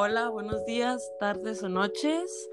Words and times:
Hola, 0.00 0.28
buenos 0.28 0.64
días, 0.64 1.12
tardes 1.18 1.60
o 1.64 1.68
noches. 1.68 2.48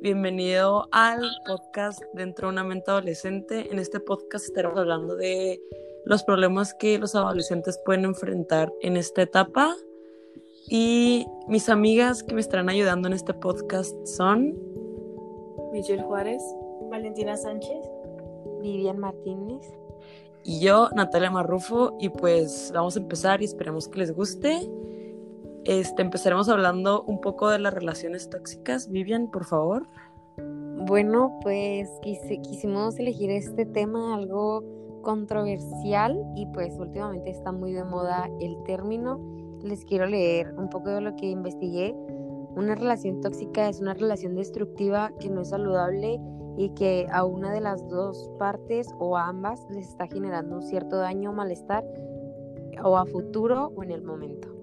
Bienvenido 0.00 0.88
al 0.92 1.28
podcast 1.46 2.00
Dentro 2.14 2.48
de 2.48 2.52
una 2.54 2.64
mente 2.64 2.90
adolescente. 2.90 3.70
En 3.70 3.78
este 3.78 4.00
podcast 4.00 4.46
estaremos 4.46 4.78
hablando 4.78 5.14
de 5.14 5.60
los 6.06 6.22
problemas 6.22 6.72
que 6.72 6.96
los 6.98 7.14
adolescentes 7.14 7.78
pueden 7.84 8.06
enfrentar 8.06 8.72
en 8.80 8.96
esta 8.96 9.20
etapa. 9.20 9.76
Y 10.70 11.26
mis 11.48 11.68
amigas 11.68 12.22
que 12.22 12.32
me 12.32 12.40
estarán 12.40 12.70
ayudando 12.70 13.08
en 13.08 13.12
este 13.12 13.34
podcast 13.34 13.94
son 14.06 14.58
Michelle 15.72 16.02
Juárez, 16.02 16.42
Valentina 16.90 17.36
Sánchez, 17.36 17.84
Vivian 18.62 18.98
Martínez 18.98 19.70
y 20.44 20.60
yo, 20.60 20.88
Natalia 20.96 21.30
Marrufo. 21.30 21.94
Y 22.00 22.08
pues 22.08 22.70
vamos 22.74 22.96
a 22.96 23.00
empezar 23.00 23.42
y 23.42 23.44
esperemos 23.44 23.86
que 23.86 23.98
les 23.98 24.14
guste. 24.14 24.66
Este, 25.66 26.00
empezaremos 26.00 26.48
hablando 26.48 27.02
un 27.08 27.20
poco 27.20 27.50
de 27.50 27.58
las 27.58 27.74
relaciones 27.74 28.30
tóxicas. 28.30 28.88
Vivian, 28.88 29.28
por 29.32 29.44
favor. 29.44 29.88
Bueno, 30.86 31.40
pues 31.42 31.90
quisimos 32.02 32.96
elegir 33.00 33.32
este 33.32 33.66
tema 33.66 34.14
algo 34.14 34.62
controversial 35.02 36.22
y 36.36 36.46
pues 36.46 36.78
últimamente 36.78 37.30
está 37.30 37.50
muy 37.50 37.72
de 37.72 37.82
moda 37.82 38.30
el 38.40 38.56
término. 38.62 39.18
Les 39.60 39.84
quiero 39.84 40.06
leer 40.06 40.54
un 40.56 40.70
poco 40.70 40.90
de 40.90 41.00
lo 41.00 41.16
que 41.16 41.26
investigué. 41.26 41.96
Una 42.54 42.76
relación 42.76 43.20
tóxica 43.20 43.68
es 43.68 43.80
una 43.80 43.94
relación 43.94 44.36
destructiva 44.36 45.10
que 45.18 45.30
no 45.30 45.40
es 45.40 45.48
saludable 45.48 46.20
y 46.56 46.68
que 46.74 47.08
a 47.10 47.24
una 47.24 47.52
de 47.52 47.60
las 47.60 47.84
dos 47.88 48.30
partes 48.38 48.86
o 49.00 49.16
a 49.16 49.26
ambas 49.26 49.66
les 49.70 49.88
está 49.88 50.06
generando 50.06 50.54
un 50.54 50.62
cierto 50.62 50.98
daño 50.98 51.30
o 51.30 51.32
malestar 51.32 51.84
o 52.84 52.96
a 52.96 53.04
futuro 53.04 53.72
o 53.74 53.82
en 53.82 53.90
el 53.90 54.02
momento 54.02 54.55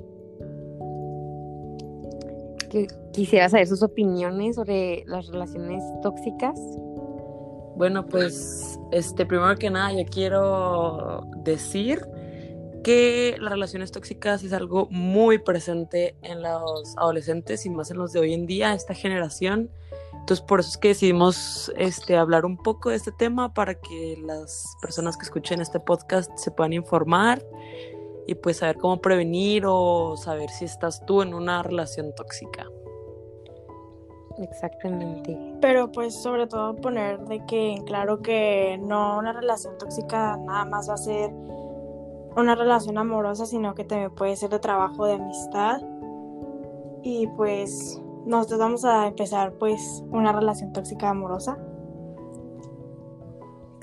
quisiera 3.11 3.49
saber 3.49 3.67
sus 3.67 3.83
opiniones 3.83 4.55
sobre 4.55 5.03
las 5.07 5.27
relaciones 5.27 5.83
tóxicas. 6.01 6.59
Bueno, 7.75 8.05
pues, 8.05 8.79
este, 8.91 9.25
primero 9.25 9.55
que 9.57 9.69
nada, 9.69 9.91
yo 9.93 10.05
quiero 10.09 11.25
decir 11.43 12.05
que 12.83 13.37
las 13.39 13.53
relaciones 13.53 13.91
tóxicas 13.91 14.43
es 14.43 14.53
algo 14.53 14.87
muy 14.91 15.39
presente 15.39 16.15
en 16.21 16.41
los 16.41 16.95
adolescentes 16.97 17.65
y 17.65 17.69
más 17.69 17.89
en 17.91 17.97
los 17.97 18.11
de 18.11 18.19
hoy 18.19 18.33
en 18.33 18.45
día, 18.45 18.73
esta 18.73 18.93
generación. 18.93 19.71
Entonces, 20.13 20.45
por 20.45 20.59
eso 20.59 20.69
es 20.69 20.77
que 20.77 20.89
decidimos 20.89 21.71
este, 21.77 22.15
hablar 22.15 22.45
un 22.45 22.57
poco 22.57 22.89
de 22.89 22.97
este 22.97 23.11
tema 23.11 23.53
para 23.53 23.75
que 23.75 24.17
las 24.25 24.75
personas 24.81 25.17
que 25.17 25.23
escuchen 25.23 25.61
este 25.61 25.79
podcast 25.79 26.31
se 26.37 26.51
puedan 26.51 26.73
informar 26.73 27.43
y 28.27 28.35
pues 28.35 28.57
saber 28.57 28.77
cómo 28.77 29.01
prevenir 29.01 29.65
o 29.65 30.15
saber 30.17 30.49
si 30.49 30.65
estás 30.65 31.05
tú 31.05 31.21
en 31.21 31.33
una 31.33 31.63
relación 31.63 32.13
tóxica. 32.15 32.67
Exactamente. 34.39 35.37
Pero 35.61 35.91
pues 35.91 36.21
sobre 36.21 36.47
todo 36.47 36.75
poner 36.75 37.19
de 37.25 37.45
que 37.45 37.81
claro 37.85 38.21
que 38.21 38.79
no 38.81 39.19
una 39.19 39.33
relación 39.33 39.77
tóxica 39.77 40.37
nada 40.37 40.65
más 40.65 40.89
va 40.89 40.95
a 40.95 40.97
ser 40.97 41.31
una 42.35 42.55
relación 42.55 42.97
amorosa, 42.97 43.45
sino 43.45 43.75
que 43.75 43.83
también 43.83 44.11
puede 44.11 44.35
ser 44.35 44.49
de 44.49 44.59
trabajo, 44.59 45.05
de 45.05 45.13
amistad. 45.13 45.81
Y 47.03 47.27
pues 47.27 48.01
nosotros 48.25 48.59
vamos 48.59 48.85
a 48.85 49.07
empezar 49.07 49.53
pues 49.53 50.03
una 50.09 50.31
relación 50.31 50.73
tóxica 50.73 51.09
amorosa. 51.09 51.57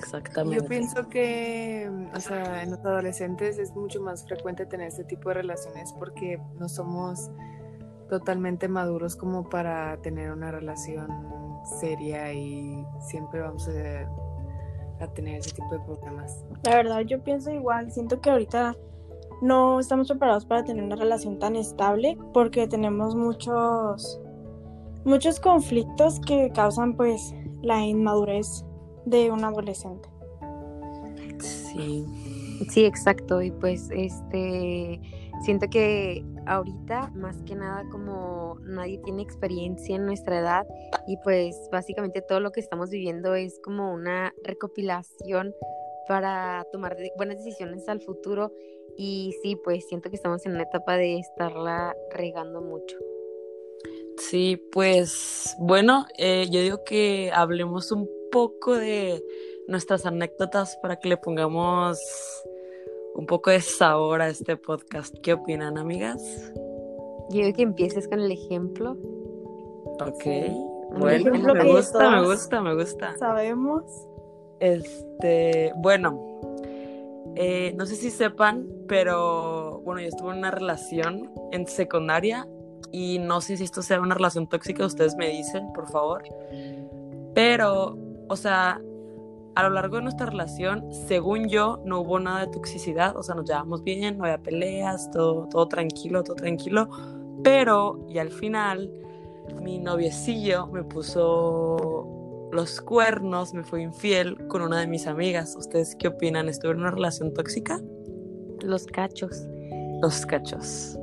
Exactamente. 0.00 0.56
Yo 0.62 0.66
pienso 0.66 1.08
que, 1.08 1.90
o 2.14 2.20
sea, 2.20 2.62
en 2.62 2.70
los 2.70 2.80
adolescentes 2.80 3.58
es 3.58 3.74
mucho 3.74 4.00
más 4.00 4.24
frecuente 4.24 4.64
tener 4.66 4.88
este 4.88 5.04
tipo 5.04 5.28
de 5.28 5.36
relaciones 5.36 5.92
porque 5.98 6.40
no 6.58 6.68
somos 6.68 7.30
totalmente 8.08 8.66
maduros 8.66 9.14
como 9.14 9.48
para 9.48 9.96
tener 9.98 10.32
una 10.32 10.50
relación 10.50 11.08
seria 11.80 12.32
y 12.32 12.84
siempre 13.08 13.40
vamos 13.40 13.68
a, 13.68 15.04
a 15.04 15.06
tener 15.12 15.40
ese 15.40 15.54
tipo 15.54 15.70
de 15.70 15.80
problemas. 15.80 16.44
La 16.64 16.76
verdad, 16.76 17.00
yo 17.00 17.22
pienso 17.22 17.50
igual, 17.50 17.92
siento 17.92 18.20
que 18.20 18.30
ahorita 18.30 18.74
no 19.42 19.80
estamos 19.80 20.08
preparados 20.08 20.46
para 20.46 20.64
tener 20.64 20.82
una 20.82 20.96
relación 20.96 21.38
tan 21.38 21.56
estable 21.56 22.18
porque 22.32 22.66
tenemos 22.66 23.14
muchos 23.14 24.20
muchos 25.04 25.40
conflictos 25.40 26.20
que 26.20 26.50
causan 26.52 26.94
pues 26.94 27.34
la 27.62 27.80
inmadurez 27.84 28.64
de 29.10 29.30
un 29.30 29.44
adolescente. 29.44 30.08
Sí. 31.40 32.06
Sí, 32.70 32.84
exacto. 32.84 33.42
Y 33.42 33.50
pues 33.50 33.88
este 33.90 35.00
siento 35.42 35.68
que 35.70 36.24
ahorita 36.46 37.10
más 37.14 37.42
que 37.42 37.54
nada 37.54 37.84
como 37.90 38.58
nadie 38.62 38.98
tiene 38.98 39.22
experiencia 39.22 39.96
en 39.96 40.04
nuestra 40.04 40.38
edad 40.38 40.66
y 41.06 41.16
pues 41.24 41.56
básicamente 41.72 42.20
todo 42.20 42.40
lo 42.40 42.52
que 42.52 42.60
estamos 42.60 42.90
viviendo 42.90 43.34
es 43.34 43.58
como 43.60 43.92
una 43.92 44.34
recopilación 44.44 45.54
para 46.06 46.66
tomar 46.72 46.96
buenas 47.16 47.38
decisiones 47.38 47.88
al 47.88 48.00
futuro 48.00 48.52
y 48.96 49.34
sí, 49.42 49.56
pues 49.56 49.86
siento 49.88 50.10
que 50.10 50.16
estamos 50.16 50.44
en 50.44 50.52
una 50.52 50.64
etapa 50.64 50.96
de 50.96 51.18
estarla 51.18 51.96
regando 52.10 52.60
mucho. 52.60 52.98
Sí, 54.18 54.60
pues 54.72 55.56
bueno, 55.58 56.04
eh, 56.18 56.46
yo 56.50 56.60
digo 56.60 56.84
que 56.84 57.30
hablemos 57.32 57.90
un 57.92 58.06
poco 58.30 58.76
de 58.76 59.22
nuestras 59.68 60.06
anécdotas 60.06 60.76
para 60.82 60.96
que 60.96 61.08
le 61.08 61.16
pongamos 61.16 61.98
un 63.14 63.26
poco 63.26 63.50
de 63.50 63.60
sabor 63.60 64.22
a 64.22 64.28
este 64.28 64.56
podcast. 64.56 65.14
¿Qué 65.22 65.34
opinan, 65.34 65.78
amigas? 65.78 66.22
Yo 67.30 67.44
digo 67.44 67.56
que 67.56 67.62
empieces 67.62 68.08
con 68.08 68.20
el 68.20 68.32
ejemplo. 68.32 68.96
Ok. 70.00 70.24
Bueno, 70.98 71.54
me 71.54 71.72
gusta, 71.72 72.10
me 72.10 72.26
gusta, 72.26 72.60
me 72.60 72.74
gusta. 72.74 73.16
Sabemos. 73.18 73.84
Este, 74.58 75.72
bueno, 75.76 76.40
eh, 77.36 77.72
no 77.76 77.86
sé 77.86 77.96
si 77.96 78.10
sepan, 78.10 78.68
pero 78.88 79.80
bueno, 79.84 80.00
yo 80.00 80.08
estuve 80.08 80.32
en 80.32 80.38
una 80.38 80.50
relación 80.50 81.30
en 81.52 81.66
secundaria 81.66 82.48
y 82.92 83.18
no 83.18 83.40
sé 83.40 83.56
si 83.56 83.64
esto 83.64 83.82
sea 83.82 84.00
una 84.00 84.14
relación 84.14 84.48
tóxica, 84.48 84.84
ustedes 84.84 85.14
me 85.16 85.28
dicen, 85.28 85.72
por 85.72 85.88
favor. 85.88 86.24
Pero 87.34 87.96
o 88.30 88.36
sea, 88.36 88.80
a 89.56 89.62
lo 89.64 89.70
largo 89.70 89.96
de 89.96 90.02
nuestra 90.02 90.26
relación, 90.26 90.84
según 90.92 91.48
yo, 91.48 91.82
no 91.84 92.00
hubo 92.00 92.20
nada 92.20 92.46
de 92.46 92.52
toxicidad, 92.52 93.16
o 93.16 93.24
sea, 93.24 93.34
nos 93.34 93.44
llevamos 93.44 93.82
bien, 93.82 94.18
no 94.18 94.24
había 94.24 94.38
peleas, 94.38 95.10
todo, 95.10 95.48
todo 95.48 95.66
tranquilo, 95.66 96.22
todo 96.22 96.36
tranquilo, 96.36 96.88
pero 97.42 98.06
y 98.08 98.18
al 98.18 98.30
final 98.30 98.88
mi 99.60 99.80
noviecillo 99.80 100.68
me 100.68 100.84
puso 100.84 102.48
los 102.52 102.80
cuernos, 102.80 103.52
me 103.52 103.64
fue 103.64 103.82
infiel 103.82 104.46
con 104.46 104.62
una 104.62 104.78
de 104.78 104.86
mis 104.86 105.08
amigas. 105.08 105.56
¿Ustedes 105.56 105.96
qué 105.96 106.06
opinan? 106.06 106.48
¿Estuve 106.48 106.70
en 106.70 106.78
una 106.78 106.92
relación 106.92 107.34
tóxica? 107.34 107.80
Los 108.62 108.86
cachos. 108.86 109.44
Los 110.02 110.24
cachos. 110.24 110.96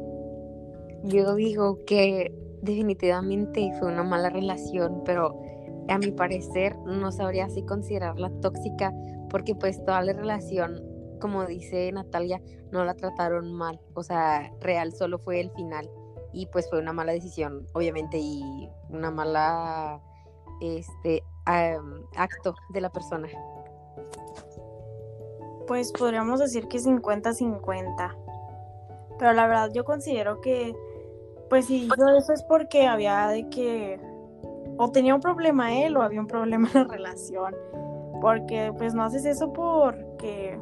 Yo 1.04 1.36
digo 1.36 1.80
que 1.86 2.34
definitivamente 2.62 3.70
fue 3.80 3.90
una 3.90 4.04
mala 4.04 4.30
relación, 4.30 5.02
pero 5.06 5.38
a 5.90 5.98
mi 5.98 6.12
parecer 6.12 6.78
no 6.80 7.12
sabría 7.12 7.50
si 7.50 7.64
considerarla 7.64 8.32
tóxica 8.42 8.94
porque 9.30 9.56
pues 9.56 9.84
toda 9.84 10.02
la 10.02 10.14
relación, 10.14 10.82
como 11.20 11.46
dice 11.46 11.92
Natalia, 11.92 12.42
no 12.72 12.84
la 12.86 12.94
trataron 12.96 13.54
mal, 13.54 13.80
o 13.94 14.04
sea, 14.04 14.52
real 14.62 14.94
solo 14.94 15.20
fue 15.20 15.40
el 15.40 15.52
final 15.52 15.90
y 16.34 16.46
pues 16.48 16.70
fue 16.70 16.80
una 16.80 16.94
mala 16.94 17.14
decisión, 17.14 17.66
obviamente, 17.74 18.20
y 18.20 18.70
una 18.90 19.12
mala 19.12 20.02
este 20.62 21.24
acto 21.46 22.56
de 22.70 22.82
la 22.82 22.92
persona. 22.92 23.28
Pues 25.66 25.92
podríamos 25.92 26.40
decir 26.40 26.68
que 26.68 26.80
50-50. 26.80 28.16
Pero 29.20 29.34
la 29.34 29.48
verdad 29.48 29.72
yo 29.74 29.84
considero 29.84 30.42
que 30.42 30.76
pues 31.50 31.66
si 31.66 31.90
eso 32.18 32.34
es 32.34 32.44
porque 32.44 32.88
había 32.88 33.28
de 33.28 33.50
que 33.50 34.00
o 34.78 34.92
tenía 34.92 35.16
un 35.16 35.22
problema 35.22 35.76
él 35.76 35.98
o 35.98 36.02
había 36.02 36.20
un 36.20 36.28
problema 36.28 36.70
en 36.74 36.82
la 36.82 36.84
relación. 36.86 37.56
Porque 38.22 38.74
pues 38.78 38.94
no 38.94 39.04
haces 39.04 39.26
eso 39.26 39.54
porque... 39.54 40.58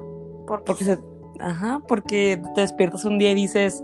Porque, 0.45 0.83
se, 0.83 0.99
ajá, 1.39 1.81
porque 1.87 2.41
te 2.53 2.61
despiertas 2.61 3.05
un 3.05 3.17
día 3.17 3.31
y 3.31 3.35
dices, 3.35 3.83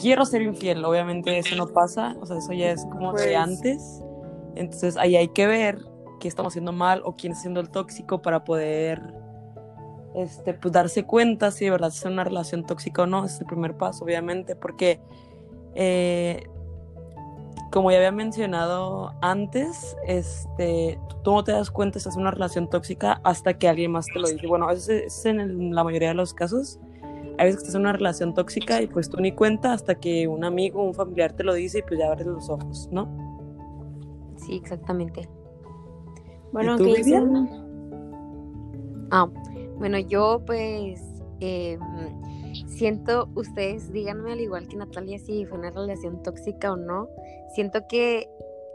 quiero 0.00 0.24
ser 0.24 0.42
infiel. 0.42 0.84
Obviamente 0.84 1.38
eso 1.38 1.56
no 1.56 1.66
pasa, 1.66 2.16
o 2.20 2.26
sea, 2.26 2.38
eso 2.38 2.52
ya 2.52 2.70
es 2.70 2.84
como 2.86 3.12
de 3.12 3.24
pues 3.24 3.36
antes. 3.36 4.02
Entonces 4.54 4.96
ahí 4.96 5.16
hay 5.16 5.28
que 5.28 5.46
ver 5.46 5.78
qué 6.20 6.28
estamos 6.28 6.52
haciendo 6.52 6.72
mal 6.72 7.02
o 7.04 7.14
quién 7.16 7.32
está 7.32 7.40
haciendo 7.40 7.60
el 7.60 7.70
tóxico 7.70 8.22
para 8.22 8.44
poder 8.44 9.14
este, 10.14 10.54
pues 10.54 10.72
darse 10.72 11.04
cuenta 11.04 11.50
si 11.50 11.64
de 11.64 11.72
verdad 11.72 11.88
es 11.88 12.04
una 12.04 12.24
relación 12.24 12.64
tóxica 12.64 13.02
o 13.02 13.06
no. 13.06 13.24
es 13.24 13.40
el 13.40 13.46
primer 13.46 13.76
paso, 13.76 14.04
obviamente, 14.04 14.56
porque 14.56 15.00
eh, 15.74 16.48
como 17.70 17.90
ya 17.90 17.96
había 17.98 18.12
mencionado 18.12 19.12
antes, 19.20 19.96
este, 20.06 20.98
tú 21.22 21.32
no 21.32 21.44
te 21.44 21.52
das 21.52 21.70
cuenta 21.70 21.98
si 21.98 22.08
es 22.08 22.16
una 22.16 22.30
relación 22.30 22.68
tóxica 22.70 23.20
hasta 23.24 23.58
que 23.58 23.68
alguien 23.68 23.92
más 23.92 24.06
te 24.06 24.18
lo 24.18 24.28
dice. 24.28 24.46
Bueno, 24.46 24.70
eso 24.70 24.92
es 24.92 25.24
en 25.26 25.74
la 25.74 25.82
mayoría 25.82 26.08
de 26.08 26.14
los 26.14 26.34
casos, 26.34 26.78
hay 27.38 27.46
veces 27.46 27.56
que 27.56 27.62
estás 27.62 27.74
en 27.74 27.80
una 27.80 27.92
relación 27.92 28.34
tóxica 28.34 28.80
y 28.80 28.86
pues 28.86 29.10
tú 29.10 29.20
ni 29.20 29.32
cuenta 29.32 29.72
hasta 29.72 29.96
que 29.96 30.28
un 30.28 30.44
amigo 30.44 30.80
o 30.80 30.84
un 30.84 30.94
familiar 30.94 31.32
te 31.32 31.42
lo 31.42 31.54
dice 31.54 31.78
y 31.78 31.82
pues 31.82 31.98
ya 31.98 32.06
abres 32.06 32.26
los 32.26 32.48
ojos, 32.48 32.88
¿no? 32.92 33.08
Sí, 34.36 34.54
exactamente. 34.54 35.28
Bueno, 36.52 36.74
¿Y 36.74 36.78
tú, 36.78 36.84
¿qué 36.84 36.94
dicen? 36.94 37.48
Ah, 39.10 39.28
bueno, 39.78 39.98
yo 39.98 40.42
pues 40.46 41.02
eh, 41.40 41.78
siento, 42.66 43.28
ustedes 43.34 43.92
díganme 43.92 44.32
al 44.32 44.40
igual 44.40 44.68
que 44.68 44.76
Natalia 44.76 45.18
si 45.18 45.44
fue 45.46 45.58
una 45.58 45.70
relación 45.70 46.22
tóxica 46.22 46.72
o 46.72 46.76
no. 46.76 47.08
Siento 47.54 47.86
que 47.88 48.28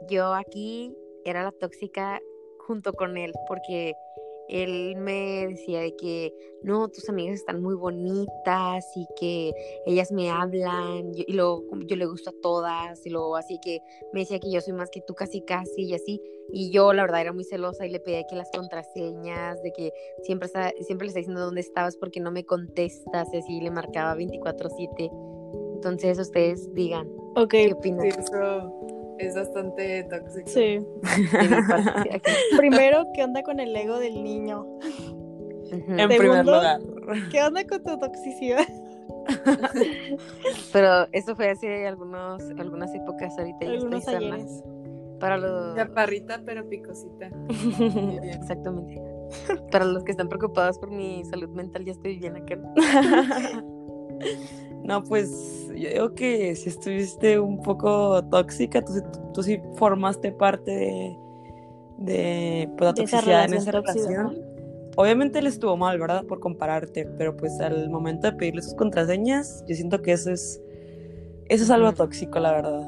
yo 0.09 0.33
aquí 0.33 0.95
era 1.25 1.43
la 1.43 1.51
tóxica 1.51 2.19
junto 2.59 2.93
con 2.93 3.17
él, 3.17 3.33
porque 3.47 3.93
él 4.49 4.95
me 4.97 5.47
decía 5.47 5.81
de 5.81 5.95
que 5.95 6.33
no, 6.63 6.89
tus 6.89 7.07
amigas 7.07 7.35
están 7.35 7.61
muy 7.61 7.75
bonitas 7.75 8.85
y 8.95 9.05
que 9.19 9.53
ellas 9.85 10.11
me 10.11 10.29
hablan 10.29 11.13
yo- 11.13 11.23
y 11.27 11.33
luego 11.33 11.63
yo 11.87 11.95
le 11.95 12.05
gusto 12.05 12.31
a 12.31 12.33
todas 12.41 13.05
y 13.05 13.09
luego 13.09 13.35
así 13.35 13.59
que 13.63 13.79
me 14.11 14.21
decía 14.21 14.39
que 14.39 14.51
yo 14.51 14.59
soy 14.61 14.73
más 14.73 14.89
que 14.89 15.01
tú 15.01 15.13
casi 15.13 15.41
casi 15.41 15.83
y 15.83 15.93
así 15.93 16.21
y 16.51 16.71
yo 16.71 16.93
la 16.93 17.03
verdad 17.03 17.21
era 17.21 17.31
muy 17.33 17.43
celosa 17.43 17.85
y 17.85 17.91
le 17.91 17.99
pedía 17.99 18.23
que 18.27 18.35
las 18.35 18.49
contraseñas 18.51 19.61
de 19.61 19.71
que 19.71 19.91
siempre 20.23 20.47
está, 20.47 20.71
siempre 20.81 21.05
le 21.05 21.09
está 21.09 21.19
diciendo 21.19 21.41
dónde 21.45 21.61
estabas 21.61 21.95
porque 21.95 22.19
no 22.19 22.31
me 22.31 22.43
contestas 22.43 23.27
y 23.33 23.37
así 23.37 23.61
le 23.61 23.71
marcaba 23.71 24.15
24/7 24.15 25.11
entonces 25.75 26.19
ustedes 26.19 26.73
digan 26.73 27.07
qué 27.49 27.71
opinan 27.71 28.05
eso 28.07 28.73
es 29.19 29.35
bastante 29.35 30.03
tóxico. 30.05 30.47
sí. 30.49 30.79
Primero, 32.57 33.05
¿qué 33.13 33.23
onda 33.23 33.43
con 33.43 33.59
el 33.59 33.75
ego 33.75 33.99
del 33.99 34.23
niño? 34.23 34.65
En 35.71 35.85
primer 35.85 36.17
Segundo, 36.21 36.51
lugar. 36.55 36.79
¿Qué 37.31 37.43
onda 37.43 37.63
con 37.65 37.83
tu 37.83 37.97
toxicidad? 37.99 38.65
pero 40.73 41.07
eso 41.11 41.35
fue 41.35 41.49
hace 41.51 41.85
algunos 41.85 42.41
algunas 42.57 42.93
épocas 42.95 43.37
ahorita 43.37 43.65
ya 43.65 43.71
Algunos 43.73 43.99
estoy 43.99 44.13
sana 44.15 44.35
ayeres. 44.35 44.63
para 45.19 45.37
los 45.37 45.75
Chaparrita, 45.75 46.41
pero 46.45 46.67
picosita. 46.67 47.29
Exactamente. 48.23 48.99
Para 49.71 49.85
los 49.85 50.03
que 50.03 50.11
están 50.11 50.29
preocupados 50.29 50.79
por 50.79 50.89
mi 50.89 51.23
salud 51.25 51.49
mental, 51.49 51.85
ya 51.85 51.91
estoy 51.91 52.17
bien 52.17 52.35
acá. 52.37 52.57
No, 54.83 55.03
pues 55.03 55.67
yo 55.75 55.89
digo 55.89 56.13
que 56.15 56.55
si 56.55 56.69
estuviste 56.69 57.39
un 57.39 57.61
poco 57.61 58.23
tóxica, 58.25 58.81
tú, 58.81 58.93
sí- 58.93 59.01
tú 59.33 59.43
sí 59.43 59.61
formaste 59.75 60.31
parte 60.31 60.71
de, 60.71 61.17
de 61.97 62.69
pues, 62.77 62.81
la 62.81 62.93
De 62.93 63.01
toxicidad 63.01 63.45
en 63.45 63.53
esa 63.55 63.71
tóxica. 63.71 63.99
relación. 64.09 64.37
Obviamente 64.95 65.39
él 65.39 65.47
estuvo 65.47 65.77
mal, 65.77 65.99
¿verdad? 65.99 66.25
Por 66.25 66.39
compararte, 66.39 67.05
pero 67.17 67.35
pues 67.37 67.59
al 67.61 67.89
momento 67.89 68.29
de 68.31 68.37
pedirle 68.37 68.61
sus 68.61 68.73
contraseñas, 68.73 69.63
yo 69.67 69.75
siento 69.75 70.01
que 70.01 70.11
eso 70.13 70.31
es, 70.31 70.61
eso 71.45 71.63
es 71.63 71.69
algo 71.69 71.87
Ujú. 71.89 71.97
tóxico, 71.97 72.39
la 72.39 72.51
verdad. 72.51 72.81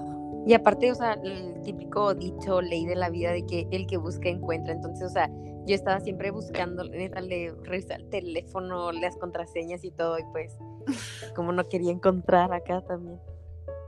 Y 0.45 0.53
aparte, 0.53 0.91
o 0.91 0.95
sea, 0.95 1.13
el 1.13 1.61
típico 1.61 2.13
dicho, 2.15 2.61
ley 2.61 2.85
de 2.85 2.95
la 2.95 3.09
vida 3.09 3.31
de 3.31 3.45
que 3.45 3.67
el 3.71 3.85
que 3.85 3.97
busca 3.97 4.27
encuentra. 4.27 4.73
Entonces, 4.73 5.05
o 5.07 5.09
sea, 5.09 5.29
yo 5.67 5.75
estaba 5.75 5.99
siempre 5.99 6.31
buscando, 6.31 6.83
neta, 6.83 7.21
le 7.21 7.51
revisar 7.63 8.01
el 8.01 8.09
teléfono, 8.09 8.91
las 8.91 9.15
contraseñas 9.17 9.83
y 9.85 9.91
todo, 9.91 10.17
y 10.17 10.23
pues, 10.31 10.57
como 11.35 11.51
no 11.51 11.63
quería 11.67 11.91
encontrar 11.91 12.51
acá 12.53 12.81
también, 12.81 13.19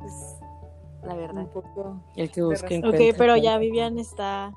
Es 0.06 0.40
la 1.04 1.16
verdad. 1.16 1.44
un 1.44 1.48
poco. 1.50 2.02
El 2.16 2.32
que 2.32 2.42
encuentra. 2.42 2.90
Ok, 2.90 3.16
pero 3.18 3.36
ya. 3.38 3.58
Vivian 3.58 3.98
está 4.00 4.54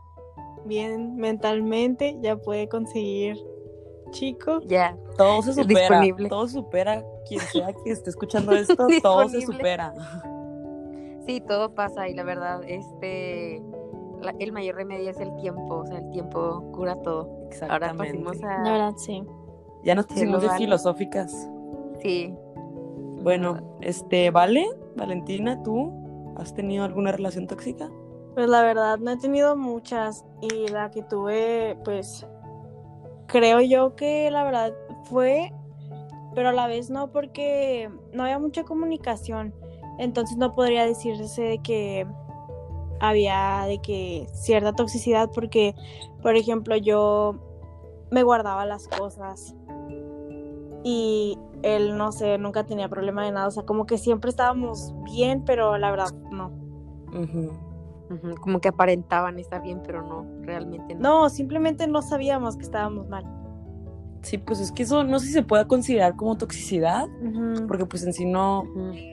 bien 0.64 1.16
mentalmente, 1.16 2.16
ya 2.20 2.36
puede 2.36 2.68
conseguir 2.68 3.36
chico. 4.10 4.60
Ya, 4.66 4.96
Todo 5.16 5.42
se 5.42 5.52
supera, 5.54 6.00
Disponible. 6.00 6.28
todo 6.28 6.46
se 6.46 6.54
supera. 6.54 7.04
Quien 7.28 7.40
sea 7.40 7.72
que 7.72 7.90
esté 7.90 8.10
escuchando 8.10 8.52
esto, 8.56 8.86
todo 9.02 9.28
se 9.28 9.40
supera. 9.42 9.92
sí, 11.26 11.40
todo 11.40 11.74
pasa 11.74 12.08
y 12.08 12.14
la 12.14 12.22
verdad, 12.22 12.62
este, 12.66 13.60
la- 14.22 14.34
el 14.38 14.52
mayor 14.52 14.76
remedio 14.76 15.10
es 15.10 15.18
el 15.18 15.34
tiempo, 15.36 15.78
o 15.78 15.86
sea, 15.86 15.98
el 15.98 16.10
tiempo 16.10 16.70
cura 16.72 16.94
todo. 17.02 17.22
Ahora 17.68 17.90
Exactamente. 17.90 18.04
pasemos 18.04 18.36
La 18.40 18.54
a... 18.54 18.62
verdad, 18.62 18.92
sí. 18.96 19.24
Ya 19.82 19.94
nos 19.96 20.06
pusimos 20.06 20.42
de 20.42 20.50
filosóficas. 20.50 21.48
Sí. 22.06 22.32
Bueno, 23.23 23.79
este, 23.81 24.31
¿vale? 24.31 24.64
Valentina, 24.94 25.61
¿tú 25.64 25.93
has 26.37 26.55
tenido 26.55 26.85
alguna 26.85 27.11
relación 27.11 27.49
tóxica? 27.49 27.91
Pues 28.35 28.49
la 28.49 28.62
verdad, 28.62 28.99
no 28.99 29.11
he 29.11 29.17
tenido 29.17 29.56
muchas 29.56 30.25
y 30.41 30.69
la 30.69 30.93
que 30.93 31.03
tuve, 31.03 31.76
pues 31.85 32.25
creo 33.26 33.61
yo 33.61 33.97
que 33.97 34.31
la 34.31 34.44
verdad 34.44 34.73
fue, 35.05 35.53
pero 36.32 36.50
a 36.50 36.53
la 36.53 36.69
vez 36.69 36.91
no 36.91 37.11
porque 37.11 37.91
no 38.12 38.23
había 38.23 38.38
mucha 38.38 38.62
comunicación, 38.62 39.53
entonces 39.99 40.37
no 40.37 40.55
podría 40.55 40.87
decirse 40.87 41.43
de 41.43 41.58
que 41.58 42.06
había 43.00 43.64
de 43.67 43.79
que 43.79 44.29
cierta 44.32 44.75
toxicidad 44.75 45.29
porque, 45.35 45.75
por 46.23 46.37
ejemplo, 46.37 46.76
yo 46.76 47.35
me 48.12 48.23
guardaba 48.23 48.64
las 48.64 48.87
cosas 48.87 49.56
y 50.88 51.36
él, 51.64 51.98
no 51.98 52.12
sé, 52.12 52.38
nunca 52.38 52.64
tenía 52.64 52.88
problema 52.88 53.24
de 53.24 53.32
nada, 53.32 53.48
o 53.48 53.50
sea, 53.50 53.64
como 53.64 53.86
que 53.86 53.98
siempre 53.98 54.30
estábamos 54.30 54.94
bien, 55.02 55.44
pero 55.44 55.76
la 55.78 55.90
verdad 55.90 56.14
no. 56.30 56.52
Ujú. 57.12 57.50
Ujú, 58.08 58.36
Como 58.40 58.60
que 58.60 58.68
aparentaban 58.68 59.36
estar 59.40 59.60
bien, 59.60 59.82
pero 59.84 60.00
no, 60.02 60.24
realmente 60.42 60.94
no. 60.94 61.22
No, 61.24 61.28
simplemente 61.28 61.88
no 61.88 62.02
sabíamos 62.02 62.56
que 62.56 62.62
estábamos 62.62 63.08
mal. 63.08 63.24
Sí, 64.22 64.38
pues 64.38 64.60
es 64.60 64.70
que 64.70 64.84
eso 64.84 65.02
no 65.02 65.18
sé 65.18 65.26
si 65.26 65.32
se 65.32 65.42
puede 65.42 65.66
considerar 65.66 66.14
como 66.14 66.38
toxicidad, 66.38 67.08
Ujú. 67.20 67.66
porque 67.66 67.84
pues 67.84 68.04
en 68.04 68.12
sí 68.12 68.24
no, 68.24 68.62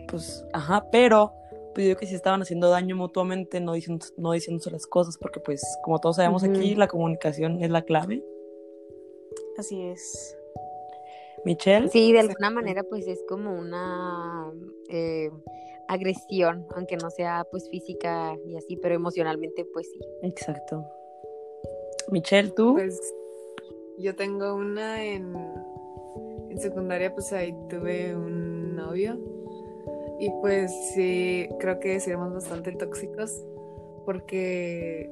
pues, 0.09 0.45
ajá, 0.53 0.85
pero 0.91 1.31
pues 1.73 1.87
yo 1.87 1.97
que 1.97 2.05
sí 2.05 2.13
estaban 2.13 2.43
haciendo 2.43 2.69
daño 2.69 2.95
mutuamente, 2.95 3.59
no, 3.59 3.73
diciendo, 3.73 4.05
no 4.17 4.31
diciéndose 4.33 4.69
las 4.69 4.85
cosas, 4.85 5.17
porque 5.17 5.39
pues 5.39 5.63
como 5.83 5.97
todos 5.97 6.17
sabemos 6.17 6.43
aquí, 6.43 6.75
la 6.75 6.87
comunicación 6.87 7.63
es 7.63 7.71
la 7.71 7.81
clave. 7.81 8.23
Así 9.57 9.81
es. 9.81 10.37
Michelle, 11.45 11.89
Sí, 11.89 12.13
de 12.13 12.19
alguna 12.19 12.49
manera 12.49 12.83
pues 12.83 13.07
es 13.07 13.23
como 13.27 13.57
una 13.57 14.51
eh, 14.89 15.29
agresión, 15.87 16.65
aunque 16.75 16.97
no 16.97 17.09
sea 17.09 17.45
pues 17.51 17.69
física 17.69 18.35
y 18.47 18.55
así, 18.55 18.77
pero 18.77 18.95
emocionalmente 18.95 19.65
pues 19.65 19.89
sí. 19.91 19.99
exacto. 20.21 20.85
Michelle, 22.11 22.51
¿tú? 22.51 22.73
Pues 22.73 22.99
yo 23.97 24.15
tengo 24.15 24.55
una 24.55 25.03
en, 25.03 25.33
en 26.49 26.59
secundaria, 26.59 27.13
pues 27.13 27.31
ahí 27.33 27.55
tuve 27.69 28.15
un 28.15 28.75
novio. 28.75 29.17
Y 30.19 30.29
pues 30.41 30.71
sí, 30.93 31.49
creo 31.59 31.79
que 31.79 31.99
sí 31.99 32.09
éramos 32.09 32.33
bastante 32.33 32.71
tóxicos. 32.73 33.43
Porque 34.05 35.09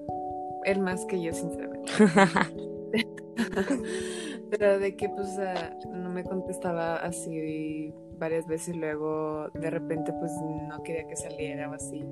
él 0.66 0.80
más 0.80 1.06
que 1.06 1.22
yo, 1.22 1.34
sinceramente. 1.34 1.92
Pero 4.51 4.79
de 4.79 4.96
que 4.98 5.10
pues 5.10 5.34
sea, 5.34 5.75
no 5.89 6.10
me 6.10 6.24
contestaba 6.24 6.98
así 6.98 7.93
varias 8.20 8.46
veces 8.46 8.75
luego 8.75 9.50
de 9.55 9.72
repente 9.72 10.13
pues 10.13 10.31
no 10.70 10.84
quería 10.84 11.08
que 11.08 11.15
saliera 11.15 11.72
o 11.72 11.74
así 11.74 12.05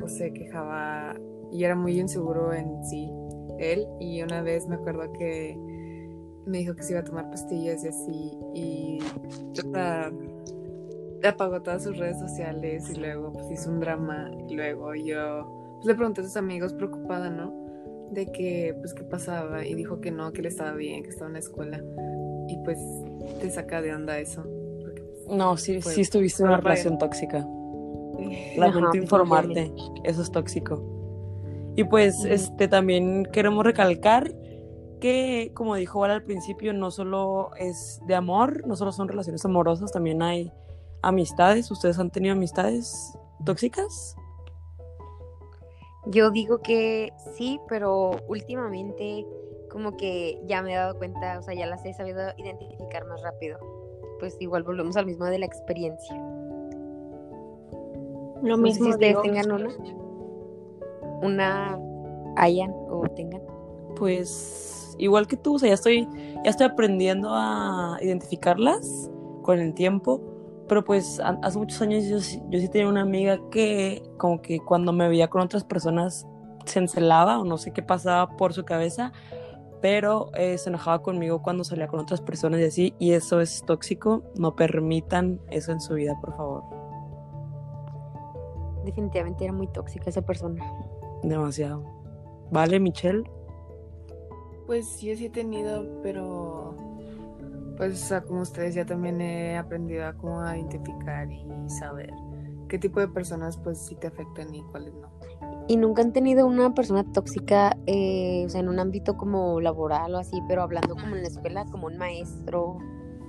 o 0.00 0.06
se 0.06 0.32
quejaba 0.32 1.16
y 1.50 1.64
era 1.64 1.74
muy 1.74 1.98
inseguro 1.98 2.52
en 2.52 2.84
sí 2.84 3.10
él 3.58 3.88
y 3.98 4.22
una 4.22 4.42
vez 4.42 4.68
me 4.68 4.76
acuerdo 4.76 5.12
que 5.14 5.58
me 6.46 6.58
dijo 6.58 6.76
que 6.76 6.84
se 6.84 6.92
iba 6.92 7.00
a 7.00 7.04
tomar 7.04 7.28
pastillas 7.30 7.84
y 7.84 7.88
así 7.88 8.38
y 8.54 8.98
apagó 11.26 11.60
todas 11.62 11.82
sus 11.82 11.98
redes 11.98 12.20
sociales 12.20 12.88
y 12.90 12.94
luego 13.00 13.32
pues 13.32 13.50
hizo 13.50 13.70
un 13.70 13.80
drama 13.80 14.30
y 14.48 14.54
luego 14.54 14.94
yo 14.94 15.74
pues, 15.74 15.86
le 15.86 15.94
pregunté 15.94 16.20
a 16.20 16.24
sus 16.24 16.36
amigos 16.36 16.72
preocupada, 16.74 17.30
¿no? 17.30 17.67
De 18.12 18.26
que 18.32 18.74
pues 18.80 18.94
qué 18.94 19.04
pasaba 19.04 19.64
y 19.66 19.74
dijo 19.74 20.00
que 20.00 20.10
no, 20.10 20.32
que 20.32 20.42
le 20.42 20.48
estaba 20.48 20.72
bien, 20.72 21.02
que 21.02 21.10
estaba 21.10 21.26
en 21.26 21.34
la 21.34 21.38
escuela 21.40 21.82
y 22.48 22.56
pues 22.64 22.78
te 23.40 23.50
saca 23.50 23.82
de 23.82 23.94
onda 23.94 24.18
eso. 24.18 24.42
porque, 24.82 25.02
pues, 25.02 25.36
No, 25.36 25.56
sí, 25.56 25.78
Pues, 25.82 25.94
sí 25.94 26.00
estuviste 26.00 26.42
en 26.42 26.48
fue 26.48 26.54
una 26.54 26.62
relación 26.62 26.98
tóxica. 26.98 27.38
eh, 28.18 28.54
Lamento 28.56 28.88
Ajá, 28.88 28.96
informarte, 28.96 29.72
eso 30.04 30.22
es 30.22 30.30
tóxico. 30.30 30.82
Y 31.76 31.84
pues, 31.84 32.24
este, 32.24 32.66
también 32.66 33.24
queremos 33.32 33.64
recalcar 33.64 34.34
que, 35.00 35.52
como 35.54 35.76
dijo 35.76 36.00
Val 36.00 36.10
al 36.10 36.24
principio, 36.24 36.72
no 36.72 36.90
solo 36.90 37.50
es 37.56 38.00
de 38.06 38.14
amor, 38.14 38.66
no 38.66 38.74
solo 38.74 38.90
son 38.90 39.06
relaciones 39.06 39.44
amorosas, 39.44 39.92
también 39.92 40.22
hay 40.22 40.52
amistades. 41.02 41.70
¿Ustedes 41.70 41.98
han 41.98 42.10
tenido 42.10 42.32
amistades 42.34 43.16
tóxicas? 43.44 44.16
Yo 46.08 46.30
digo 46.30 46.58
que 46.62 47.12
sí, 47.36 47.60
pero 47.68 48.16
últimamente 48.28 49.26
como 49.70 49.96
que 49.96 50.40
ya 50.46 50.62
me 50.62 50.72
he 50.72 50.76
dado 50.76 50.96
cuenta, 50.96 51.38
o 51.38 51.42
sea, 51.42 51.54
ya 51.54 51.66
las 51.66 51.84
he 51.84 51.92
sabido 51.92 52.20
identificar 52.38 53.04
más 53.06 53.22
rápido. 53.22 53.58
Pues 54.18 54.36
igual 54.40 54.62
volvemos 54.62 54.96
al 54.96 55.06
mismo 55.06 55.26
de 55.26 55.38
la 55.38 55.46
experiencia. 55.46 56.16
Lo 58.42 58.56
No 58.56 58.56
sé 58.56 58.62
mismo 58.62 58.84
si 58.86 58.90
ustedes 58.90 59.10
digo. 59.10 59.22
tengan 59.22 59.52
una, 59.52 59.76
una 61.22 61.78
hayan 62.36 62.72
o 62.88 63.02
tengan. 63.14 63.42
Pues 63.96 64.94
igual 64.98 65.26
que 65.26 65.36
tú, 65.36 65.56
o 65.56 65.58
sea, 65.58 65.68
ya 65.68 65.74
estoy, 65.74 66.08
ya 66.44 66.50
estoy 66.50 66.66
aprendiendo 66.66 67.30
a 67.32 67.98
identificarlas 68.00 69.10
con 69.42 69.58
el 69.58 69.74
tiempo. 69.74 70.20
Pero 70.68 70.84
pues 70.84 71.20
hace 71.20 71.58
muchos 71.58 71.80
años 71.80 72.04
yo, 72.04 72.18
yo 72.50 72.60
sí 72.60 72.68
tenía 72.68 72.88
una 72.88 73.02
amiga 73.02 73.38
que 73.50 74.02
como 74.18 74.42
que 74.42 74.60
cuando 74.60 74.92
me 74.92 75.08
veía 75.08 75.28
con 75.28 75.40
otras 75.40 75.64
personas 75.64 76.26
se 76.66 76.78
encelaba 76.78 77.38
o 77.38 77.44
no 77.44 77.56
sé 77.56 77.72
qué 77.72 77.82
pasaba 77.82 78.36
por 78.36 78.52
su 78.52 78.64
cabeza, 78.64 79.12
pero 79.80 80.30
eh, 80.34 80.58
se 80.58 80.68
enojaba 80.68 81.02
conmigo 81.02 81.42
cuando 81.42 81.64
salía 81.64 81.88
con 81.88 82.00
otras 82.00 82.20
personas 82.20 82.60
y 82.60 82.64
así, 82.64 82.94
y 82.98 83.12
eso 83.12 83.40
es 83.40 83.62
tóxico. 83.64 84.22
No 84.38 84.56
permitan 84.56 85.40
eso 85.50 85.72
en 85.72 85.80
su 85.80 85.94
vida, 85.94 86.18
por 86.20 86.36
favor. 86.36 86.64
Definitivamente 88.84 89.44
era 89.44 89.52
muy 89.52 89.68
tóxica 89.68 90.10
esa 90.10 90.22
persona. 90.22 90.64
Demasiado. 91.22 91.82
¿Vale, 92.50 92.80
Michelle? 92.80 93.24
Pues 94.66 95.00
yo 95.00 95.14
sí 95.16 95.26
he 95.26 95.30
tenido, 95.30 95.84
pero 96.02 96.74
pues 97.78 98.12
como 98.26 98.42
ustedes 98.42 98.74
ya 98.74 98.84
también 98.84 99.20
he 99.20 99.56
aprendido 99.56 100.04
a 100.04 100.12
cómo 100.12 100.42
identificar 100.42 101.30
y 101.30 101.46
saber 101.80 102.10
qué 102.68 102.78
tipo 102.78 103.00
de 103.00 103.08
personas 103.08 103.56
pues 103.56 103.78
sí 103.78 103.94
te 103.94 104.08
afectan 104.08 104.54
y 104.54 104.62
cuáles 104.64 104.92
no. 104.94 105.08
¿Y 105.68 105.76
nunca 105.76 106.02
han 106.02 106.12
tenido 106.12 106.46
una 106.46 106.74
persona 106.74 107.04
tóxica, 107.12 107.76
eh, 107.86 108.44
o 108.46 108.48
sea, 108.48 108.60
en 108.60 108.68
un 108.68 108.80
ámbito 108.80 109.16
como 109.16 109.60
laboral 109.60 110.14
o 110.14 110.18
así, 110.18 110.36
pero 110.48 110.62
hablando 110.62 110.94
como 110.94 111.14
en 111.14 111.22
la 111.22 111.28
escuela, 111.28 111.64
como 111.70 111.86
un 111.86 111.96
maestro 111.96 112.78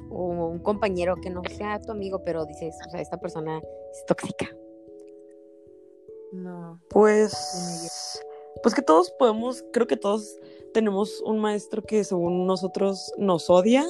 o 0.10 0.48
un 0.48 0.60
compañero 0.60 1.16
que 1.18 1.30
no 1.30 1.42
sea 1.56 1.80
tu 1.80 1.92
amigo, 1.92 2.24
pero 2.26 2.46
dices, 2.46 2.76
o 2.88 2.90
sea, 2.90 3.02
esta 3.02 3.18
persona 3.18 3.58
es 3.58 4.06
tóxica? 4.08 4.48
No. 6.32 6.82
Pues, 6.90 8.24
pues 8.64 8.74
que 8.74 8.82
todos 8.82 9.12
podemos, 9.12 9.64
creo 9.72 9.86
que 9.86 9.98
todos 9.98 10.40
tenemos 10.74 11.22
un 11.22 11.40
maestro 11.40 11.84
que 11.84 12.04
según 12.04 12.48
nosotros 12.48 13.12
nos 13.18 13.50
odia, 13.50 13.86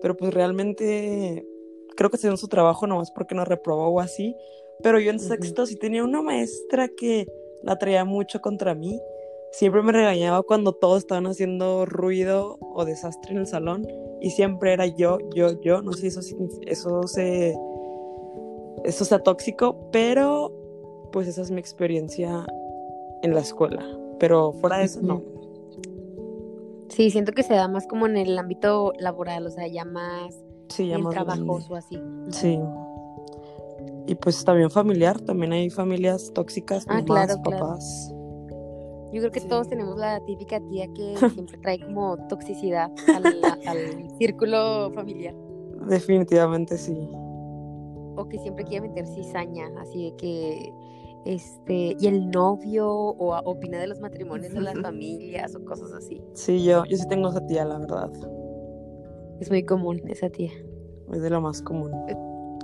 pero 0.00 0.16
pues 0.16 0.32
realmente 0.32 1.46
creo 1.96 2.10
que 2.10 2.16
haciendo 2.16 2.36
su 2.36 2.48
trabajo 2.48 2.86
nomás 2.86 3.10
porque 3.10 3.34
nos 3.34 3.48
reprobó 3.48 3.88
o 3.88 4.00
así. 4.00 4.36
Pero 4.82 4.98
yo 5.00 5.10
en 5.10 5.18
sexto 5.18 5.66
sí 5.66 5.76
tenía 5.76 6.04
una 6.04 6.22
maestra 6.22 6.88
que 6.88 7.26
la 7.62 7.76
traía 7.78 8.04
mucho 8.04 8.40
contra 8.40 8.74
mí. 8.74 9.00
Siempre 9.52 9.82
me 9.82 9.92
regañaba 9.92 10.42
cuando 10.42 10.74
todos 10.74 10.98
estaban 10.98 11.26
haciendo 11.26 11.86
ruido 11.86 12.58
o 12.60 12.84
desastre 12.84 13.32
en 13.32 13.38
el 13.38 13.46
salón 13.46 13.86
y 14.20 14.30
siempre 14.30 14.74
era 14.74 14.86
yo, 14.86 15.18
yo, 15.34 15.60
yo. 15.62 15.80
No 15.80 15.92
sé 15.92 16.10
si 16.10 16.18
eso, 16.18 16.20
eso 16.66 17.02
se 17.04 17.56
eso 18.84 19.04
sea 19.04 19.18
tóxico, 19.18 19.88
pero 19.90 20.52
pues 21.12 21.26
esa 21.26 21.42
es 21.42 21.50
mi 21.50 21.58
experiencia 21.58 22.44
en 23.22 23.34
la 23.34 23.40
escuela. 23.40 23.84
Pero 24.18 24.52
fuera 24.52 24.78
de 24.78 24.84
eso, 24.84 25.00
no. 25.02 25.22
Sí, 26.96 27.10
siento 27.10 27.32
que 27.32 27.42
se 27.42 27.52
da 27.52 27.68
más 27.68 27.86
como 27.86 28.06
en 28.06 28.16
el 28.16 28.38
ámbito 28.38 28.94
laboral, 28.98 29.46
o 29.46 29.50
sea, 29.50 29.66
ya 29.66 29.84
más 29.84 30.34
sí, 30.68 30.88
ya 30.88 30.98
trabajoso 31.10 31.74
así. 31.76 32.00
Sí. 32.30 32.58
Y 34.06 34.14
pues 34.14 34.42
también 34.42 34.70
familiar, 34.70 35.20
también 35.20 35.52
hay 35.52 35.68
familias 35.68 36.32
tóxicas, 36.32 36.86
ah, 36.88 37.02
mamás, 37.06 37.36
papás. 37.44 38.14
Yo 39.12 39.20
creo 39.20 39.30
que 39.30 39.42
todos 39.42 39.68
tenemos 39.68 39.98
la 39.98 40.24
típica 40.24 40.58
tía 40.70 40.86
que 40.94 41.16
siempre 41.34 41.58
trae 41.58 41.80
como 41.80 42.16
toxicidad 42.28 42.90
al, 43.14 43.26
al, 43.66 44.10
círculo 44.16 44.90
familiar. 44.94 45.34
Definitivamente 45.86 46.78
sí. 46.78 47.10
O 48.16 48.26
que 48.26 48.38
siempre 48.38 48.64
quiere 48.64 48.88
meter 48.88 49.06
cizaña, 49.06 49.66
así 49.82 50.04
de 50.04 50.16
que 50.16 50.72
este, 51.26 51.96
y 51.98 52.06
el 52.06 52.30
novio, 52.30 52.88
o 52.88 53.36
opina 53.44 53.78
de 53.78 53.88
los 53.88 54.00
matrimonios 54.00 54.52
de 54.52 54.60
las 54.60 54.78
familias, 54.80 55.54
o 55.54 55.64
cosas 55.64 55.92
así. 55.92 56.22
Sí, 56.34 56.64
yo, 56.64 56.84
yo 56.84 56.96
sí 56.96 57.06
tengo 57.08 57.28
esa 57.28 57.44
tía, 57.46 57.64
la 57.64 57.78
verdad. 57.78 58.10
Es 59.40 59.50
muy 59.50 59.64
común 59.64 60.00
esa 60.08 60.30
tía. 60.30 60.52
Es 61.12 61.22
de 61.22 61.30
lo 61.30 61.40
más 61.40 61.60
común. 61.62 61.90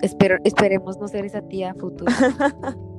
Espero, 0.00 0.37
esperemos 0.45 0.99
no 0.99 1.09
ser 1.09 1.25
esa 1.25 1.42
tía 1.42 1.75
futura. 1.75 2.12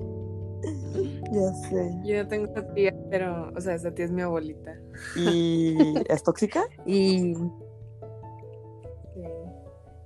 ya 1.32 1.53
sé. 1.53 1.91
Yo 2.03 2.24
no 2.24 2.27
tengo 2.27 2.46
esa 2.46 2.74
tía, 2.74 2.96
pero, 3.10 3.51
o 3.55 3.62
sea, 3.62 3.75
esa 3.75 3.93
tía 3.93 4.05
es 4.05 4.12
mi 4.12 4.22
abuelita. 4.22 4.77
¿Y 5.15 5.75
es 6.10 6.24
tóxica? 6.24 6.63
Y 6.86 7.36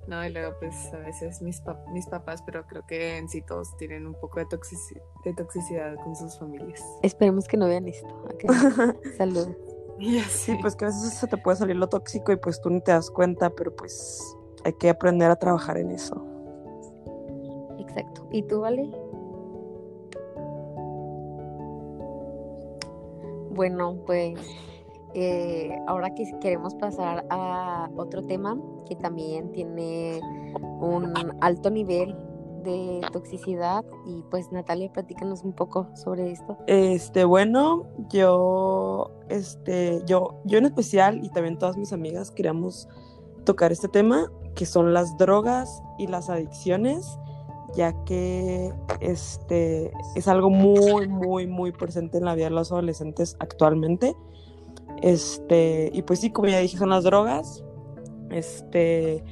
no, 0.08 0.24
y 0.24 0.32
luego 0.32 0.54
pues 0.58 0.74
a 0.94 0.98
veces 1.00 1.42
mis, 1.42 1.62
mis 1.92 2.06
papás, 2.06 2.42
pero 2.42 2.66
creo 2.66 2.86
que 2.86 3.18
en 3.18 3.28
sí 3.28 3.42
todos 3.42 3.76
tienen 3.76 4.06
un 4.06 4.14
poco 4.14 4.40
de, 4.40 4.46
de 4.46 5.34
toxicidad 5.34 5.96
con 5.96 6.16
sus 6.16 6.38
familias. 6.38 6.82
Esperemos 7.02 7.46
que 7.46 7.58
no 7.58 7.66
vean 7.66 7.86
esto. 7.86 8.08
Salud. 9.18 9.48
Sí, 10.30 10.56
pues 10.62 10.76
que 10.76 10.86
a 10.86 10.88
veces 10.88 11.12
se 11.12 11.26
te 11.26 11.36
puede 11.36 11.58
salir 11.58 11.76
lo 11.76 11.88
tóxico 11.88 12.32
y 12.32 12.36
pues 12.36 12.58
tú 12.62 12.70
ni 12.70 12.80
te 12.80 12.92
das 12.92 13.10
cuenta, 13.10 13.50
pero 13.50 13.76
pues 13.76 14.34
hay 14.64 14.72
que 14.72 14.88
aprender 14.88 15.30
a 15.30 15.36
trabajar 15.36 15.76
en 15.76 15.90
eso. 15.90 16.24
Exacto. 17.78 18.26
¿Y 18.32 18.42
tú, 18.44 18.60
Vale? 18.60 18.90
Bueno, 23.50 23.98
pues 24.06 24.38
eh, 25.20 25.78
ahora 25.88 26.14
que 26.14 26.30
queremos 26.40 26.74
pasar 26.76 27.26
a 27.28 27.90
otro 27.96 28.24
tema 28.24 28.56
que 28.88 28.94
también 28.94 29.50
tiene 29.50 30.20
un 30.80 31.12
alto 31.40 31.70
nivel 31.70 32.14
de 32.62 33.00
toxicidad 33.12 33.84
y 34.06 34.22
pues 34.30 34.52
Natalia 34.52 34.92
platícanos 34.92 35.42
un 35.42 35.52
poco 35.52 35.88
sobre 35.94 36.30
esto. 36.30 36.56
Este, 36.68 37.24
bueno, 37.24 37.86
yo 38.10 39.10
este 39.28 40.02
yo 40.06 40.40
yo 40.44 40.58
en 40.58 40.66
especial 40.66 41.24
y 41.24 41.30
también 41.30 41.58
todas 41.58 41.76
mis 41.76 41.92
amigas 41.92 42.30
queríamos 42.30 42.88
tocar 43.44 43.72
este 43.72 43.88
tema 43.88 44.30
que 44.54 44.66
son 44.66 44.92
las 44.92 45.16
drogas 45.16 45.82
y 45.98 46.06
las 46.06 46.30
adicciones 46.30 47.18
ya 47.74 47.92
que 48.04 48.72
este 49.00 49.92
es 50.14 50.28
algo 50.28 50.48
muy 50.48 51.08
muy 51.08 51.46
muy 51.46 51.72
presente 51.72 52.18
en 52.18 52.24
la 52.24 52.34
vida 52.34 52.46
de 52.46 52.50
los 52.50 52.72
adolescentes 52.72 53.36
actualmente 53.40 54.14
este, 55.02 55.90
y 55.92 56.02
pues 56.02 56.20
sí, 56.20 56.30
como 56.30 56.48
ya 56.48 56.58
dije, 56.58 56.76
son 56.76 56.90
las 56.90 57.04
drogas. 57.04 57.64
Este, 58.30 59.22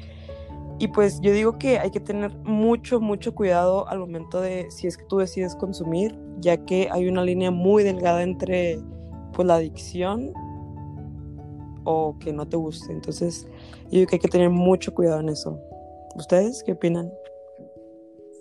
y 0.79 0.89
pues 0.89 1.21
yo 1.21 1.33
digo 1.33 1.59
que 1.59 1.79
hay 1.79 1.91
que 1.91 2.01
tener 2.01 2.35
mucho, 2.45 3.01
mucho 3.01 3.35
cuidado 3.35 3.89
al 3.89 3.99
momento 3.99 4.41
de 4.41 4.71
si 4.71 4.87
es 4.87 4.97
que 4.97 5.05
tú 5.05 5.19
decides 5.19 5.55
consumir, 5.55 6.19
ya 6.39 6.59
que 6.65 6.89
hay 6.91 7.09
una 7.09 7.25
línea 7.25 7.51
muy 7.51 7.83
delgada 7.83 8.23
entre 8.23 8.79
pues 9.33 9.47
la 9.47 9.57
adicción 9.57 10.33
o 11.85 12.17
que 12.19 12.33
no 12.33 12.47
te 12.47 12.57
guste. 12.57 12.93
Entonces, 12.93 13.47
yo 13.85 13.99
digo 13.99 14.07
que 14.09 14.17
hay 14.17 14.21
que 14.21 14.29
tener 14.29 14.51
mucho 14.51 14.93
cuidado 14.95 15.21
en 15.21 15.31
eso. 15.31 15.59
¿Ustedes 16.15 16.63
qué 16.65 16.73
opinan? 16.73 17.11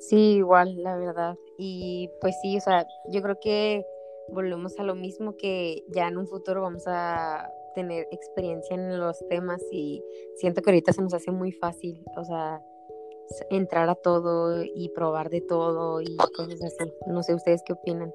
Sí, 0.01 0.35
igual, 0.37 0.75
la 0.83 0.97
verdad. 0.97 1.35
Y 1.57 2.09
pues 2.19 2.35
sí, 2.41 2.57
o 2.57 2.61
sea, 2.61 2.85
yo 3.11 3.21
creo 3.21 3.39
que 3.39 3.85
volvemos 4.29 4.77
a 4.79 4.83
lo 4.83 4.95
mismo 4.95 5.35
que 5.37 5.83
ya 5.89 6.07
en 6.07 6.17
un 6.17 6.27
futuro 6.27 6.61
vamos 6.61 6.83
a 6.87 7.49
tener 7.73 8.07
experiencia 8.11 8.75
en 8.75 8.99
los 8.99 9.19
temas 9.27 9.61
y 9.71 10.03
siento 10.35 10.61
que 10.61 10.71
ahorita 10.71 10.93
se 10.93 11.01
nos 11.01 11.13
hace 11.13 11.31
muy 11.31 11.51
fácil, 11.51 12.03
o 12.15 12.23
sea, 12.23 12.61
entrar 13.49 13.89
a 13.89 13.95
todo 13.95 14.63
y 14.63 14.89
probar 14.89 15.29
de 15.29 15.41
todo 15.41 16.01
y 16.01 16.15
cosas 16.35 16.61
así. 16.63 16.91
No 17.07 17.21
sé 17.23 17.33
ustedes 17.33 17.61
qué 17.65 17.73
opinan. 17.73 18.13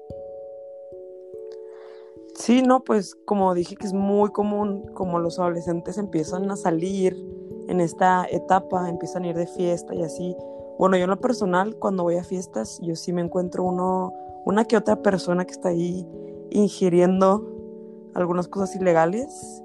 Sí, 2.35 2.61
no, 2.61 2.83
pues 2.83 3.15
como 3.25 3.53
dije 3.53 3.75
que 3.75 3.85
es 3.85 3.93
muy 3.93 4.31
común, 4.31 4.91
como 4.93 5.19
los 5.19 5.37
adolescentes 5.37 5.97
empiezan 5.97 6.49
a 6.49 6.55
salir 6.55 7.15
en 7.67 7.79
esta 7.79 8.25
etapa, 8.29 8.89
empiezan 8.89 9.23
a 9.23 9.27
ir 9.27 9.35
de 9.35 9.47
fiesta 9.47 9.93
y 9.93 10.01
así. 10.01 10.35
Bueno, 10.79 10.97
yo 10.97 11.03
en 11.03 11.11
lo 11.11 11.19
personal, 11.19 11.75
cuando 11.77 12.03
voy 12.03 12.15
a 12.15 12.23
fiestas, 12.23 12.79
yo 12.81 12.95
sí 12.95 13.13
me 13.13 13.21
encuentro 13.21 13.63
uno 13.63 14.13
una 14.45 14.65
que 14.65 14.77
otra 14.77 15.01
persona 15.01 15.45
que 15.45 15.51
está 15.51 15.69
ahí 15.69 16.07
ingiriendo 16.49 17.47
algunas 18.13 18.47
cosas 18.47 18.75
ilegales. 18.75 19.63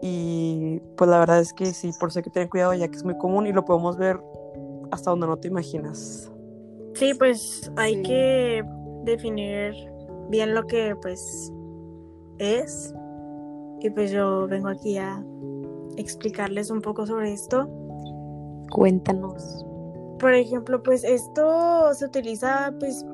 Y 0.00 0.80
pues 0.96 1.10
la 1.10 1.18
verdad 1.18 1.40
es 1.40 1.52
que 1.52 1.66
sí, 1.66 1.90
por 1.98 2.08
eso 2.08 2.20
hay 2.20 2.22
que 2.22 2.30
tener 2.30 2.48
cuidado 2.48 2.74
ya 2.74 2.88
que 2.88 2.96
es 2.96 3.04
muy 3.04 3.16
común 3.18 3.46
y 3.46 3.52
lo 3.52 3.64
podemos 3.64 3.96
ver 3.96 4.20
hasta 4.90 5.10
donde 5.10 5.26
no 5.26 5.36
te 5.36 5.48
imaginas. 5.48 6.30
Sí, 6.94 7.14
pues 7.14 7.70
hay 7.76 8.02
que 8.02 8.64
definir 9.04 9.74
bien 10.30 10.54
lo 10.54 10.66
que 10.66 10.96
pues 11.00 11.52
es. 12.38 12.94
Y 13.80 13.90
pues 13.90 14.10
yo 14.10 14.46
vengo 14.48 14.68
aquí 14.68 14.98
a 14.98 15.24
explicarles 15.96 16.70
un 16.70 16.80
poco 16.80 17.06
sobre 17.06 17.32
esto. 17.32 17.68
Cuéntanos. 18.70 19.64
Por 20.18 20.34
ejemplo, 20.34 20.82
pues 20.82 21.04
esto 21.04 21.94
se 21.94 22.06
utiliza 22.06 22.74
pues 22.80 23.04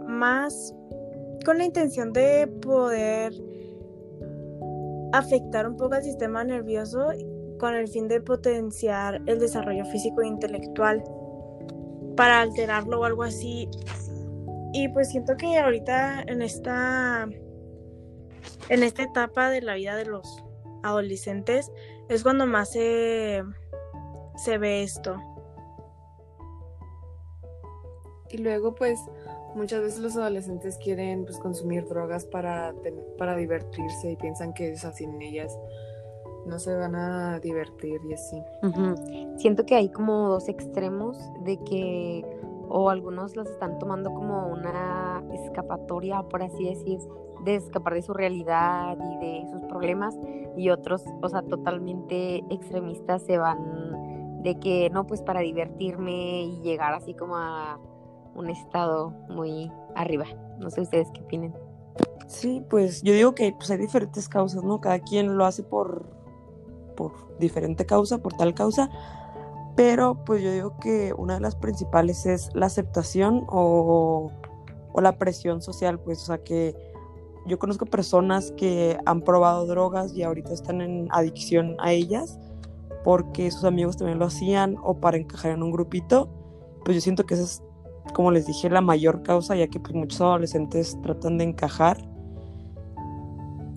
con 1.44 1.58
la 1.58 1.64
intención 1.64 2.12
de 2.12 2.46
poder 2.62 3.32
afectar 5.12 5.68
un 5.68 5.76
poco 5.76 5.94
al 5.94 6.02
sistema 6.02 6.42
nervioso 6.44 7.08
con 7.58 7.74
el 7.74 7.88
fin 7.88 8.08
de 8.08 8.20
potenciar 8.20 9.22
el 9.26 9.38
desarrollo 9.38 9.84
físico 9.86 10.22
e 10.22 10.26
intelectual 10.26 11.04
para 12.16 12.40
alterarlo 12.40 13.00
o 13.00 13.04
algo 13.04 13.22
así. 13.22 13.68
Y 14.72 14.88
pues 14.88 15.10
siento 15.10 15.36
que 15.36 15.58
ahorita 15.58 16.22
en 16.26 16.42
esta 16.42 17.28
en 18.68 18.82
esta 18.82 19.02
etapa 19.02 19.50
de 19.50 19.62
la 19.62 19.74
vida 19.74 19.94
de 19.94 20.06
los 20.06 20.42
adolescentes 20.82 21.70
es 22.08 22.22
cuando 22.22 22.46
más 22.46 22.72
se, 22.72 23.42
se 24.36 24.58
ve 24.58 24.82
esto. 24.82 25.16
Y 28.30 28.38
luego 28.38 28.74
pues 28.74 28.98
muchas 29.54 29.82
veces 29.82 30.00
los 30.00 30.16
adolescentes 30.16 30.78
quieren 30.78 31.24
pues 31.24 31.38
consumir 31.38 31.86
drogas 31.86 32.24
para, 32.24 32.74
para 33.18 33.36
divertirse 33.36 34.12
y 34.12 34.16
piensan 34.16 34.52
que 34.54 34.72
es 34.72 34.84
así 34.84 35.04
sin 35.04 35.20
ellas 35.20 35.56
no 36.46 36.58
se 36.58 36.74
van 36.74 36.94
a 36.94 37.40
divertir 37.40 38.00
y 38.08 38.14
así. 38.14 38.42
Siento 39.36 39.64
que 39.64 39.74
hay 39.74 39.88
como 39.88 40.28
dos 40.28 40.48
extremos 40.48 41.18
de 41.44 41.58
que 41.64 42.24
o 42.68 42.90
algunos 42.90 43.36
las 43.36 43.48
están 43.48 43.78
tomando 43.78 44.12
como 44.12 44.48
una 44.48 45.22
escapatoria, 45.32 46.22
por 46.22 46.42
así 46.42 46.64
decir, 46.64 46.98
de 47.44 47.56
escapar 47.56 47.94
de 47.94 48.02
su 48.02 48.14
realidad 48.14 48.96
y 48.98 49.24
de 49.24 49.46
sus 49.50 49.62
problemas 49.64 50.16
y 50.56 50.70
otros, 50.70 51.04
o 51.22 51.28
sea, 51.28 51.42
totalmente 51.42 52.38
extremistas 52.50 53.22
se 53.22 53.38
van 53.38 54.42
de 54.42 54.58
que 54.58 54.90
no, 54.90 55.06
pues 55.06 55.22
para 55.22 55.40
divertirme 55.40 56.42
y 56.44 56.60
llegar 56.62 56.94
así 56.94 57.14
como 57.14 57.36
a 57.36 57.78
un 58.34 58.50
estado 58.50 59.10
muy 59.28 59.70
arriba. 59.94 60.26
No 60.58 60.70
sé 60.70 60.80
ustedes 60.80 61.08
qué 61.14 61.22
opinen. 61.22 61.54
Sí, 62.26 62.64
pues 62.68 63.02
yo 63.02 63.12
digo 63.12 63.34
que 63.34 63.52
pues 63.52 63.70
hay 63.70 63.78
diferentes 63.78 64.28
causas, 64.28 64.64
¿no? 64.64 64.80
Cada 64.80 64.98
quien 64.98 65.36
lo 65.36 65.44
hace 65.44 65.62
por, 65.62 66.06
por 66.96 67.12
diferente 67.38 67.86
causa, 67.86 68.18
por 68.18 68.32
tal 68.34 68.54
causa, 68.54 68.90
pero 69.76 70.24
pues 70.24 70.42
yo 70.42 70.52
digo 70.52 70.78
que 70.80 71.12
una 71.16 71.34
de 71.34 71.40
las 71.40 71.56
principales 71.56 72.26
es 72.26 72.50
la 72.54 72.66
aceptación 72.66 73.44
o, 73.48 74.30
o 74.92 75.00
la 75.00 75.18
presión 75.18 75.60
social, 75.60 75.98
pues, 76.00 76.22
o 76.22 76.26
sea 76.26 76.38
que 76.38 76.74
yo 77.46 77.58
conozco 77.58 77.84
personas 77.84 78.52
que 78.56 78.98
han 79.04 79.20
probado 79.20 79.66
drogas 79.66 80.14
y 80.14 80.22
ahorita 80.22 80.52
están 80.52 80.80
en 80.80 81.08
adicción 81.10 81.76
a 81.78 81.92
ellas 81.92 82.38
porque 83.04 83.50
sus 83.50 83.64
amigos 83.64 83.98
también 83.98 84.18
lo 84.18 84.24
hacían 84.24 84.76
o 84.82 84.98
para 84.98 85.18
encajar 85.18 85.52
en 85.52 85.62
un 85.62 85.70
grupito, 85.70 86.28
pues 86.84 86.96
yo 86.96 87.00
siento 87.02 87.26
que 87.26 87.34
esa 87.34 87.44
es, 87.44 87.62
como 88.12 88.30
les 88.30 88.46
dije, 88.46 88.68
la 88.70 88.80
mayor 88.80 89.22
causa, 89.22 89.56
ya 89.56 89.68
que 89.68 89.80
pues 89.80 89.94
muchos 89.94 90.20
adolescentes 90.20 91.00
tratan 91.02 91.38
de 91.38 91.44
encajar. 91.44 91.98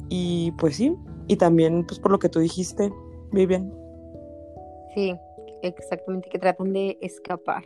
Y 0.10 0.52
pues 0.60 0.76
sí, 0.76 0.96
y 1.28 1.38
también 1.38 1.86
pues 1.86 2.00
por 2.00 2.12
lo 2.12 2.20
que 2.20 2.30
tú 2.30 2.40
dijiste, 2.40 2.92
Vivian. 3.32 3.74
Sí, 4.94 5.16
exactamente, 5.62 6.30
que 6.30 6.40
tratan 6.40 6.74
de 6.74 6.98
escapar. 7.02 7.64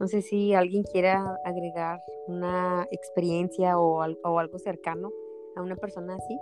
No 0.00 0.08
sé 0.08 0.22
si 0.22 0.54
alguien 0.54 0.82
quiera 0.82 1.38
agregar 1.44 2.00
una 2.26 2.86
experiencia 2.90 3.78
o, 3.78 4.04
o 4.24 4.38
algo 4.38 4.58
cercano 4.58 5.10
a 5.56 5.62
una 5.62 5.76
persona 5.76 6.16
así? 6.16 6.38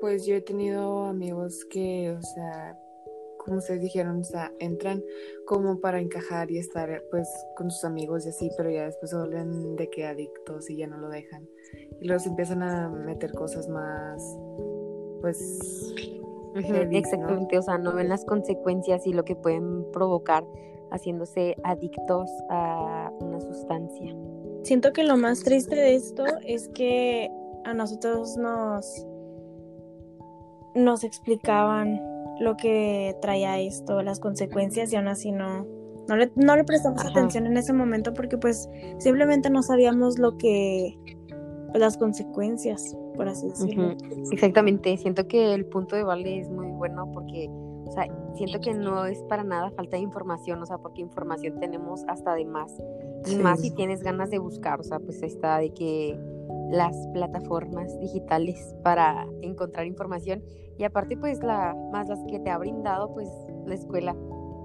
Pues 0.00 0.26
yo 0.26 0.36
he 0.36 0.40
tenido 0.40 1.04
amigos 1.04 1.64
que, 1.70 2.10
o 2.10 2.22
sea, 2.22 2.78
como 3.48 3.58
ustedes 3.58 3.80
dijeron, 3.80 4.20
o 4.20 4.24
sea, 4.24 4.52
entran 4.58 5.02
como 5.46 5.80
para 5.80 6.00
encajar 6.00 6.50
y 6.50 6.58
estar 6.58 7.02
pues 7.10 7.28
con 7.56 7.70
sus 7.70 7.84
amigos 7.84 8.26
y 8.26 8.28
así, 8.28 8.50
pero 8.56 8.70
ya 8.70 8.84
después 8.84 9.10
se 9.10 9.16
vuelven 9.16 9.76
de 9.76 9.88
que 9.90 10.06
adictos 10.06 10.70
y 10.70 10.76
ya 10.76 10.86
no 10.86 10.98
lo 10.98 11.08
dejan. 11.08 11.48
Y 12.00 12.06
luego 12.06 12.20
se 12.22 12.28
empiezan 12.28 12.62
a 12.62 12.88
meter 12.88 13.32
cosas 13.32 13.68
más, 13.68 14.22
pues... 15.20 15.94
Exactamente, 16.90 17.58
o 17.58 17.62
sea, 17.62 17.78
no 17.78 17.94
ven 17.94 18.08
las 18.08 18.24
consecuencias 18.24 19.06
y 19.06 19.12
lo 19.12 19.24
que 19.24 19.36
pueden 19.36 19.88
provocar 19.92 20.44
haciéndose 20.90 21.56
adictos 21.62 22.28
a 22.50 23.12
una 23.20 23.40
sustancia. 23.40 24.16
Siento 24.62 24.92
que 24.92 25.04
lo 25.04 25.16
más 25.16 25.44
triste 25.44 25.76
de 25.76 25.94
esto 25.94 26.24
es 26.44 26.68
que 26.68 27.30
a 27.64 27.74
nosotros 27.74 28.36
nos 28.36 29.06
nos 30.74 31.04
explicaban 31.04 32.00
lo 32.40 32.56
que 32.56 33.16
traía 33.20 33.58
esto, 33.60 34.02
las 34.02 34.20
consecuencias 34.20 34.92
y 34.92 34.96
aún 34.96 35.08
así 35.08 35.32
no 35.32 35.66
no 36.08 36.16
le, 36.16 36.32
no 36.36 36.56
le 36.56 36.64
prestamos 36.64 37.04
atención 37.04 37.46
en 37.46 37.56
ese 37.58 37.72
momento 37.72 38.14
porque 38.14 38.38
pues 38.38 38.68
simplemente 38.98 39.50
no 39.50 39.62
sabíamos 39.62 40.18
lo 40.18 40.38
que 40.38 40.98
pues, 41.70 41.78
las 41.78 41.98
consecuencias, 41.98 42.96
por 43.14 43.28
así 43.28 43.48
decirlo. 43.48 43.94
Exactamente, 44.32 44.96
siento 44.96 45.28
que 45.28 45.52
el 45.52 45.66
punto 45.66 45.96
de 45.96 46.04
Vale 46.04 46.40
es 46.40 46.48
muy 46.48 46.68
bueno 46.68 47.10
porque 47.12 47.50
o 47.50 47.92
sea, 47.92 48.06
siento 48.34 48.60
que 48.60 48.74
no 48.74 49.06
es 49.06 49.18
para 49.28 49.44
nada 49.44 49.70
falta 49.70 49.96
de 49.96 50.02
información, 50.02 50.62
o 50.62 50.66
sea, 50.66 50.78
porque 50.78 51.00
información 51.00 51.58
tenemos 51.58 52.04
hasta 52.06 52.34
de 52.34 52.44
más. 52.44 52.72
Y 53.26 53.36
más 53.36 53.60
si 53.60 53.70
tienes 53.70 54.02
ganas 54.02 54.30
de 54.30 54.38
buscar, 54.38 54.80
o 54.80 54.82
sea, 54.82 55.00
pues 55.00 55.22
está 55.22 55.58
de 55.58 55.72
que 55.72 56.18
las 56.70 56.94
plataformas 57.14 57.98
digitales 57.98 58.76
para 58.82 59.26
encontrar 59.40 59.86
información 59.86 60.42
y 60.78 60.84
aparte 60.84 61.16
pues 61.16 61.42
la 61.42 61.74
más 61.92 62.08
las 62.08 62.20
que 62.30 62.38
te 62.38 62.50
ha 62.50 62.58
brindado 62.58 63.12
pues 63.12 63.28
la 63.66 63.74
escuela. 63.74 64.16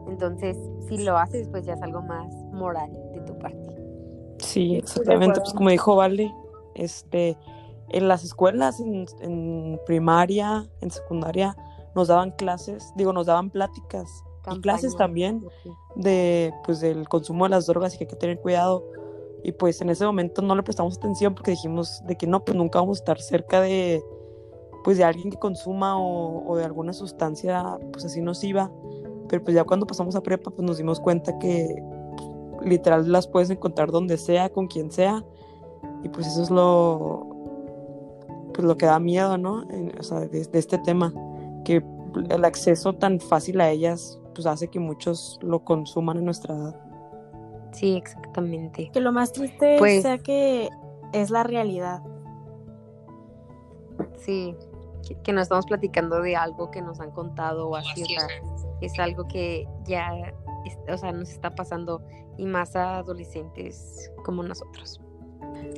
Entonces, 0.08 0.58
si 0.88 0.98
lo 0.98 1.18
haces 1.18 1.50
pues 1.50 1.66
ya 1.66 1.74
es 1.74 1.82
algo 1.82 2.02
más 2.02 2.34
moral 2.52 2.92
de 3.14 3.22
tu 3.22 3.38
parte. 3.40 3.76
Sí, 4.40 4.76
exactamente, 4.76 5.40
pues 5.40 5.54
como 5.54 5.70
dijo 5.70 5.96
Vale, 5.96 6.34
este 6.76 7.38
en 7.90 8.08
las 8.08 8.24
escuelas 8.24 8.80
en, 8.80 9.06
en 9.22 9.80
primaria, 9.86 10.68
en 10.82 10.92
secundaria 10.92 11.56
nos 11.96 12.08
daban 12.08 12.32
clases, 12.32 12.92
digo, 12.96 13.14
nos 13.14 13.28
daban 13.28 13.50
pláticas 13.50 14.24
y 14.52 14.60
clases 14.60 14.96
también 14.96 15.46
de 15.96 16.54
pues 16.66 16.82
del 16.82 17.08
consumo 17.08 17.46
de 17.46 17.52
las 17.52 17.68
drogas 17.68 17.96
y 17.96 17.98
que 17.98 18.04
hay 18.04 18.10
que 18.10 18.16
tener 18.16 18.40
cuidado. 18.40 18.84
Y 19.44 19.52
pues 19.52 19.82
en 19.82 19.90
ese 19.90 20.06
momento 20.06 20.42
no 20.42 20.56
le 20.56 20.64
prestamos 20.64 20.98
atención 20.98 21.34
porque 21.36 21.52
dijimos 21.52 22.02
de 22.06 22.16
que 22.16 22.28
no, 22.28 22.44
pues 22.44 22.58
nunca 22.58 22.80
vamos 22.80 23.00
a 23.00 23.02
estar 23.02 23.20
cerca 23.20 23.62
de 23.62 24.04
pues 24.84 24.98
de 24.98 25.04
alguien 25.04 25.30
que 25.30 25.38
consuma 25.38 25.96
o, 25.98 26.56
de 26.58 26.64
alguna 26.64 26.94
sustancia 26.94 27.78
pues 27.92 28.06
así 28.06 28.22
nociva. 28.22 28.72
Pero 29.30 29.44
pues 29.44 29.56
ya 29.56 29.64
cuando 29.64 29.88
pasamos 29.88 30.16
a 30.16 30.22
prepa 30.22 30.52
pues 30.52 30.66
nos 30.66 30.78
dimos 30.78 31.00
cuenta 31.00 31.38
que 31.40 31.76
pues, 32.58 32.70
literal 32.70 33.12
las 33.12 33.28
puedes 33.28 33.50
encontrar 33.50 33.92
donde 33.92 34.18
sea, 34.18 34.50
con 34.50 34.68
quien 34.68 34.92
sea. 34.92 35.24
Y 36.04 36.10
pues 36.10 36.28
eso 36.28 36.44
es 36.44 36.50
lo 36.50 37.30
pues 38.54 38.68
lo 38.68 38.78
que 38.78 38.86
da 38.86 39.00
miedo, 39.00 39.38
¿no? 39.38 39.66
o 40.00 40.04
sea, 40.04 40.20
de 40.20 40.48
este 40.54 40.78
tema 40.78 41.12
que 41.66 41.84
el 42.30 42.46
acceso 42.46 42.94
tan 42.94 43.20
fácil 43.20 43.60
a 43.62 43.72
ellas 43.72 44.20
pues 44.36 44.46
hace 44.46 44.68
que 44.68 44.80
muchos 44.80 45.40
lo 45.42 45.64
consuman 45.64 46.18
en 46.18 46.26
nuestra 46.26 46.56
edad. 46.56 46.76
Sí, 47.72 47.96
exactamente. 47.96 48.90
Que 48.92 49.00
lo 49.00 49.12
más 49.12 49.32
triste 49.32 49.78
pues, 49.80 50.02
sea 50.04 50.18
que 50.18 50.70
es 51.12 51.30
la 51.30 51.44
realidad. 51.44 52.04
Sí, 54.18 54.56
que, 55.24 55.34
no 55.34 55.42
estamos 55.42 55.66
platicando 55.66 56.22
de 56.22 56.36
algo 56.36 56.72
que 56.72 56.82
nos 56.82 57.00
han 57.00 57.12
contado 57.12 57.70
o 57.70 57.76
así, 57.76 58.04
o 58.04 58.06
sea, 58.06 58.28
es 58.82 58.98
algo 59.00 59.28
que 59.28 59.68
ya, 59.86 60.12
o 60.92 60.98
sea, 60.98 61.12
nos 61.12 61.30
está 61.30 61.54
pasando 61.56 62.02
y 62.38 62.46
más 62.46 62.76
a 62.76 62.98
adolescentes 62.98 64.12
como 64.24 64.44
nosotros. 64.44 65.00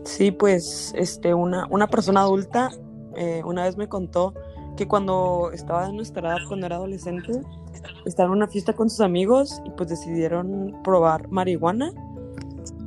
Sí, 0.03 0.31
pues, 0.31 0.93
este, 0.95 1.33
una, 1.33 1.67
una 1.69 1.87
persona 1.87 2.21
adulta 2.21 2.71
eh, 3.15 3.41
una 3.45 3.63
vez 3.63 3.77
me 3.77 3.87
contó 3.87 4.33
que 4.75 4.87
cuando 4.87 5.51
estaba 5.53 5.87
en 5.87 5.95
nuestra 5.95 6.29
edad, 6.29 6.37
cuando 6.47 6.65
era 6.65 6.75
adolescente, 6.75 7.41
estaba 8.05 8.27
en 8.27 8.33
una 8.33 8.47
fiesta 8.47 8.73
con 8.73 8.89
sus 8.89 9.01
amigos 9.01 9.61
y 9.65 9.69
pues 9.71 9.89
decidieron 9.89 10.77
probar 10.83 11.29
marihuana 11.29 11.93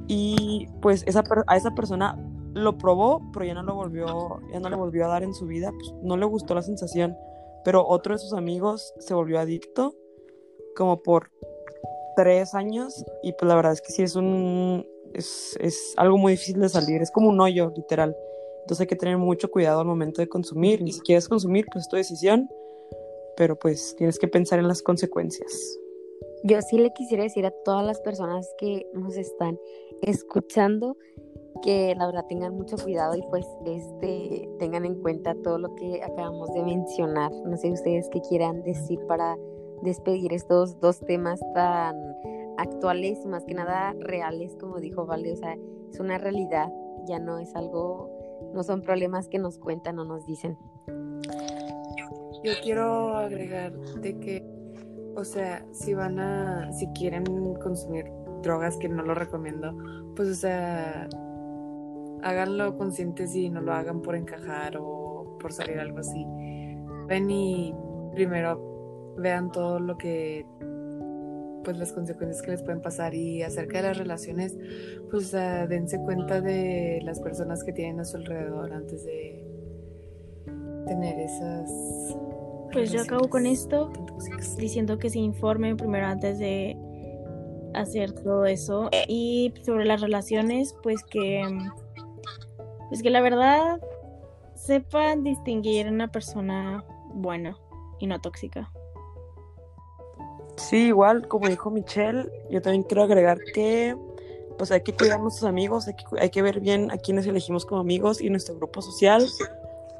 y 0.07 0.69
pues 0.83 1.03
esa 1.07 1.23
a 1.47 1.57
esa 1.57 1.71
persona 1.75 2.19
lo 2.59 2.79
probó, 2.79 3.23
pero 3.33 3.45
ya 3.45 3.55
no 3.55 3.63
lo 3.63 3.75
volvió, 3.75 4.41
ya 4.53 4.61
no 4.61 4.69
le 4.69 4.77
volvió 4.77 5.07
a 5.07 5.09
dar 5.09 5.23
en 5.23 5.35
su 5.35 5.47
vida, 5.47 5.73
pues 5.73 5.95
no 6.03 6.17
le 6.17 6.27
gustó 6.27 6.55
la 6.55 6.63
sensación, 6.63 7.17
pero 7.65 7.87
otro 7.87 8.15
de 8.15 8.19
sus 8.19 8.33
amigos 8.33 8.95
se 8.99 9.15
volvió 9.15 9.39
adicto 9.39 9.95
como 10.77 11.03
por 11.03 11.31
tres 12.17 12.55
años 12.55 13.05
y 13.23 13.33
pues 13.33 13.49
la 13.49 13.55
verdad 13.55 13.73
es 13.73 13.81
que 13.81 13.93
sí 13.93 14.03
es 14.03 14.17
un 14.17 14.87
es, 15.15 15.57
es 15.61 15.95
algo 15.97 16.19
muy 16.19 16.33
difícil 16.33 16.61
de 16.61 16.69
salir, 16.69 17.01
es 17.03 17.11
como 17.11 17.29
un 17.29 17.41
hoyo 17.41 17.73
literal. 17.75 18.15
Entonces 18.61 18.83
hay 18.83 18.87
que 18.87 18.97
tener 18.97 19.17
mucho 19.17 19.51
cuidado 19.51 19.81
al 19.81 19.87
momento 19.87 20.21
de 20.21 20.29
consumir. 20.29 20.83
Y 20.83 20.93
si 20.93 21.01
quieres 21.01 21.29
consumir, 21.29 21.67
pues 21.73 21.85
es 21.85 21.89
tu 21.89 21.97
decisión, 21.97 22.49
pero 23.37 23.59
pues 23.59 23.95
tienes 23.97 24.19
que 24.19 24.29
pensar 24.29 24.59
en 24.59 24.69
las 24.69 24.83
consecuencias. 24.83 25.79
Yo 26.45 26.61
sí 26.63 26.77
le 26.77 26.93
quisiera 26.93 27.25
decir 27.25 27.47
a 27.47 27.51
todas 27.65 27.85
las 27.85 28.01
personas 28.01 28.49
que 28.59 28.87
nos 28.93 29.17
están 29.17 29.59
escuchando 30.03 30.97
que 31.63 31.95
la 31.97 32.07
verdad 32.07 32.27
tengan 32.29 32.55
mucho 32.55 32.77
cuidado 32.77 33.15
y 33.17 33.23
pues 33.31 33.47
este 33.67 34.49
tengan 34.59 34.85
en 34.85 35.01
cuenta 35.01 35.35
todo 35.43 35.59
lo 35.59 35.75
que 35.75 36.03
acabamos 36.03 36.53
de 36.55 36.63
mencionar. 36.63 37.33
No 37.33 37.57
sé 37.57 37.73
ustedes 37.73 38.09
qué 38.11 38.21
quieran 38.21 38.63
decir 38.63 38.99
para 39.07 39.37
despedir 39.83 40.33
estos 40.33 40.81
dos 40.81 41.01
temas 41.01 41.41
tan 41.55 41.97
actuales 42.59 43.21
y 43.25 43.29
más 43.29 43.45
que 43.45 43.55
nada 43.55 43.95
reales, 44.01 44.57
como 44.61 44.79
dijo 44.81 45.07
Vale, 45.07 45.33
o 45.33 45.37
sea, 45.37 45.57
es 45.91 46.01
una 46.01 46.19
realidad, 46.19 46.73
ya 47.07 47.19
no 47.19 47.39
es 47.39 47.55
algo 47.55 48.19
no 48.53 48.63
son 48.63 48.83
problemas 48.83 49.29
que 49.29 49.39
nos 49.39 49.59
cuentan 49.59 49.99
o 49.99 50.05
nos 50.05 50.27
dicen. 50.27 50.57
Yo 52.45 52.53
quiero 52.63 53.17
agregar 53.17 53.73
de 54.01 54.19
que, 54.19 54.45
o 55.17 55.25
sea, 55.25 55.67
si 55.73 55.95
van 55.95 56.19
a, 56.19 56.73
si 56.73 56.87
quieren 56.89 57.25
consumir 57.57 58.07
drogas, 58.43 58.77
que 58.77 58.89
no 58.89 59.03
lo 59.03 59.15
recomiendo, 59.15 59.77
pues, 60.15 60.29
o 60.29 60.35
sea, 60.35 61.09
háganlo 62.23 62.77
conscientes 62.77 63.35
y 63.35 63.51
no 63.51 63.61
lo 63.61 63.73
hagan 63.73 64.03
por 64.03 64.17
encajar 64.17 64.77
o 64.79 65.37
por 65.41 65.53
salir 65.53 65.79
algo 65.79 65.99
así. 65.99 66.27
Ven 67.07 67.31
y 67.31 67.75
primero 68.15 69.15
vean 69.19 69.51
todo 69.51 69.81
lo 69.81 69.97
que 69.97 70.47
pues 71.65 71.77
las 71.77 71.93
consecuencias 71.93 72.41
que 72.41 72.53
les 72.53 72.63
pueden 72.63 72.81
pasar 72.81 73.15
y 73.15 73.43
acerca 73.43 73.83
de 73.83 73.89
las 73.89 73.99
relaciones, 73.99 74.57
pues 75.11 75.33
dense 75.33 75.99
cuenta 75.99 76.41
de 76.41 77.01
las 77.03 77.21
personas 77.21 77.63
que 77.63 77.73
tienen 77.73 78.01
a 78.01 78.05
su 78.05 78.17
alrededor 78.17 78.73
antes 78.73 79.05
de 79.05 79.45
tener 80.87 81.19
esas... 81.19 81.71
Pues 82.73 82.93
yo 82.93 83.03
acabo 83.03 83.29
con 83.29 83.47
esto 83.47 83.91
diciendo 84.57 84.99
que 84.99 85.11
se 85.11 85.19
informen 85.19 85.77
primero 85.77 86.07
antes 86.07 86.39
de 86.39 86.77
hacer 87.75 88.13
todo 88.13 88.47
eso 88.47 88.89
y 89.07 89.53
sobre 89.63 89.85
las 89.85 90.01
relaciones, 90.01 90.75
pues 90.83 91.03
que 91.05 91.43
pues 92.89 93.03
que 93.03 93.11
la 93.11 93.21
verdad 93.21 93.81
sepan 94.55 95.25
distinguir 95.25 95.89
una 95.89 96.09
persona 96.09 96.85
buena 97.15 97.57
y 97.99 98.07
no 98.07 98.21
tóxica. 98.21 98.71
Sí, 100.57 100.89
igual 100.89 101.29
como 101.29 101.49
dijo 101.49 101.71
Michelle, 101.71 102.31
yo 102.51 102.61
también 102.61 102.83
quiero 102.83 103.05
agregar 103.05 103.39
que 103.55 103.97
pues 104.57 104.73
hay 104.73 104.83
que 104.83 104.93
cuidar 104.93 105.21
a 105.21 105.23
nuestros 105.23 105.49
amigos, 105.49 105.87
hay 105.87 105.95
que, 105.95 106.05
hay 106.21 106.31
que 106.31 106.43
ver 106.43 106.61
bien 106.61 106.91
a 106.91 106.99
quienes 106.99 107.27
elegimos 107.27 107.65
como 107.65 107.81
amigos 107.81 108.21
y 108.21 108.29
nuestro 108.29 108.57
grupo 108.57 108.83
social 108.83 109.25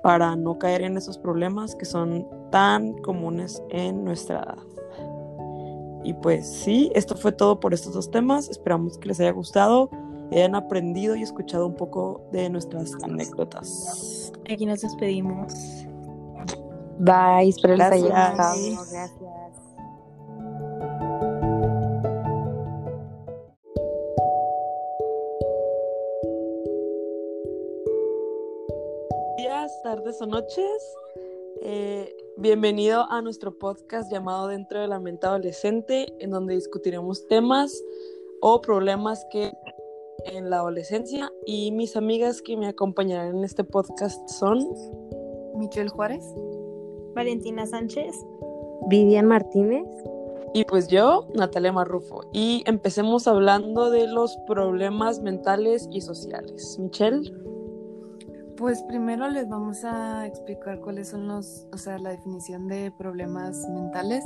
para 0.03 0.35
no 0.35 0.59
caer 0.59 0.83
en 0.83 0.97
esos 0.97 1.17
problemas 1.17 1.77
que 1.77 1.85
son 1.85 2.27
tan 2.51 2.95
comunes 2.99 3.63
en 3.71 4.05
nuestra 4.05 4.41
edad. 4.41 4.59
Y 6.03 6.15
pues 6.15 6.47
sí, 6.47 6.91
esto 6.95 7.17
fue 7.17 7.33
todo 7.33 7.61
por 7.61 7.75
estos 7.75 7.93
dos 7.93 8.11
temas. 8.11 8.49
Esperamos 8.49 8.99
que 8.99 9.09
les 9.09 9.21
haya 9.21 9.33
gustado, 9.33 9.91
hayan 10.33 10.55
aprendido 10.55 11.17
y 11.17 11.23
escuchado 11.23 11.67
un 11.67 11.75
poco 11.75 12.29
de 12.33 12.51
nuestras 12.51 12.93
anécdotas. 13.03 14.33
Aquí 14.51 14.67
nos 14.67 14.81
despedimos. 14.81 15.53
Bye, 16.99 17.49
espero 17.49 17.77
les 17.77 17.87
haya 17.87 18.03
gustado. 18.03 18.37
Gracias. 18.37 19.15
Días, 29.37 29.83
tardes 29.83 30.21
o 30.21 30.27
noches. 30.27 30.97
Eh, 31.63 32.15
bienvenido 32.37 33.05
a 33.11 33.23
nuestro 33.23 33.57
podcast 33.57 34.11
llamado 34.11 34.49
Dentro 34.49 34.81
de 34.81 34.89
la 34.89 34.99
mente 34.99 35.27
adolescente, 35.27 36.13
en 36.19 36.31
donde 36.31 36.55
discutiremos 36.55 37.27
temas 37.29 37.73
o 38.41 38.61
problemas 38.61 39.25
que 39.31 39.53
en 40.25 40.51
la 40.51 40.59
adolescencia 40.59 41.33
y 41.47 41.73
mis 41.73 41.97
amigas 41.97 42.43
que 42.43 42.57
me 42.57 42.67
acompañarán 42.67 43.37
en 43.37 43.45
este 43.45 43.65
podcast 43.65 44.29
son 44.29 44.67
Michelle 45.57 45.89
Juárez. 45.89 46.25
Valentina 47.15 47.67
Sánchez, 47.67 48.15
Vivian 48.89 49.27
Martínez 49.27 49.87
y 50.55 50.65
pues 50.65 50.89
yo, 50.89 51.29
Natalia 51.35 51.73
Marrufo. 51.73 52.23
Y 52.33 52.63
empecemos 52.67 53.27
hablando 53.27 53.91
de 53.91 54.07
los 54.07 54.37
problemas 54.47 55.21
mentales 55.21 55.89
y 55.91 56.01
sociales. 56.01 56.79
Michelle. 56.79 57.33
Pues 58.57 58.83
primero 58.83 59.29
les 59.29 59.49
vamos 59.49 59.85
a 59.85 60.27
explicar 60.27 60.81
cuáles 60.81 61.09
son 61.09 61.29
los, 61.29 61.69
o 61.73 61.79
sea, 61.79 61.99
la 61.99 62.11
definición 62.11 62.67
de 62.67 62.91
problemas 62.91 63.69
mentales 63.69 64.25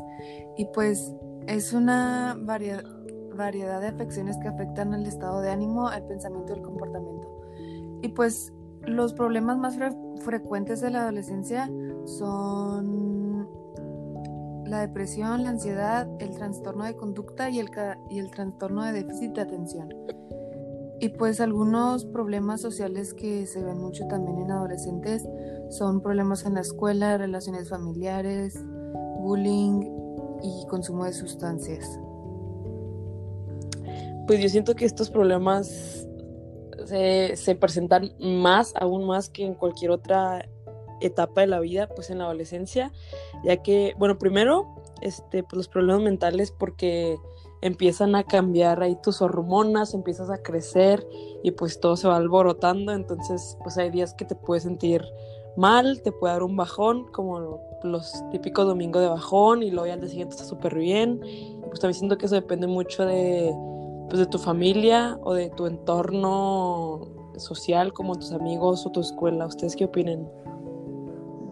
y 0.57 0.64
pues 0.66 1.12
es 1.46 1.74
una 1.74 2.35
variedad 2.38 2.83
de 3.81 3.87
afecciones 3.88 4.37
que 4.38 4.49
afectan 4.49 4.95
el 4.95 5.07
estado 5.07 5.40
de 5.40 5.51
ánimo, 5.51 5.90
el 5.90 6.05
pensamiento 6.05 6.53
y 6.53 6.57
el 6.57 6.62
comportamiento. 6.62 7.29
Y 8.03 8.09
pues 8.09 8.53
los 8.87 9.14
problemas 9.14 9.59
más 9.59 9.77
frecuentes 10.21 10.81
de 10.81 10.90
la 10.90 11.03
adolescencia 11.03 11.71
son 12.05 13.49
la 14.66 14.81
depresión, 14.81 15.45
la 15.45 15.51
ansiedad, 15.51 16.09
el 16.18 16.31
trastorno 16.31 16.85
de 16.85 16.97
conducta 16.97 17.51
y 17.51 17.59
el, 17.59 17.71
y 18.11 18.18
el 18.18 18.31
trastorno 18.31 18.85
de 18.85 18.92
déficit 18.92 19.33
de 19.35 19.40
atención. 19.42 19.95
Y 21.01 21.09
pues 21.11 21.40
algunos 21.40 22.05
problemas 22.05 22.61
sociales 22.61 23.12
que 23.12 23.47
se 23.47 23.62
ven 23.62 23.79
mucho 23.79 24.07
también 24.07 24.38
en 24.38 24.53
adolescentes 24.53 25.27
son 25.71 26.01
problemas 26.01 26.47
en 26.47 26.55
la 26.55 26.61
escuela, 26.61 27.18
relaciones 27.18 27.71
familiares, 27.71 28.64
bullying 29.18 29.81
y 30.42 30.66
consumo 30.68 31.05
de 31.05 31.12
sustancias. 31.12 31.99
Pues 34.33 34.40
yo 34.42 34.49
siento 34.49 34.75
que 34.75 34.87
estos 34.87 35.11
problemas 35.11 36.09
se, 36.87 37.37
se 37.37 37.55
presentan 37.55 38.14
más, 38.18 38.73
aún 38.81 39.05
más 39.05 39.29
que 39.29 39.45
en 39.45 39.53
cualquier 39.53 39.90
otra 39.90 40.49
etapa 41.03 41.42
de 41.42 41.49
la 41.49 41.61
vida, 41.61 41.87
pues 41.95 42.09
en 42.09 42.16
la 42.16 42.25
adolescencia, 42.25 42.90
ya 43.45 43.59
que, 43.59 43.92
bueno, 43.99 44.18
primero, 44.18 44.75
este, 45.03 45.42
pues 45.42 45.53
los 45.53 45.68
problemas 45.68 46.03
mentales 46.03 46.51
porque 46.51 47.18
empiezan 47.61 48.14
a 48.14 48.25
cambiar 48.25 48.83
ahí 48.83 48.97
tus 49.03 49.21
hormonas, 49.21 49.92
empiezas 49.92 50.31
a 50.31 50.38
crecer 50.38 51.07
y 51.42 51.51
pues 51.51 51.79
todo 51.79 51.99
se 51.99 52.09
va 52.09 52.16
alborotando, 52.16 52.92
entonces 52.92 53.59
pues 53.62 53.77
hay 53.77 53.90
días 53.90 54.14
que 54.14 54.25
te 54.25 54.35
puedes 54.35 54.62
sentir 54.62 55.05
mal, 55.59 56.01
te 56.01 56.11
puede 56.11 56.33
dar 56.33 56.42
un 56.42 56.57
bajón, 56.57 57.07
como 57.12 57.61
los 57.83 58.11
típicos 58.31 58.66
domingos 58.66 59.03
de 59.03 59.09
bajón 59.09 59.62
y 59.62 59.71
luego 59.71 59.88
ya 59.88 59.92
al 59.92 60.01
día 60.01 60.09
siguiente 60.09 60.37
está 60.37 60.47
súper 60.47 60.75
bien, 60.75 61.21
pues 61.68 61.81
también 61.81 61.99
siento 61.99 62.16
que 62.16 62.25
eso 62.25 62.35
depende 62.35 62.66
mucho 62.66 63.05
de, 63.05 63.53
pues, 64.09 64.19
de 64.19 64.27
tu 64.27 64.38
familia 64.38 65.19
o 65.23 65.35
de 65.35 65.51
tu 65.51 65.67
entorno 65.67 67.09
social, 67.37 67.93
como 67.93 68.15
tus 68.15 68.33
amigos 68.33 68.87
o 68.87 68.93
tu 68.93 69.01
escuela, 69.01 69.47
¿ustedes 69.47 69.77
qué 69.77 69.85
opinan? 69.85 70.29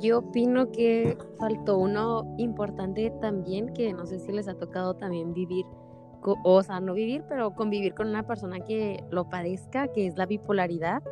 Yo 0.01 0.19
opino 0.19 0.71
que 0.71 1.17
faltó 1.39 1.79
uno 1.79 2.35
importante 2.39 3.13
también, 3.21 3.73
que 3.75 3.93
no 3.93 4.07
sé 4.07 4.19
si 4.19 4.33
les 4.33 4.49
ha 4.49 4.55
tocado 4.55 4.95
también 4.95 5.35
vivir, 5.35 5.67
o 6.43 6.63
sea, 6.63 6.81
no 6.81 6.95
vivir, 6.95 7.23
pero 7.29 7.55
convivir 7.55 7.95
con 7.95 8.09
una 8.09 8.27
persona 8.27 8.61
que 8.61 9.05
lo 9.11 9.29
padezca, 9.29 9.89
que 9.89 10.07
es 10.07 10.17
la 10.17 10.27
bipolaridad. 10.27 11.03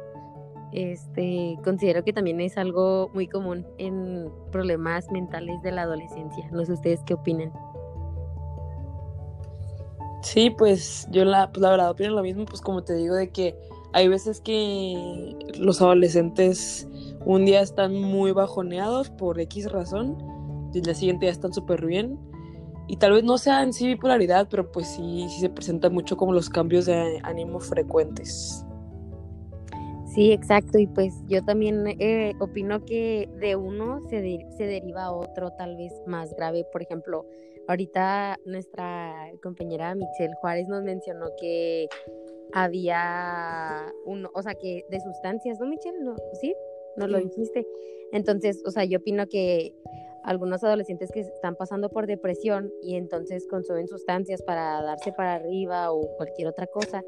Este, 0.73 1.59
considero 1.65 2.05
que 2.05 2.13
también 2.13 2.41
es 2.41 2.59
algo 2.59 3.11
muy 3.15 3.27
común 3.27 3.67
en 3.79 4.31
problemas 4.53 5.11
mentales 5.11 5.63
de 5.63 5.73
la 5.73 5.83
adolescencia. 5.83 6.49
No 6.51 6.65
sé 6.65 6.73
ustedes 6.73 7.01
qué 7.05 7.15
opinan. 7.15 7.53
Sí, 10.23 10.51
pues 10.51 11.07
yo 11.11 11.25
la, 11.25 11.51
pues 11.51 11.63
la 11.63 11.71
verdad 11.71 11.91
opino 11.91 12.11
lo 12.11 12.23
mismo, 12.23 12.45
pues 12.45 12.61
como 12.61 12.83
te 12.83 12.95
digo, 12.95 13.15
de 13.15 13.31
que 13.31 13.57
hay 13.93 14.09
veces 14.09 14.41
que 14.41 15.37
los 15.59 15.81
adolescentes 15.81 16.87
un 17.25 17.45
día 17.45 17.61
están 17.61 17.95
muy 18.01 18.33
bajoneados 18.33 19.11
por 19.11 19.41
X 19.41 19.71
razón 19.71 20.17
y 20.73 20.79
el 20.79 20.85
día 20.85 20.95
siguiente 20.95 21.27
ya 21.27 21.33
están 21.33 21.53
súper 21.53 21.85
bien. 21.87 22.19
Y 22.89 22.97
tal 22.97 23.13
vez 23.13 23.23
no 23.23 23.37
sea 23.37 23.63
en 23.63 23.73
sí 23.73 23.87
bipolaridad, 23.87 24.49
pero 24.51 24.73
pues 24.73 24.89
sí, 24.89 25.27
sí 25.29 25.41
se 25.41 25.51
presenta 25.51 25.91
mucho 25.91 26.17
como 26.17 26.33
los 26.33 26.49
cambios 26.49 26.87
de 26.87 27.21
ánimo 27.23 27.61
frecuentes. 27.61 28.65
Sí, 30.15 30.33
exacto. 30.33 30.79
Y 30.79 30.87
pues 30.87 31.15
yo 31.27 31.45
también 31.45 31.85
eh, 31.87 32.33
opino 32.41 32.85
que 32.85 33.29
de 33.41 33.57
uno 33.57 34.01
se, 34.09 34.47
se 34.57 34.65
deriva 34.65 35.05
a 35.05 35.13
otro 35.13 35.51
tal 35.53 35.77
vez 35.77 35.93
más 36.07 36.35
grave. 36.35 36.65
Por 36.73 36.83
ejemplo, 36.83 37.27
ahorita 37.69 38.39
nuestra 38.45 39.31
compañera 39.43 39.95
Michelle 39.95 40.35
Juárez 40.41 40.67
nos 40.69 40.83
mencionó 40.83 41.27
que 41.41 41.89
había 42.53 43.93
uno, 44.05 44.31
o 44.35 44.43
sea, 44.43 44.55
que 44.55 44.85
de 44.91 45.01
sustancias, 45.01 45.61
¿no, 45.61 45.67
Michelle? 45.67 46.01
¿No? 46.01 46.17
¿Sí? 46.41 46.55
no 46.99 47.07
lo 47.07 47.19
dijiste. 47.19 47.67
Entonces, 48.13 48.63
o 48.67 48.71
sea, 48.71 48.85
yo 48.85 48.99
opino 48.99 49.27
que 49.27 49.75
algunos 50.25 50.63
adolescentes 50.65 51.11
que 51.13 51.21
están 51.21 51.57
pasando 51.57 51.89
por 51.89 52.07
depresión 52.07 52.71
y 52.83 52.97
entonces 52.97 53.47
consumen 53.49 53.89
sustancias 53.89 54.43
para 54.43 54.83
darse 54.83 55.13
para 55.13 55.35
arriba 55.35 55.93
o 55.93 56.01
cualquier 56.17 56.49
otra 56.49 56.67
cosa, 56.67 57.03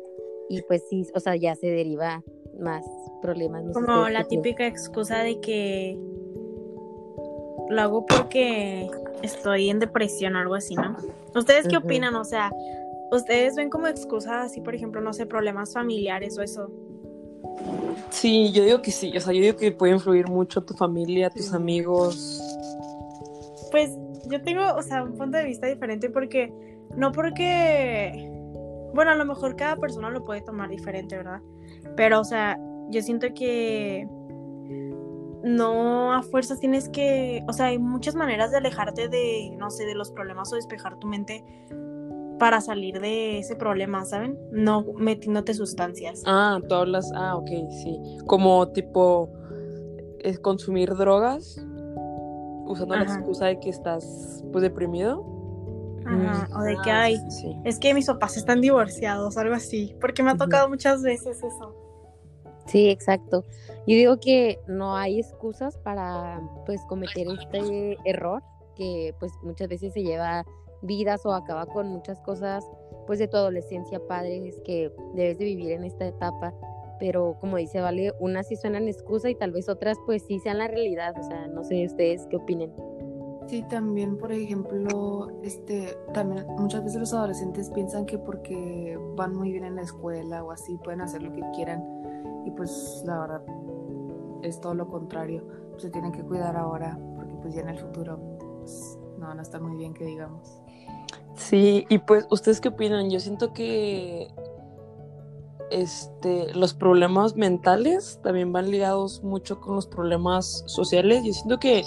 y 0.49 0.63
pues 0.63 0.83
sí, 0.89 1.05
o 1.15 1.21
sea, 1.21 1.37
ya 1.37 1.55
se 1.55 1.69
deriva 1.69 2.25
más 2.59 2.85
problemas. 3.21 3.65
Como 3.73 4.09
la 4.09 4.25
típica 4.25 4.67
excusa 4.67 5.23
de 5.23 5.41
que 5.41 5.99
lo 7.71 7.81
hago 7.81 8.07
porque 8.07 8.91
estoy 9.23 9.71
en 9.71 9.79
depresión 9.79 10.35
o 10.37 10.41
algo 10.41 10.55
así, 10.55 10.75
¿no? 10.75 10.97
¿Ustedes 11.35 11.69
qué 11.69 11.77
opinan? 11.77 12.17
O 12.17 12.25
sea, 12.25 12.51
¿ustedes 13.13 13.55
ven 13.55 13.71
como 13.71 13.87
excusa 13.87 14.43
así, 14.43 14.61
por 14.61 14.75
ejemplo, 14.75 15.01
no 15.01 15.13
sé, 15.13 15.25
problemas 15.25 15.73
familiares 15.73 16.37
o 16.37 16.43
eso? 16.43 16.71
Sí, 18.11 18.51
yo 18.53 18.65
digo 18.65 18.83
que 18.83 18.91
sí, 18.91 19.17
o 19.17 19.21
sea, 19.21 19.33
yo 19.33 19.41
digo 19.41 19.57
que 19.57 19.71
puede 19.71 19.93
influir 19.93 20.27
mucho 20.29 20.63
tu 20.63 20.75
familia, 20.75 21.31
tus 21.31 21.55
amigos. 21.55 22.43
Pues 23.71 23.97
yo 24.29 24.43
tengo, 24.43 24.63
o 24.75 24.83
sea, 24.83 25.05
un 25.05 25.17
punto 25.17 25.39
de 25.39 25.45
vista 25.45 25.69
diferente 25.69 26.11
porque, 26.11 26.53
no 26.97 27.13
porque, 27.13 28.29
bueno, 28.95 29.13
a 29.13 29.15
lo 29.15 29.25
mejor 29.25 29.55
cada 29.55 29.77
persona 29.77 30.11
lo 30.11 30.25
puede 30.25 30.41
tomar 30.41 30.69
diferente, 30.71 31.17
¿verdad? 31.17 31.41
Pero, 31.97 32.21
o 32.21 32.25
sea, 32.25 32.59
yo 32.89 33.01
siento 33.01 33.29
que 33.33 34.09
no 35.43 36.13
a 36.13 36.23
fuerzas 36.23 36.61
tienes 36.61 36.89
que, 36.89 37.43
o 37.49 37.53
sea, 37.53 37.67
hay 37.67 37.79
muchas 37.79 38.15
maneras 38.15 38.51
de 38.51 38.59
alejarte 38.59 39.09
de, 39.09 39.51
no 39.57 39.71
sé, 39.71 39.85
de 39.87 39.95
los 39.95 40.11
problemas 40.11 40.53
o 40.53 40.57
despejar 40.57 40.99
tu 40.99 41.07
mente 41.07 41.45
para 42.39 42.61
salir 42.61 43.01
de 43.01 43.39
ese 43.39 43.55
problema, 43.55 44.05
¿saben? 44.07 44.39
No 44.51 44.85
metiéndote 44.97 45.53
sustancias. 45.55 46.23
Ah, 46.27 46.59
tú 46.69 46.75
hablas, 46.75 47.11
ah, 47.15 47.37
ok, 47.37 47.51
sí. 47.83 48.01
Como 48.27 48.69
tipo 48.69 49.31
es 50.21 50.39
consumir 50.39 50.95
drogas 50.97 51.57
usando 52.67 52.95
la 52.97 53.03
excusa 53.03 53.47
de 53.47 53.59
que 53.61 53.69
estás 53.71 54.45
pues 54.53 54.63
deprimido. 54.63 55.25
Ajá, 56.07 56.49
o 56.59 56.63
de 56.63 56.77
que 56.83 56.91
Ah, 56.91 57.03
hay, 57.03 57.17
sí, 57.17 57.31
sí. 57.31 57.57
es 57.65 57.79
que 57.79 57.93
mis 57.93 58.07
papás 58.07 58.37
están 58.39 58.61
divorciados, 58.63 59.37
algo 59.37 59.55
así, 59.55 59.95
porque 60.01 60.23
me 60.23 60.31
ha 60.31 60.37
tocado 60.37 60.69
muchas 60.69 61.03
veces 61.03 61.43
eso. 61.43 61.75
Sí, 62.67 62.89
exacto. 62.89 63.45
Yo 63.87 63.97
digo 63.97 64.21
que 64.21 64.61
no 64.67 64.97
hay 64.97 65.21
excusas 65.21 65.77
para 65.79 66.41
pues 66.67 66.81
cometer 66.87 67.27
este 67.29 67.97
error 68.05 68.43
que 68.77 69.15
pues 69.19 69.33
muchas 69.43 69.69
veces 69.69 69.93
se 69.93 70.03
lleva 70.03 70.45
vidas 70.83 71.27
o 71.27 71.33
acaba 71.33 71.67
con 71.67 71.89
muchas 71.89 72.21
cosas 72.21 72.65
pues 73.07 73.19
de 73.19 73.29
tu 73.29 73.37
adolescencia, 73.37 74.01
padres 74.07 74.61
que 74.65 74.93
debes 75.15 75.39
de 75.39 75.45
vivir 75.45 75.73
en 75.73 75.85
esta 75.85 76.07
etapa, 76.07 76.55
pero 76.99 77.37
como 77.41 77.57
dice 77.57 77.81
Vale, 77.81 78.13
unas 78.21 78.47
sí 78.49 78.57
suenan 78.57 78.89
excusa 78.89 79.29
y 79.29 79.35
tal 79.35 79.53
vez 79.53 79.69
otras 79.69 79.99
pues 80.07 80.23
sí 80.27 80.39
sean 80.39 80.59
la 80.59 80.69
realidad, 80.69 81.15
o 81.19 81.23
sea, 81.23 81.49
no 81.49 81.65
sé 81.65 81.85
ustedes 81.85 82.27
qué 82.31 82.37
opinen. 82.37 82.73
Sí, 83.47 83.63
también, 83.63 84.17
por 84.17 84.33
ejemplo, 84.33 85.29
este, 85.43 85.97
también 86.15 86.47
muchas 86.59 86.85
veces 86.85 87.01
los 87.01 87.13
adolescentes 87.13 87.71
piensan 87.71 88.07
que 88.07 88.19
porque 88.19 88.99
van 89.17 89.35
muy 89.35 89.51
bien 89.51 89.65
en 89.65 89.77
la 89.77 89.83
escuela 89.83 90.45
o 90.45 90.53
así 90.53 90.77
pueden 90.85 91.01
hacer 91.01 91.23
lo 91.23 91.33
que 91.33 91.43
quieran 91.55 91.83
y 92.47 92.51
pues 92.53 93.03
la 93.07 93.19
verdad 93.19 93.43
es 94.43 94.61
todo 94.61 94.75
lo 94.75 94.89
contrario. 94.89 95.45
Se 95.79 95.91
tienen 95.91 96.13
que 96.13 96.23
cuidar 96.23 96.57
ahora 96.57 96.99
porque 97.17 97.35
pues 97.43 97.55
ya 97.55 97.63
en 97.63 97.71
el 97.71 97.79
futuro 97.79 98.21
pues, 98.61 98.99
no 99.19 99.27
van 99.27 99.41
a 99.41 99.43
estar 99.43 99.61
muy 99.61 99.77
bien 99.77 99.95
que 99.95 100.05
digamos. 100.05 100.61
Sí, 101.35 101.87
y 101.89 101.99
pues, 101.99 102.27
¿ustedes 102.31 102.61
qué 102.61 102.69
opinan? 102.69 103.11
Yo 103.11 103.19
siento 103.19 103.53
que 103.53 104.29
este, 105.71 106.53
los 106.55 106.75
problemas 106.75 107.37
mentales 107.37 108.21
también 108.23 108.53
van 108.53 108.71
ligados 108.71 109.23
mucho 109.23 109.61
con 109.61 109.77
los 109.77 109.87
problemas 109.87 110.65
sociales. 110.67 111.25
Yo 111.25 111.33
siento 111.33 111.59
que 111.59 111.83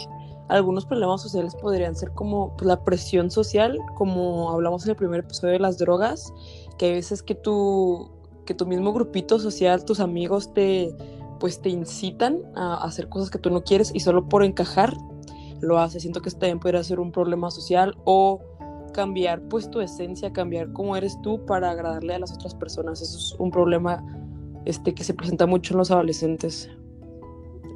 algunos 0.50 0.86
problemas 0.86 1.22
sociales 1.22 1.56
podrían 1.56 1.96
ser 1.96 2.12
como 2.12 2.56
pues, 2.58 2.68
la 2.68 2.84
presión 2.84 3.32
social, 3.32 3.78
como 3.96 4.52
hablamos 4.52 4.84
en 4.86 4.92
el 4.92 4.96
primer 4.96 5.22
episodio 5.22 5.54
de 5.54 5.60
las 5.60 5.78
drogas, 5.78 6.34
que 6.78 6.88
hay 6.88 6.94
veces 6.94 7.24
que 7.24 7.36
tu, 7.36 8.12
que 8.46 8.54
tu 8.54 8.66
mismo 8.66 8.94
grupito 8.94 9.40
social, 9.40 9.86
tus 9.86 10.00
amigos 10.00 10.54
te 10.54 10.96
pues 11.40 11.62
te 11.62 11.68
incitan 11.68 12.40
a 12.56 12.86
hacer 12.86 13.10
cosas 13.10 13.30
que 13.30 13.38
tú 13.38 13.50
no 13.50 13.66
quieres 13.66 13.92
y 13.94 14.00
solo 14.00 14.30
por 14.30 14.46
encajar 14.46 14.96
lo 15.60 15.78
haces. 15.78 16.04
Siento 16.04 16.22
que 16.22 16.32
también 16.32 16.60
podría 16.60 16.82
ser 16.86 17.02
un 17.02 17.12
problema 17.12 17.52
social 17.52 17.98
o 18.06 18.40
cambiar 18.94 19.42
pues 19.50 19.70
tu 19.70 19.82
esencia, 19.82 20.32
cambiar 20.32 20.72
cómo 20.72 20.96
eres 20.96 21.20
tú 21.22 21.46
para 21.46 21.72
agradarle 21.72 22.14
a 22.14 22.20
las 22.20 22.32
otras 22.34 22.56
personas. 22.56 23.02
Eso 23.02 23.18
es 23.18 23.36
un 23.40 23.52
problema 23.52 24.02
este, 24.64 24.94
que 24.94 25.04
se 25.04 25.14
presenta 25.14 25.46
mucho 25.46 25.74
en 25.74 25.80
los 25.80 25.92
adolescentes. 25.92 26.70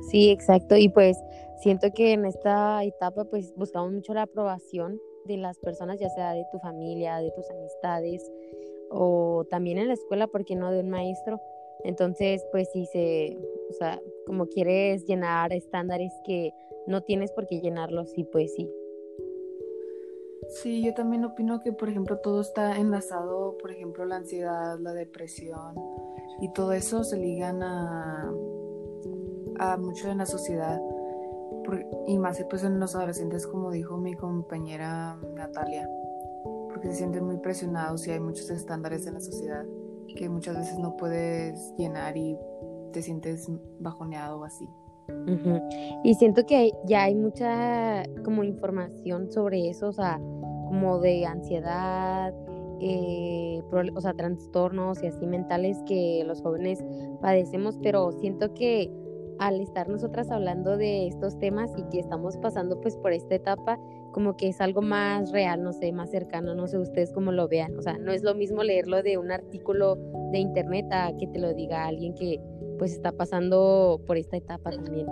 Sí, 0.10 0.30
exacto. 0.30 0.77
Y 0.77 0.88
pues 0.88 1.17
siento 1.59 1.91
que 1.93 2.13
en 2.13 2.25
esta 2.25 2.83
etapa 2.83 3.25
pues 3.25 3.53
buscamos 3.55 3.91
mucho 3.91 4.13
la 4.13 4.23
aprobación 4.23 4.99
de 5.25 5.37
las 5.37 5.57
personas, 5.59 5.99
ya 5.99 6.09
sea 6.09 6.33
de 6.33 6.45
tu 6.51 6.59
familia, 6.59 7.17
de 7.17 7.31
tus 7.31 7.49
amistades 7.49 8.31
o 8.89 9.45
también 9.49 9.77
en 9.77 9.89
la 9.89 9.93
escuela, 9.93 10.27
porque 10.27 10.55
no 10.55 10.71
de 10.71 10.79
un 10.79 10.89
maestro. 10.89 11.41
Entonces, 11.83 12.45
pues 12.51 12.69
sí 12.71 12.85
se, 12.85 13.37
o 13.69 13.73
sea, 13.73 14.01
como 14.25 14.47
quieres 14.47 15.05
llenar 15.05 15.53
estándares 15.53 16.13
que 16.25 16.53
no 16.87 17.01
tienes 17.01 17.31
por 17.31 17.47
qué 17.47 17.59
llenarlos, 17.59 18.17
y 18.17 18.23
pues 18.23 18.53
sí. 18.55 18.71
Sí, 20.49 20.81
yo 20.81 20.93
también 20.93 21.25
opino 21.25 21.59
que, 21.59 21.73
por 21.73 21.89
ejemplo, 21.89 22.19
todo 22.19 22.39
está 22.39 22.77
enlazado, 22.77 23.57
por 23.57 23.71
ejemplo, 23.71 24.05
la 24.05 24.15
ansiedad, 24.17 24.79
la 24.79 24.93
depresión 24.93 25.75
y 26.39 26.51
todo 26.53 26.71
eso 26.71 27.03
se 27.03 27.17
ligan 27.17 27.61
a, 27.61 28.33
a 29.59 29.77
mucho 29.77 30.09
en 30.09 30.19
la 30.19 30.25
sociedad 30.25 30.79
y 32.07 32.17
más 32.17 32.43
pues 32.49 32.63
en 32.63 32.79
los 32.79 32.95
adolescentes, 32.95 33.45
como 33.45 33.71
dijo 33.71 33.97
mi 33.97 34.13
compañera 34.13 35.17
Natalia, 35.36 35.89
porque 36.69 36.89
se 36.89 36.95
sienten 36.95 37.25
muy 37.25 37.38
presionados 37.38 38.07
y 38.07 38.12
hay 38.12 38.19
muchos 38.19 38.49
estándares 38.49 39.05
en 39.07 39.15
la 39.15 39.19
sociedad 39.19 39.65
que 40.15 40.29
muchas 40.29 40.57
veces 40.57 40.79
no 40.79 40.95
puedes 40.95 41.73
llenar 41.77 42.15
y 42.15 42.38
te 42.93 43.01
sientes 43.01 43.51
bajoneado 43.79 44.39
o 44.39 44.43
así. 44.45 44.67
Ujú. 45.10 45.62
Y 46.03 46.13
siento 46.15 46.45
que 46.45 46.71
ya 46.86 47.03
hay 47.03 47.15
mucha 47.15 48.03
como 48.23 48.43
información 48.43 49.31
sobre 49.31 49.69
eso, 49.69 49.88
o 49.88 49.93
sea, 49.93 50.19
como 50.67 50.99
de 50.99 51.25
ansiedad, 51.25 52.33
eh, 52.79 53.62
o 53.95 54.01
sea, 54.01 54.13
trastornos 54.13 55.01
y 55.03 55.07
así 55.07 55.25
mentales 55.25 55.77
que 55.86 56.23
los 56.25 56.41
jóvenes 56.41 56.83
padecemos, 57.21 57.79
pero 57.81 58.12
siento 58.12 58.53
que 58.53 58.91
al 59.39 59.62
estar 59.62 59.88
nosotras 59.89 60.32
hablando 60.32 60.78
de 60.78 61.08
estos 61.08 61.38
temas 61.39 61.71
y 61.78 61.84
que 61.89 62.00
estamos 62.00 62.38
pasando 62.38 62.80
pues 62.82 62.97
por 62.97 63.13
esta 63.13 63.36
etapa, 63.36 63.80
como 64.12 64.36
que 64.36 64.50
es 64.50 64.62
algo 64.62 64.82
más 64.82 65.32
real, 65.32 65.63
no 65.63 65.73
sé, 65.73 65.91
más 65.91 66.10
cercano, 66.10 66.56
no 66.56 66.67
sé 66.67 66.78
ustedes 66.78 67.12
cómo 67.12 67.32
lo 67.32 67.47
vean, 67.47 67.78
o 67.78 67.82
sea, 67.82 67.97
no 67.97 68.12
es 68.12 68.23
lo 68.23 68.34
mismo 68.36 68.63
leerlo 68.63 69.04
de 69.04 69.17
un 69.17 69.32
artículo 69.32 69.95
de 70.32 70.39
internet 70.39 70.86
a 70.91 71.15
que 71.17 71.28
te 71.28 71.39
lo 71.39 71.54
diga 71.54 71.86
alguien 71.86 72.15
que 72.15 72.41
pues 72.78 72.93
está 72.93 73.12
pasando 73.12 74.02
por 74.06 74.17
esta 74.17 74.38
etapa 74.38 74.71
también. 74.71 75.08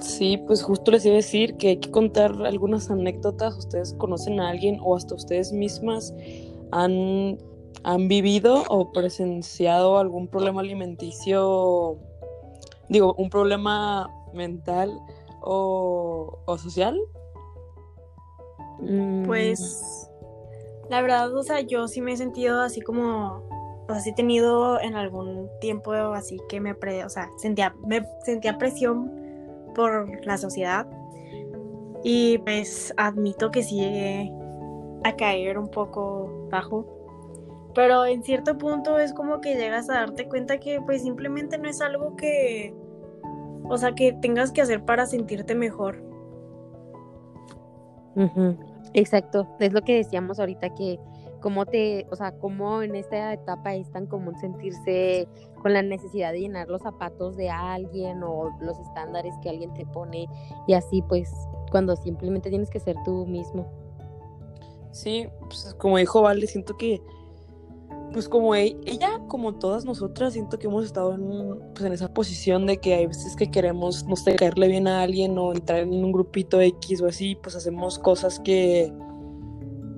Sí, 0.00 0.38
pues 0.46 0.62
justo 0.62 0.90
les 0.90 1.06
iba 1.06 1.14
a 1.14 1.16
decir 1.16 1.56
que 1.56 1.68
hay 1.68 1.76
que 1.78 1.90
contar 1.90 2.32
algunas 2.44 2.90
anécdotas. 2.90 3.56
Ustedes 3.56 3.94
conocen 3.94 4.40
a 4.40 4.50
alguien 4.50 4.78
o 4.82 4.94
hasta 4.94 5.14
ustedes 5.14 5.52
mismas 5.52 6.14
han, 6.70 7.38
han 7.82 8.08
vivido 8.08 8.64
o 8.68 8.92
presenciado 8.92 9.98
algún 9.98 10.28
problema 10.28 10.60
alimenticio, 10.60 11.98
digo, 12.88 13.14
un 13.14 13.30
problema 13.30 14.10
mental 14.32 14.98
o, 15.40 16.38
o 16.44 16.58
social. 16.58 16.98
Mm, 18.80 19.24
Pues, 19.26 20.10
la 20.88 21.02
verdad, 21.02 21.34
o 21.34 21.42
sea, 21.42 21.60
yo 21.60 21.88
sí 21.88 22.00
me 22.00 22.12
he 22.12 22.16
sentido 22.16 22.60
así 22.60 22.80
como, 22.80 23.42
o 23.88 23.92
sea, 23.92 24.00
sí 24.00 24.10
he 24.10 24.14
tenido 24.14 24.80
en 24.80 24.94
algún 24.94 25.48
tiempo 25.60 25.92
así 25.92 26.38
que 26.48 26.60
me, 26.60 26.74
pre, 26.74 27.04
o 27.04 27.08
sea, 27.08 27.28
sentía, 27.38 27.74
me 27.86 28.04
sentía 28.24 28.58
presión 28.58 29.10
por 29.74 30.24
la 30.24 30.38
sociedad 30.38 30.86
y 32.02 32.38
pues 32.38 32.94
admito 32.96 33.50
que 33.50 33.62
sí 33.62 33.76
llegué 33.76 34.32
a 35.04 35.16
caer 35.16 35.58
un 35.58 35.68
poco 35.68 36.48
bajo. 36.50 36.95
Pero 37.76 38.06
en 38.06 38.24
cierto 38.24 38.56
punto 38.56 38.98
es 38.98 39.12
como 39.12 39.42
que 39.42 39.54
llegas 39.54 39.90
a 39.90 39.94
darte 39.94 40.26
cuenta 40.26 40.58
que 40.58 40.80
pues 40.80 41.02
simplemente 41.02 41.58
no 41.58 41.68
es 41.68 41.82
algo 41.82 42.16
que, 42.16 42.74
o 43.68 43.76
sea, 43.76 43.94
que 43.94 44.14
tengas 44.14 44.50
que 44.50 44.62
hacer 44.62 44.82
para 44.82 45.04
sentirte 45.04 45.54
mejor. 45.54 46.02
Exacto, 48.94 49.46
es 49.60 49.74
lo 49.74 49.82
que 49.82 49.96
decíamos 49.96 50.40
ahorita 50.40 50.74
que 50.74 50.98
cómo 51.42 51.66
te, 51.66 52.06
o 52.10 52.16
sea, 52.16 52.32
cómo 52.32 52.80
en 52.80 52.96
esta 52.96 53.34
etapa 53.34 53.74
es 53.74 53.90
tan 53.90 54.06
común 54.06 54.38
sentirse 54.38 55.28
con 55.60 55.74
la 55.74 55.82
necesidad 55.82 56.32
de 56.32 56.40
llenar 56.40 56.68
los 56.68 56.80
zapatos 56.80 57.36
de 57.36 57.50
alguien 57.50 58.22
o 58.22 58.56
los 58.58 58.78
estándares 58.78 59.34
que 59.42 59.50
alguien 59.50 59.74
te 59.74 59.84
pone 59.84 60.26
y 60.66 60.72
así 60.72 61.02
pues 61.02 61.30
cuando 61.70 61.94
simplemente 61.94 62.48
tienes 62.48 62.70
que 62.70 62.80
ser 62.80 62.96
tú 63.04 63.26
mismo. 63.26 63.66
Sí, 64.92 65.28
pues 65.40 65.74
como 65.78 65.98
dijo 65.98 66.22
Vale, 66.22 66.46
siento 66.46 66.74
que, 66.78 67.02
pues 68.12 68.28
como 68.28 68.54
e- 68.54 68.76
ella, 68.86 69.20
como 69.28 69.54
todas 69.54 69.84
nosotras, 69.84 70.32
siento 70.32 70.58
que 70.58 70.66
hemos 70.66 70.84
estado 70.84 71.14
en, 71.14 71.58
pues 71.74 71.84
en 71.84 71.92
esa 71.92 72.12
posición 72.12 72.66
de 72.66 72.78
que 72.78 72.94
hay 72.94 73.06
veces 73.06 73.36
que 73.36 73.50
queremos, 73.50 74.04
no 74.04 74.16
sé, 74.16 74.36
caerle 74.36 74.68
bien 74.68 74.88
a 74.88 75.02
alguien 75.02 75.38
o 75.38 75.52
entrar 75.52 75.80
en 75.80 75.92
un 75.92 76.12
grupito 76.12 76.60
X 76.60 77.02
o 77.02 77.06
así, 77.06 77.36
pues 77.36 77.56
hacemos 77.56 77.98
cosas 77.98 78.40
que, 78.40 78.92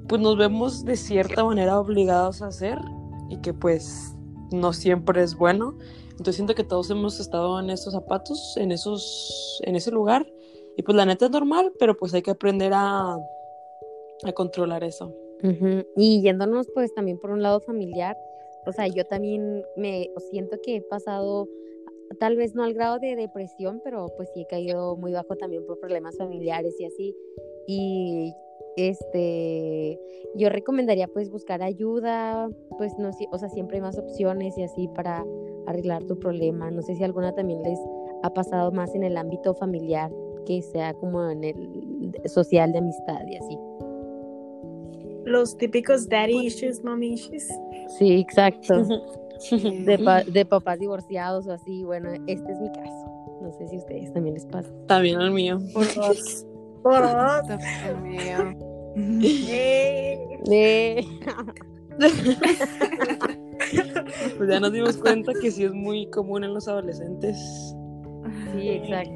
pues 0.09 0.21
nos 0.21 0.37
vemos 0.37 0.85
de 0.85 0.97
cierta 0.97 1.45
manera 1.45 1.79
obligados 1.79 2.43
a 2.43 2.47
hacer 2.47 2.79
y 3.29 3.37
que 3.39 3.53
pues 3.53 4.15
no 4.51 4.73
siempre 4.73 5.23
es 5.23 5.37
bueno. 5.37 5.77
Entonces 6.11 6.37
siento 6.37 6.55
que 6.55 6.65
todos 6.65 6.91
hemos 6.91 7.21
estado 7.21 7.61
en 7.61 7.71
esos 7.71 7.93
zapatos, 7.93 8.57
en 8.57 8.73
esos, 8.73 9.61
en 9.65 9.77
ese 9.77 9.91
lugar 9.91 10.27
y 10.77 10.83
pues 10.83 10.97
la 10.97 11.05
neta 11.05 11.27
es 11.27 11.31
normal, 11.31 11.73
pero 11.79 11.97
pues 11.97 12.15
hay 12.15 12.23
que 12.23 12.31
aprender 12.31 12.73
a, 12.75 13.17
a 14.25 14.33
controlar 14.35 14.83
eso. 14.83 15.13
Y 15.97 16.23
yéndonos 16.23 16.69
pues 16.75 16.93
también 16.95 17.19
por 17.19 17.31
un 17.31 17.43
lado 17.43 17.61
familiar, 17.61 18.17
o 18.67 18.73
sea, 18.73 18.87
yo 18.87 19.05
también 19.05 19.63
me 19.77 20.11
siento 20.31 20.59
que 20.63 20.77
he 20.77 20.83
pasado, 20.83 21.49
tal 22.19 22.37
vez 22.37 22.55
no 22.55 22.65
al 22.65 22.75
grado 22.75 22.99
de 22.99 23.17
depresión, 23.17 23.81
pero 23.83 24.09
pues 24.17 24.29
sí 24.35 24.43
he 24.43 24.47
caído 24.47 24.97
muy 24.97 25.13
bajo 25.13 25.37
también 25.37 25.65
por 25.65 25.79
problemas 25.79 26.17
familiares 26.17 26.75
y 26.79 26.85
así. 26.85 27.17
Y 27.67 28.35
este, 28.77 29.99
yo 30.35 30.51
recomendaría 30.51 31.09
pues 31.09 31.31
buscar 31.31 31.63
ayuda, 31.63 32.51
pues 32.77 32.93
no 32.99 33.13
sé, 33.13 33.27
o 33.33 33.39
sea, 33.39 33.49
siempre 33.49 33.79
hay 33.79 33.83
más 33.83 33.99
opciones 33.99 34.57
y 34.59 34.63
así 34.63 34.89
para 34.89 35.25
arreglar 35.67 36.05
tu 36.05 36.19
problema. 36.19 36.71
No 36.71 36.83
sé 36.83 36.95
si 36.95 37.05
alguna 37.05 37.35
también 37.35 37.63
les 37.63 37.79
ha 38.23 38.33
pasado 38.35 38.71
más 38.73 38.95
en 38.95 39.05
el 39.05 39.17
ámbito 39.17 39.55
familiar, 39.55 40.11
que 40.47 40.63
sea 40.63 40.95
como 40.95 41.29
en 41.31 41.45
el 41.45 42.13
social 42.27 42.73
de 42.73 42.79
amistad 42.79 43.27
y 43.27 43.37
así. 43.37 43.59
Los 45.29 45.57
típicos 45.57 46.09
daddy 46.09 46.47
issues, 46.47 46.83
mommy 46.85 47.13
issues. 47.15 47.47
Sí, 47.99 48.13
exacto. 48.21 48.83
De, 49.53 49.99
pa- 50.05 50.25
de 50.25 50.45
papás 50.45 50.79
divorciados 50.81 51.47
o 51.47 51.53
así. 51.53 51.85
Bueno, 51.85 52.11
este 52.27 52.53
es 52.53 52.61
mi 52.61 52.69
caso. 52.73 53.39
No 53.41 53.53
sé 53.53 53.69
si 53.69 53.77
a 53.77 53.79
ustedes 53.79 54.13
también 54.13 54.35
les 54.35 54.47
pasa. 54.47 54.69
También 54.87 55.21
el 55.21 55.31
mío. 55.31 55.59
Por 55.73 55.95
dos. 55.95 56.47
Por 56.83 57.03
dos. 57.03 57.47
también 57.47 57.71
el 57.89 57.97
mío. 58.03 58.39
Eh, 60.51 61.05
Pues 64.37 64.49
ya 64.51 64.61
nos 64.61 64.73
dimos 64.73 64.97
cuenta 64.97 65.33
que 65.41 65.51
sí 65.51 65.65
es 65.65 65.73
muy 65.73 66.09
común 66.11 66.45
en 66.45 66.55
los 66.55 66.69
adolescentes. 66.69 67.37
sí, 68.53 68.69
exacto. 68.69 69.13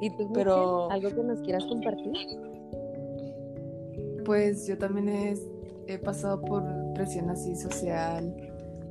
¿Y 0.00 0.10
tú, 0.16 0.30
Pero- 0.32 0.88
Michelle, 0.90 1.06
algo 1.06 1.16
que 1.22 1.26
nos 1.28 1.40
quieras 1.42 1.64
compartir? 1.66 2.12
Pues 4.24 4.66
yo 4.66 4.78
también 4.78 5.08
he, 5.08 5.34
he 5.86 5.98
pasado 5.98 6.40
por 6.40 6.62
presión 6.94 7.30
así 7.30 7.54
social 7.56 8.34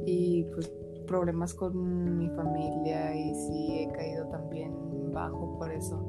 y 0.06 0.44
pues 0.54 0.72
problemas 1.08 1.54
con 1.54 2.18
mi 2.18 2.30
familia 2.30 3.16
y 3.16 3.34
sí 3.36 3.80
he 3.80 3.92
caído 3.92 4.26
también 4.28 4.74
bajo 5.12 5.58
por 5.58 5.72
eso. 5.72 6.00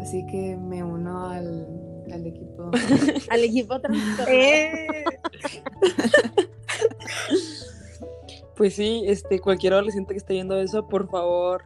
Así 0.00 0.24
que 0.26 0.56
me 0.56 0.82
uno 0.82 1.26
al, 1.26 1.66
al 2.12 2.26
equipo. 2.26 2.70
Al 3.30 3.44
equipo. 3.44 3.74
Eh, 4.28 5.04
Pues 8.56 8.74
sí, 8.74 9.02
este, 9.06 9.40
cualquier 9.40 9.72
adolescente 9.72 10.12
que 10.12 10.18
esté 10.18 10.34
viendo 10.34 10.56
eso, 10.60 10.86
por 10.86 11.08
favor, 11.08 11.64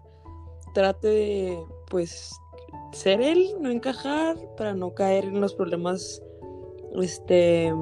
trate 0.72 1.08
de, 1.08 1.58
pues, 1.90 2.30
ser 2.92 3.20
él, 3.20 3.46
no 3.60 3.70
encajar, 3.70 4.36
para 4.56 4.74
no 4.74 4.94
caer 4.94 5.24
en 5.24 5.40
los 5.40 5.54
problemas, 5.54 6.22
este, 7.00 7.72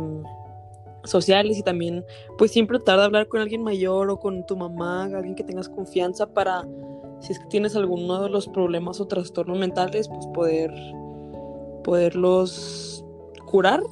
sociales 1.04 1.58
y 1.58 1.62
también, 1.62 2.04
pues, 2.38 2.50
siempre 2.50 2.78
tratar 2.78 3.00
de 3.00 3.04
hablar 3.06 3.28
con 3.28 3.40
alguien 3.40 3.62
mayor 3.62 4.10
o 4.10 4.18
con 4.18 4.46
tu 4.46 4.56
mamá, 4.56 5.04
alguien 5.04 5.34
que 5.34 5.44
tengas 5.44 5.68
confianza 5.68 6.26
para, 6.26 6.66
si 7.20 7.32
es 7.32 7.38
que 7.38 7.46
tienes 7.46 7.76
alguno 7.76 8.22
de 8.22 8.30
los 8.30 8.48
problemas 8.48 9.00
o 9.00 9.06
trastornos 9.06 9.58
mentales, 9.58 10.08
pues, 10.08 10.26
poder, 10.28 10.72
poderlos 11.82 13.04
curar, 13.44 13.82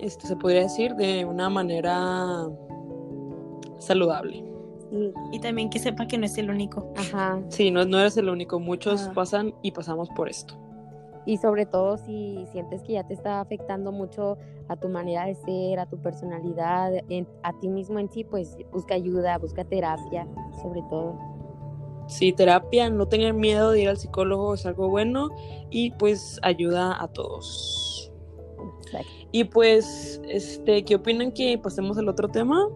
este, 0.00 0.26
se 0.26 0.36
podría 0.36 0.62
decir, 0.62 0.94
de 0.96 1.24
una 1.24 1.48
manera 1.50 2.48
saludable. 3.78 4.53
Y 5.32 5.40
también 5.40 5.70
que 5.70 5.78
sepa 5.78 6.06
que 6.06 6.16
no 6.18 6.26
es 6.26 6.36
el 6.38 6.50
único. 6.50 6.92
Ajá. 6.96 7.40
Sí, 7.48 7.70
no, 7.70 7.84
no 7.84 7.98
eres 7.98 8.16
el 8.16 8.28
único, 8.28 8.60
muchos 8.60 9.08
Ah. 9.08 9.12
pasan 9.14 9.54
y 9.62 9.72
pasamos 9.72 10.08
por 10.10 10.28
esto. 10.28 10.54
Y 11.26 11.38
sobre 11.38 11.64
todo 11.64 11.96
si 11.96 12.44
sientes 12.52 12.82
que 12.82 12.92
ya 12.92 13.06
te 13.06 13.14
está 13.14 13.40
afectando 13.40 13.92
mucho 13.92 14.36
a 14.68 14.76
tu 14.76 14.88
manera 14.88 15.24
de 15.26 15.34
ser, 15.34 15.78
a 15.78 15.86
tu 15.86 15.96
personalidad, 15.98 16.92
en- 17.08 17.26
a 17.42 17.58
ti 17.58 17.68
mismo 17.68 17.98
en 17.98 18.10
sí, 18.10 18.24
pues 18.24 18.56
busca 18.72 18.94
ayuda, 18.94 19.38
busca 19.38 19.64
terapia, 19.64 20.26
sobre 20.60 20.82
todo. 20.90 21.18
Sí, 22.06 22.34
terapia, 22.34 22.90
no 22.90 23.06
tengan 23.08 23.38
miedo 23.38 23.70
de 23.70 23.80
ir 23.82 23.88
al 23.88 23.96
psicólogo, 23.96 24.52
es 24.52 24.66
algo 24.66 24.90
bueno 24.90 25.30
y 25.70 25.92
pues 25.92 26.38
ayuda 26.42 27.02
a 27.02 27.08
todos. 27.08 28.12
Exacto. 28.84 29.08
Y 29.32 29.44
pues, 29.44 30.20
este, 30.28 30.84
¿qué 30.84 30.96
opinan 30.96 31.32
que 31.32 31.56
pasemos 31.58 31.96
al 31.96 32.08
otro 32.10 32.28
tema? 32.28 32.68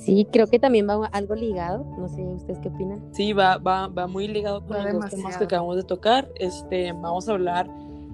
Sí, 0.00 0.26
creo 0.30 0.46
que 0.46 0.58
también 0.58 0.88
va 0.88 1.06
algo 1.06 1.34
ligado. 1.34 1.84
No 1.98 2.08
sé 2.08 2.22
ustedes 2.22 2.58
qué 2.60 2.68
opinan. 2.68 3.00
Sí, 3.12 3.32
va, 3.34 3.58
va, 3.58 3.88
va 3.88 4.06
muy 4.06 4.28
ligado 4.28 4.64
con 4.64 4.76
Va 4.76 4.84
los 4.84 5.02
dos 5.02 5.10
temas 5.10 5.36
que 5.36 5.44
acabamos 5.44 5.76
de 5.76 5.82
tocar. 5.82 6.28
Este, 6.36 6.92
vamos 6.92 7.28
a 7.28 7.32
hablar 7.32 7.70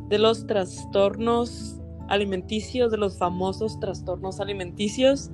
de 0.09 0.19
los 0.19 0.47
trastornos 0.47 1.77
alimenticios, 2.09 2.91
de 2.91 2.99
los 2.99 3.17
famosos 3.19 3.79
trastornos 3.79 4.41
alimenticios. 4.41 5.31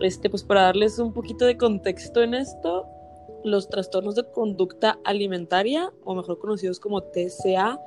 Este, 0.00 0.30
pues 0.30 0.44
para 0.44 0.62
darles 0.62 0.98
un 1.00 1.12
poquito 1.12 1.44
de 1.44 1.56
contexto 1.56 2.22
en 2.22 2.34
esto, 2.34 2.86
los 3.42 3.68
trastornos 3.68 4.14
de 4.14 4.24
conducta 4.24 4.98
alimentaria, 5.04 5.92
o 6.04 6.14
mejor 6.14 6.38
conocidos 6.38 6.78
como 6.78 7.02
TCA, 7.02 7.80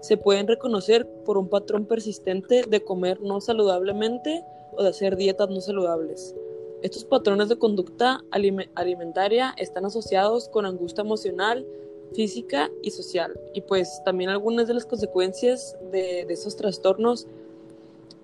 se 0.00 0.16
pueden 0.18 0.48
reconocer 0.48 1.08
por 1.24 1.38
un 1.38 1.48
patrón 1.48 1.86
persistente 1.86 2.64
de 2.68 2.84
comer 2.84 3.20
no 3.20 3.40
saludablemente 3.40 4.44
o 4.76 4.82
de 4.82 4.90
hacer 4.90 5.16
dietas 5.16 5.48
no 5.48 5.60
saludables. 5.60 6.34
Estos 6.82 7.04
patrones 7.04 7.48
de 7.48 7.58
conducta 7.58 8.24
alime- 8.32 8.68
alimentaria 8.74 9.54
están 9.56 9.84
asociados 9.84 10.48
con 10.48 10.66
angustia 10.66 11.02
emocional, 11.02 11.64
física 12.12 12.70
y 12.82 12.90
social. 12.90 13.38
Y 13.54 13.60
pues 13.60 14.02
también 14.04 14.30
algunas 14.30 14.66
de 14.66 14.74
las 14.74 14.84
consecuencias 14.84 15.76
de, 15.92 16.22
estos 16.22 16.56
trastornos 16.56 17.28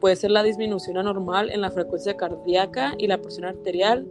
puede 0.00 0.16
ser 0.16 0.32
la 0.32 0.42
disminución 0.42 0.98
anormal 0.98 1.50
en 1.50 1.60
la 1.60 1.70
frecuencia 1.70 2.16
cardíaca 2.16 2.94
y 2.98 3.06
la 3.06 3.18
presión 3.18 3.44
arterial, 3.44 4.08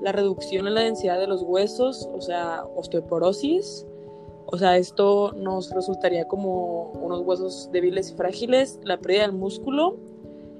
la 0.00 0.12
reducción 0.12 0.68
en 0.68 0.74
la 0.74 0.82
densidad 0.82 1.18
de 1.18 1.26
los 1.26 1.42
huesos, 1.42 2.08
o 2.14 2.20
sea, 2.20 2.64
osteoporosis. 2.76 3.84
O 4.46 4.56
sea, 4.58 4.76
esto 4.76 5.32
nos 5.32 5.70
resultaría 5.72 6.28
como 6.28 6.92
unos 7.02 7.20
huesos 7.22 7.68
débiles 7.72 8.12
y 8.12 8.14
frágiles, 8.14 8.78
la 8.84 8.96
pérdida 8.96 9.22
del 9.22 9.32
músculo 9.32 9.96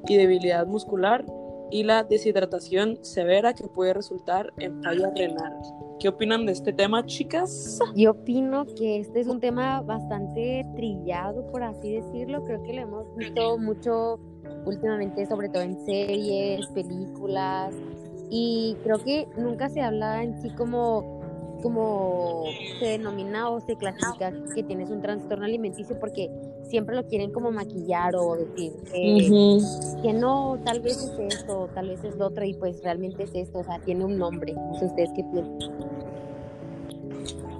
y 0.08 0.16
debilidad 0.16 0.66
muscular 0.66 1.24
y 1.70 1.82
la 1.82 2.04
deshidratación 2.04 2.98
severa 3.02 3.54
que 3.54 3.68
puede 3.68 3.94
resultar 3.94 4.52
en 4.58 4.82
falla 4.82 5.10
renal. 5.14 5.56
¿Qué 5.98 6.08
opinan 6.08 6.46
de 6.46 6.52
este 6.52 6.72
tema, 6.72 7.04
chicas? 7.06 7.80
Yo 7.96 8.12
opino 8.12 8.64
que 8.76 9.00
este 9.00 9.20
es 9.20 9.26
un 9.26 9.40
tema 9.40 9.82
bastante 9.82 10.64
trillado, 10.76 11.44
por 11.48 11.62
así 11.64 11.94
decirlo. 11.94 12.44
Creo 12.44 12.62
que 12.62 12.72
lo 12.72 12.82
hemos 12.82 13.16
visto 13.16 13.58
mucho 13.58 14.20
últimamente, 14.64 15.26
sobre 15.26 15.48
todo 15.48 15.62
en 15.62 15.76
series, 15.84 16.66
películas. 16.68 17.74
Y 18.30 18.76
creo 18.84 18.98
que 18.98 19.26
nunca 19.36 19.68
se 19.68 19.80
habla 19.80 20.22
en 20.22 20.40
sí 20.40 20.50
como, 20.50 21.17
como 21.62 22.50
se 22.78 22.86
denomina 22.86 23.50
o 23.50 23.60
se 23.60 23.76
clasifica 23.76 24.32
que 24.54 24.62
tienes 24.62 24.90
un 24.90 25.00
trastorno 25.02 25.44
alimenticio 25.44 25.98
porque 25.98 26.30
siempre 26.68 26.94
lo 26.96 27.04
quieren 27.06 27.32
como 27.32 27.50
maquillar 27.50 28.14
o 28.16 28.36
decir 28.36 28.72
que, 28.92 29.28
que 30.02 30.12
no, 30.12 30.58
tal 30.64 30.80
vez 30.80 30.96
es 30.96 31.34
esto, 31.34 31.68
tal 31.74 31.88
vez 31.88 32.02
es 32.04 32.16
lo 32.16 32.26
otro 32.26 32.44
y 32.44 32.54
pues 32.54 32.82
realmente 32.82 33.24
es 33.24 33.34
esto, 33.34 33.58
o 33.60 33.64
sea, 33.64 33.78
tiene 33.80 34.04
un 34.04 34.18
nombre. 34.18 34.52
No 34.52 34.74
sé 34.78 34.86
ustedes 34.86 35.10
qué 35.14 35.24
piensan. 35.24 35.70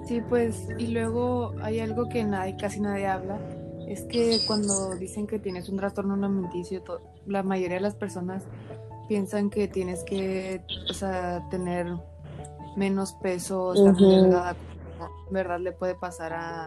Sí, 0.05 0.21
pues, 0.27 0.67
y 0.79 0.87
luego 0.87 1.53
hay 1.61 1.79
algo 1.79 2.09
que 2.09 2.23
nadie, 2.23 2.55
casi 2.57 2.79
nadie 2.79 3.05
habla, 3.05 3.39
es 3.87 4.03
que 4.03 4.39
cuando 4.47 4.95
dicen 4.95 5.27
que 5.27 5.37
tienes 5.37 5.69
un 5.69 5.77
trastorno 5.77 6.15
alimenticio, 6.15 6.81
to- 6.81 7.01
la 7.27 7.43
mayoría 7.43 7.75
de 7.75 7.81
las 7.81 7.95
personas 7.95 8.43
piensan 9.07 9.49
que 9.49 9.67
tienes 9.67 10.03
que, 10.03 10.61
o 10.89 10.93
sea, 10.93 11.47
tener 11.51 11.87
menos 12.79 13.13
peso. 13.21 13.73
¿verdad? 15.29 15.59
Le 15.59 15.71
puede 15.73 15.95
pasar 15.95 16.33
a, 16.33 16.65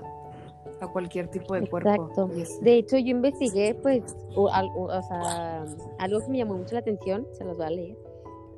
a 0.81 0.87
cualquier 0.93 1.29
tipo 1.29 1.55
de 1.55 1.69
cuerpo. 1.69 1.91
Exacto. 1.91 2.29
De 2.61 2.75
hecho, 2.77 2.97
yo 2.99 3.11
investigué, 3.11 3.75
pues, 3.83 4.03
o, 4.37 4.49
o- 4.49 4.85
o 4.99 5.03
sea, 5.03 5.65
algo 5.99 6.21
que 6.21 6.29
me 6.29 6.39
llamó 6.39 6.55
mucho 6.55 6.75
la 6.75 6.81
atención, 6.81 7.27
se 7.33 7.45
los 7.45 7.57
voy 7.57 7.67
a 7.67 7.71
leer, 7.71 7.97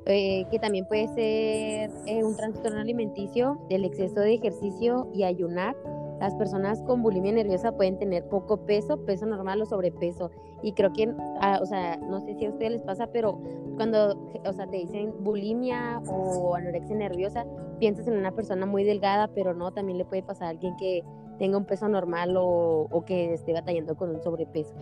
eh, 0.05 0.45
que 0.51 0.59
también 0.59 0.85
puede 0.87 1.07
ser 1.15 1.89
eh, 2.05 2.23
un 2.23 2.35
trastorno 2.35 2.79
alimenticio, 2.79 3.57
el 3.69 3.85
exceso 3.85 4.19
de 4.19 4.35
ejercicio 4.35 5.07
y 5.13 5.23
ayunar. 5.23 5.75
Las 6.19 6.33
personas 6.35 6.81
con 6.83 7.01
bulimia 7.01 7.31
nerviosa 7.31 7.71
pueden 7.73 7.97
tener 7.97 8.27
poco 8.27 8.57
peso, 8.65 8.97
peso 9.05 9.25
normal 9.25 9.61
o 9.61 9.65
sobrepeso. 9.65 10.31
Y 10.63 10.73
creo 10.73 10.93
que, 10.93 11.13
ah, 11.41 11.59
o 11.61 11.65
sea, 11.65 11.97
no 11.97 12.21
sé 12.21 12.35
si 12.35 12.45
a 12.45 12.49
ustedes 12.49 12.71
les 12.71 12.81
pasa, 12.81 13.07
pero 13.07 13.39
cuando, 13.75 14.17
o 14.45 14.53
sea, 14.53 14.67
te 14.67 14.77
dicen 14.77 15.13
bulimia 15.19 16.01
o 16.07 16.55
anorexia 16.55 16.95
nerviosa, 16.95 17.45
piensas 17.79 18.07
en 18.07 18.17
una 18.17 18.31
persona 18.31 18.65
muy 18.65 18.83
delgada, 18.83 19.27
pero 19.27 19.53
no, 19.53 19.71
también 19.71 19.97
le 19.97 20.05
puede 20.05 20.23
pasar 20.23 20.47
a 20.47 20.49
alguien 20.51 20.75
que 20.77 21.03
tenga 21.37 21.57
un 21.57 21.65
peso 21.65 21.87
normal 21.89 22.37
o, 22.37 22.87
o 22.89 23.05
que 23.05 23.33
esté 23.33 23.53
batallando 23.53 23.95
con 23.95 24.09
un 24.09 24.21
sobrepeso. 24.21 24.75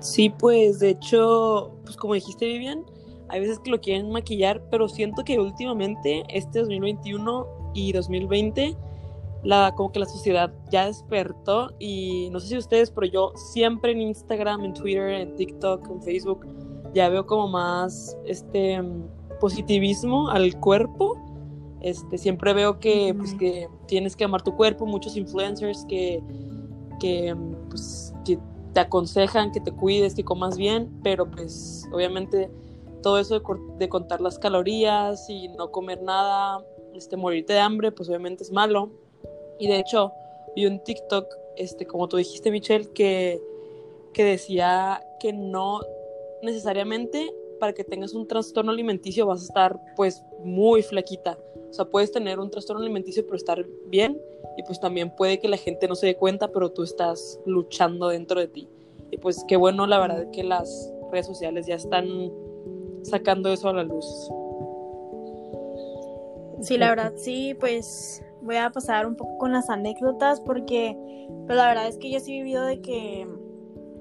Sí, 0.00 0.30
pues 0.30 0.78
de 0.78 0.90
hecho, 0.90 1.72
pues 1.84 1.96
como 1.96 2.14
dijiste 2.14 2.44
Vivian, 2.44 2.84
hay 3.28 3.40
veces 3.40 3.58
que 3.58 3.70
lo 3.70 3.80
quieren 3.80 4.10
maquillar, 4.10 4.62
pero 4.70 4.88
siento 4.88 5.24
que 5.24 5.40
últimamente, 5.40 6.22
este 6.28 6.60
2021 6.60 7.46
y 7.74 7.92
2020, 7.92 8.76
la, 9.46 9.72
como 9.76 9.92
que 9.92 10.00
la 10.00 10.06
sociedad 10.06 10.52
ya 10.70 10.86
despertó 10.86 11.70
y 11.78 12.28
no 12.32 12.40
sé 12.40 12.48
si 12.48 12.58
ustedes, 12.58 12.90
pero 12.90 13.06
yo 13.06 13.32
siempre 13.36 13.92
en 13.92 14.00
Instagram, 14.00 14.64
en 14.64 14.74
Twitter, 14.74 15.10
en 15.10 15.36
TikTok, 15.36 15.88
en 15.88 16.02
Facebook, 16.02 16.46
ya 16.92 17.08
veo 17.08 17.26
como 17.26 17.46
más 17.46 18.16
este 18.24 18.82
positivismo 19.40 20.30
al 20.30 20.58
cuerpo. 20.58 21.16
Este, 21.80 22.18
siempre 22.18 22.54
veo 22.54 22.80
que, 22.80 23.14
pues, 23.16 23.34
que 23.34 23.68
tienes 23.86 24.16
que 24.16 24.24
amar 24.24 24.42
tu 24.42 24.56
cuerpo, 24.56 24.84
muchos 24.84 25.16
influencers 25.16 25.84
que, 25.88 26.20
que, 26.98 27.36
pues, 27.70 28.12
que 28.24 28.40
te 28.72 28.80
aconsejan 28.80 29.52
que 29.52 29.60
te 29.60 29.70
cuides, 29.70 30.16
que 30.16 30.24
comas 30.24 30.58
bien, 30.58 30.90
pero 31.04 31.30
pues 31.30 31.88
obviamente 31.92 32.50
todo 33.00 33.18
eso 33.18 33.40
de 33.78 33.88
contar 33.88 34.20
las 34.20 34.38
calorías 34.38 35.30
y 35.30 35.48
no 35.48 35.70
comer 35.70 36.02
nada, 36.02 36.64
este, 36.94 37.16
morirte 37.16 37.52
de 37.52 37.60
hambre, 37.60 37.92
pues 37.92 38.08
obviamente 38.08 38.42
es 38.42 38.50
malo. 38.50 38.90
Y 39.58 39.68
de 39.68 39.78
hecho, 39.78 40.12
vi 40.54 40.66
un 40.66 40.80
TikTok, 40.80 41.26
este, 41.56 41.86
como 41.86 42.08
tú 42.08 42.16
dijiste, 42.16 42.50
Michelle, 42.50 42.88
que, 42.92 43.40
que 44.12 44.24
decía 44.24 45.02
que 45.20 45.32
no 45.32 45.80
necesariamente 46.42 47.32
para 47.58 47.72
que 47.72 47.84
tengas 47.84 48.12
un 48.14 48.28
trastorno 48.28 48.70
alimenticio 48.70 49.26
vas 49.26 49.40
a 49.40 49.44
estar 49.44 49.80
pues 49.96 50.22
muy 50.44 50.82
flaquita. 50.82 51.38
O 51.70 51.72
sea, 51.72 51.84
puedes 51.86 52.12
tener 52.12 52.38
un 52.38 52.50
trastorno 52.50 52.82
alimenticio 52.82 53.24
pero 53.24 53.36
estar 53.36 53.64
bien 53.86 54.20
y 54.56 54.62
pues 54.62 54.80
también 54.80 55.14
puede 55.14 55.38
que 55.38 55.48
la 55.48 55.56
gente 55.56 55.88
no 55.88 55.94
se 55.94 56.06
dé 56.06 56.16
cuenta, 56.16 56.48
pero 56.48 56.70
tú 56.70 56.82
estás 56.82 57.40
luchando 57.44 58.08
dentro 58.08 58.40
de 58.40 58.48
ti. 58.48 58.68
Y 59.10 59.18
pues 59.18 59.44
qué 59.46 59.56
bueno, 59.56 59.86
la 59.86 59.98
verdad, 59.98 60.30
que 60.30 60.42
las 60.42 60.92
redes 61.10 61.26
sociales 61.26 61.66
ya 61.66 61.76
están 61.76 62.32
sacando 63.02 63.52
eso 63.52 63.68
a 63.68 63.74
la 63.74 63.84
luz. 63.84 64.06
Sí, 66.62 66.78
la 66.78 66.88
verdad, 66.88 67.12
sí, 67.16 67.54
pues 67.54 68.22
voy 68.46 68.56
a 68.56 68.70
pasar 68.70 69.06
un 69.06 69.16
poco 69.16 69.36
con 69.38 69.52
las 69.52 69.68
anécdotas 69.68 70.40
porque, 70.40 70.96
pues 71.46 71.56
la 71.56 71.68
verdad 71.68 71.88
es 71.88 71.98
que 71.98 72.10
yo 72.10 72.20
sí 72.20 72.32
he 72.32 72.42
vivido 72.42 72.64
de 72.64 72.80
que, 72.80 73.26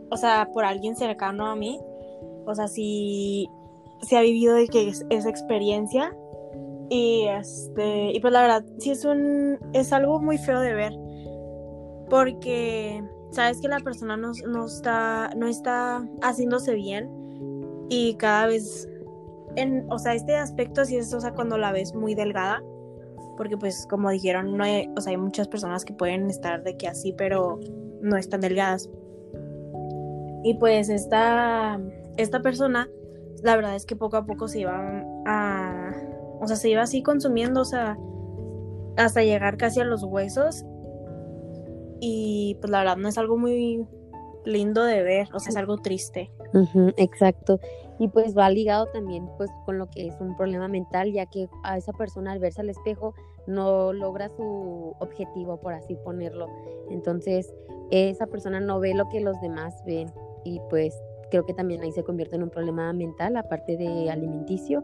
o 0.10 0.18
sea, 0.18 0.50
por 0.54 0.64
alguien 0.64 0.96
cercano 0.96 1.48
a 1.48 1.56
mí, 1.56 1.80
o 2.46 2.56
sea, 2.56 2.68
sí, 2.68 3.50
sí 4.02 4.16
ha 4.16 4.22
vivido 4.22 4.56
de 4.56 4.68
que 4.68 4.88
es, 4.88 5.06
esa 5.10 5.30
experiencia 5.30 6.16
y 6.90 7.26
este, 7.28 8.12
y 8.14 8.20
pues 8.20 8.32
la 8.32 8.42
verdad, 8.42 8.66
sí 8.78 8.92
es 8.92 9.04
un, 9.04 9.60
es 9.74 9.92
algo 9.92 10.20
muy 10.20 10.38
feo 10.38 10.60
de 10.60 10.74
ver 10.74 10.94
porque 12.10 13.04
sabes 13.32 13.60
que 13.60 13.68
la 13.68 13.80
persona 13.80 14.16
no, 14.16 14.32
no 14.48 14.66
está, 14.66 15.32
no 15.36 15.48
está 15.48 16.08
haciéndose 16.22 16.76
bien 16.76 17.10
y 17.90 18.16
cada 18.16 18.48
vez 18.48 18.88
en, 19.56 19.86
o 19.90 19.98
sea, 20.00 20.14
este 20.14 20.36
aspecto 20.36 20.86
sí 20.86 20.98
es, 20.98 21.14
o 21.14 21.20
sea, 21.20 21.34
cuando 21.34 21.58
la 21.58 21.72
ves 21.72 21.94
muy 21.96 22.14
delgada, 22.14 22.62
porque 23.36 23.58
pues 23.58 23.88
como 23.90 24.10
dijeron, 24.10 24.58
no 24.58 24.64
hay, 24.64 24.90
o 24.98 25.02
sea, 25.02 25.12
hay 25.12 25.18
muchas 25.18 25.48
personas 25.48 25.86
que 25.86 25.94
pueden 25.94 26.30
estar 26.30 26.64
de 26.64 26.78
que 26.78 26.88
así, 26.88 27.14
pero 27.14 27.60
no 28.02 28.18
están 28.18 28.42
delgadas. 28.42 28.90
Y 30.44 30.54
pues 30.60 30.90
esta, 30.90 31.80
esta 32.18 32.42
persona, 32.42 32.90
la 33.44 33.56
verdad 33.56 33.76
es 33.76 33.86
que 33.86 33.96
poco 33.96 34.18
a 34.18 34.26
poco 34.26 34.48
se 34.48 34.60
iba 34.60 35.04
a, 35.26 35.92
o 36.40 36.48
sea, 36.48 36.56
se 36.56 36.70
iba 36.70 36.84
así 36.84 37.02
consumiendo, 37.02 37.62
o 37.62 37.66
sea, 37.66 37.98
hasta 38.98 39.24
llegar 39.24 39.58
casi 39.58 39.80
a 39.80 39.86
los 39.86 40.04
huesos. 40.04 40.64
Y 42.00 42.58
pues 42.62 42.70
la 42.70 42.80
verdad 42.80 42.98
no 42.98 43.08
es 43.08 43.18
algo 43.18 43.38
muy 43.38 43.88
lindo 44.46 44.84
de 44.84 45.02
ver, 45.02 45.30
o 45.34 45.40
sea, 45.40 45.50
es 45.50 45.58
algo 45.58 45.78
triste. 45.78 46.32
Exacto. 46.98 47.60
Y 47.98 48.10
pues 48.10 48.38
va 48.38 48.50
ligado 48.50 48.88
también 48.88 49.30
pues 49.38 49.50
con 49.66 49.78
lo 49.78 49.90
que 49.90 50.08
es 50.08 50.16
un 50.20 50.36
problema 50.36 50.68
mental, 50.68 51.14
ya 51.14 51.26
que 51.26 51.48
a 51.64 51.78
esa 51.78 51.94
persona 51.94 52.34
al 52.34 52.40
verse 52.40 52.62
al 52.62 52.70
espejo 52.70 53.14
no 53.48 53.94
logra 53.94 54.30
su 54.30 54.96
objetivo, 55.00 55.58
por 55.58 55.74
así 55.74 55.96
ponerlo. 55.96 56.48
Entonces, 56.90 57.54
esa 57.92 58.28
persona 58.28 58.60
no 58.60 58.80
ve 58.80 58.94
lo 58.94 59.08
que 59.10 59.22
los 59.22 59.40
demás 59.42 59.84
ven 59.86 60.12
y 60.44 60.60
pues 60.70 61.00
creo 61.30 61.46
que 61.46 61.54
también 61.54 61.82
ahí 61.82 61.92
se 61.92 62.04
convierte 62.04 62.36
en 62.36 62.44
un 62.44 62.50
problema 62.50 62.92
mental, 62.94 63.38
aparte 63.38 63.78
de 63.78 64.10
alimenticio. 64.10 64.84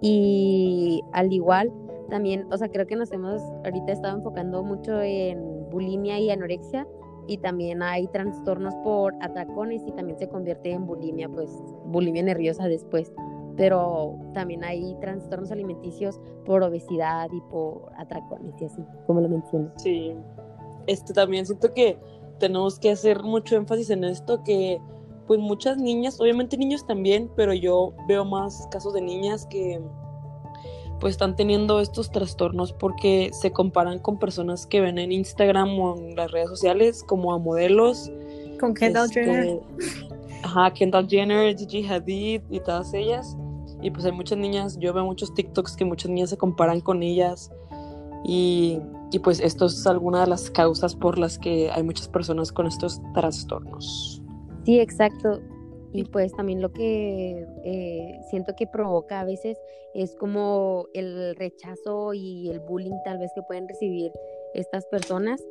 Y 0.00 1.02
al 1.12 1.32
igual, 1.32 1.72
también, 2.08 2.46
o 2.52 2.56
sea, 2.56 2.68
creo 2.68 2.86
que 2.86 2.96
nos 2.96 3.10
hemos 3.12 3.42
ahorita 3.64 3.92
estado 3.92 4.16
enfocando 4.16 4.62
mucho 4.62 5.00
en 5.02 5.68
bulimia 5.70 6.18
y 6.18 6.30
anorexia, 6.30 6.86
y 7.28 7.38
también 7.38 7.82
hay 7.82 8.08
trastornos 8.08 8.74
por 8.76 9.14
atracones 9.20 9.82
y 9.86 9.92
también 9.92 10.18
se 10.18 10.28
convierte 10.28 10.72
en 10.72 10.86
bulimia, 10.86 11.28
pues 11.28 11.50
bulimia 11.84 12.22
nerviosa 12.22 12.66
después. 12.66 13.12
Pero 13.56 14.18
también 14.34 14.64
hay 14.64 14.96
trastornos 15.00 15.50
alimenticios 15.50 16.20
por 16.46 16.62
obesidad 16.62 17.28
y 17.32 17.40
por 17.50 17.90
atracones 17.96 18.54
y 18.60 18.64
así, 18.64 18.82
como 19.06 19.20
lo 19.20 19.28
mencionas. 19.28 19.72
Sí, 19.82 20.14
este 20.86 21.12
también 21.12 21.44
siento 21.44 21.74
que 21.74 21.98
tenemos 22.38 22.78
que 22.78 22.90
hacer 22.90 23.22
mucho 23.22 23.56
énfasis 23.56 23.90
en 23.90 24.04
esto, 24.04 24.42
que 24.42 24.80
pues 25.26 25.38
muchas 25.38 25.76
niñas, 25.76 26.20
obviamente 26.20 26.56
niños 26.56 26.86
también, 26.86 27.30
pero 27.36 27.52
yo 27.52 27.92
veo 28.08 28.24
más 28.24 28.66
casos 28.70 28.94
de 28.94 29.02
niñas 29.02 29.44
que 29.46 29.80
pues 31.00 31.12
están 31.12 31.36
teniendo 31.36 31.80
estos 31.80 32.10
trastornos 32.10 32.72
porque 32.72 33.30
se 33.32 33.52
comparan 33.52 33.98
con 33.98 34.18
personas 34.18 34.66
que 34.66 34.80
ven 34.80 34.98
en 34.98 35.12
Instagram 35.12 35.78
o 35.78 35.96
en 35.96 36.16
las 36.16 36.30
redes 36.30 36.48
sociales 36.48 37.02
como 37.02 37.32
a 37.32 37.38
modelos. 37.38 38.10
Con 38.60 38.74
Kendall 38.74 39.06
este, 39.06 39.24
Jenner. 39.24 39.60
Ajá, 40.42 40.72
Kendall 40.72 41.08
Jenner, 41.08 41.56
Gigi 41.56 41.86
Hadid 41.86 42.42
y 42.50 42.60
todas 42.60 42.92
ellas. 42.94 43.36
Y 43.80 43.90
pues 43.90 44.04
hay 44.04 44.12
muchas 44.12 44.38
niñas, 44.38 44.78
yo 44.78 44.92
veo 44.92 45.04
muchos 45.04 45.32
TikToks 45.34 45.76
que 45.76 45.84
muchas 45.84 46.10
niñas 46.10 46.30
se 46.30 46.36
comparan 46.36 46.80
con 46.80 47.02
ellas. 47.02 47.52
Y, 48.24 48.80
y 49.12 49.20
pues 49.20 49.38
esto 49.40 49.66
es 49.66 49.86
alguna 49.86 50.22
de 50.22 50.26
las 50.26 50.50
causas 50.50 50.96
por 50.96 51.18
las 51.18 51.38
que 51.38 51.70
hay 51.70 51.82
muchas 51.82 52.08
personas 52.08 52.50
con 52.50 52.66
estos 52.66 53.00
trastornos. 53.14 54.20
Sí, 54.64 54.80
exacto. 54.80 55.40
Y 55.92 56.04
pues 56.04 56.32
también 56.32 56.60
lo 56.60 56.70
que 56.72 57.46
eh, 57.64 58.20
siento 58.30 58.54
que 58.56 58.66
provoca 58.66 59.20
a 59.20 59.24
veces 59.24 59.58
es 59.94 60.14
como 60.14 60.86
el 60.92 61.34
rechazo 61.36 62.12
y 62.14 62.50
el 62.50 62.60
bullying 62.60 62.96
tal 63.04 63.18
vez 63.18 63.32
que 63.34 63.42
pueden 63.42 63.68
recibir 63.68 64.12
estas 64.54 64.84
personas 64.86 65.42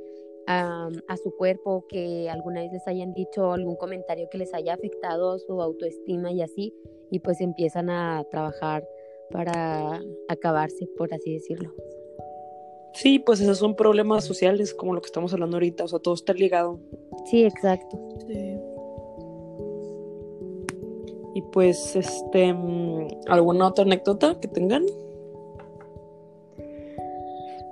a, 0.47 0.89
su 1.21 1.35
cuerpo, 1.35 1.85
que 1.89 2.29
alguna 2.29 2.61
vez 2.61 2.71
les 2.71 2.87
hayan 2.87 3.13
dicho 3.13 3.51
algún 3.51 3.75
comentario 3.75 4.29
que 4.29 4.37
les 4.37 4.53
haya 4.53 4.73
afectado 4.73 5.37
su 5.39 5.61
autoestima 5.61 6.31
y 6.31 6.41
así, 6.41 6.73
y 7.11 7.19
pues 7.19 7.41
empiezan 7.41 7.89
a 7.89 8.23
trabajar 8.31 8.87
para 9.29 9.99
acabarse, 10.29 10.87
por 10.97 11.13
así 11.13 11.33
decirlo. 11.33 11.73
Sí, 12.93 13.19
pues 13.19 13.41
esos 13.41 13.57
son 13.57 13.75
problemas 13.75 14.23
sociales 14.23 14.73
como 14.73 14.93
lo 14.93 15.01
que 15.01 15.07
estamos 15.07 15.33
hablando 15.33 15.57
ahorita, 15.57 15.83
o 15.83 15.87
sea, 15.87 15.99
todo 15.99 16.13
está 16.13 16.33
ligado. 16.33 16.79
Sí, 17.25 17.43
exacto. 17.43 17.99
Sí. 18.25 18.57
Y 21.37 21.43
pues, 21.43 21.95
este, 21.95 22.51
mm, 22.51 23.09
¿alguna 23.27 23.67
otra 23.67 23.85
anécdota 23.85 24.39
que 24.39 24.47
tengan? 24.47 24.83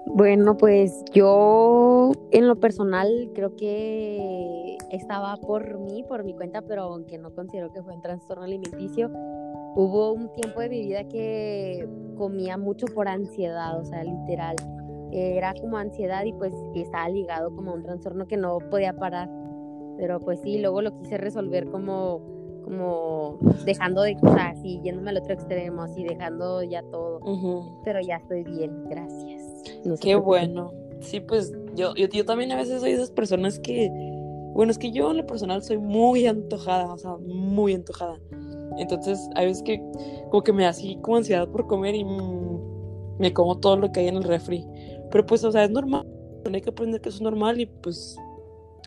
Bueno, 0.05 0.55
pues 0.55 1.03
yo 1.15 2.11
en 2.29 2.47
lo 2.47 2.57
personal 2.57 3.31
creo 3.33 3.55
que 3.55 4.77
estaba 4.91 5.35
por 5.37 5.79
mí, 5.79 6.03
por 6.07 6.23
mi 6.23 6.35
cuenta, 6.35 6.61
pero 6.61 6.83
aunque 6.83 7.17
no 7.17 7.33
considero 7.33 7.73
que 7.73 7.81
fue 7.81 7.95
un 7.95 8.03
trastorno 8.03 8.43
alimenticio, 8.43 9.09
hubo 9.75 10.11
un 10.11 10.31
tiempo 10.33 10.61
de 10.61 10.69
mi 10.69 10.81
vida 10.83 11.03
que 11.05 11.89
comía 12.19 12.59
mucho 12.59 12.85
por 12.93 13.07
ansiedad, 13.07 13.79
o 13.79 13.83
sea, 13.83 14.03
literal. 14.03 14.57
Era 15.11 15.55
como 15.59 15.77
ansiedad 15.77 16.23
y 16.23 16.33
pues 16.33 16.53
estaba 16.75 17.09
ligado 17.09 17.49
como 17.55 17.71
a 17.71 17.73
un 17.73 17.81
trastorno 17.81 18.27
que 18.27 18.37
no 18.37 18.59
podía 18.69 18.93
parar. 18.93 19.27
Pero 19.97 20.19
pues 20.19 20.39
sí, 20.41 20.59
luego 20.59 20.83
lo 20.83 20.95
quise 20.99 21.17
resolver 21.17 21.65
como 21.71 22.34
como 22.65 23.37
dejando 23.63 24.01
de, 24.01 24.17
o 24.21 24.33
sea, 24.33 24.49
así 24.49 24.81
yéndome 24.83 25.11
al 25.11 25.17
otro 25.17 25.33
extremo, 25.33 25.83
así 25.83 26.03
dejando 26.03 26.63
ya 26.63 26.81
todo. 26.91 27.19
Pero 27.83 27.99
ya 28.01 28.17
estoy 28.17 28.43
bien, 28.43 28.83
gracias. 28.89 29.43
qué 30.01 30.15
bueno. 30.15 30.73
Sí, 31.01 31.19
pues 31.19 31.53
yo, 31.75 31.93
yo, 31.95 32.07
yo, 32.07 32.25
también 32.25 32.51
a 32.51 32.55
veces 32.55 32.81
soy 32.81 32.91
de 32.91 32.95
esas 32.97 33.11
personas 33.11 33.59
que, 33.59 33.91
bueno, 34.53 34.71
es 34.71 34.79
que 34.79 34.91
yo 34.91 35.11
en 35.11 35.17
lo 35.17 35.27
personal 35.27 35.61
soy 35.61 35.77
muy 35.77 36.25
antojada, 36.25 36.91
o 36.91 36.97
sea, 36.97 37.17
muy 37.17 37.73
antojada. 37.73 38.19
Entonces, 38.77 39.29
hay 39.35 39.45
veces 39.47 39.63
que 39.63 39.81
como 40.31 40.43
que 40.43 40.51
me 40.51 40.63
da 40.63 40.69
así 40.69 40.97
como 41.01 41.17
ansiedad 41.17 41.47
por 41.47 41.67
comer 41.67 41.93
y 41.93 42.03
me 42.03 43.33
como 43.33 43.59
todo 43.59 43.77
lo 43.77 43.91
que 43.91 43.99
hay 43.99 44.07
en 44.07 44.15
el 44.15 44.23
refri. 44.23 44.65
Pero 45.11 45.25
pues, 45.25 45.43
o 45.43 45.51
sea, 45.51 45.63
es 45.63 45.71
normal. 45.71 46.07
Hay 46.51 46.61
que 46.61 46.69
aprender 46.69 47.01
que 47.01 47.09
eso 47.09 47.17
es 47.17 47.21
normal 47.21 47.59
y 47.59 47.67
pues 47.67 48.17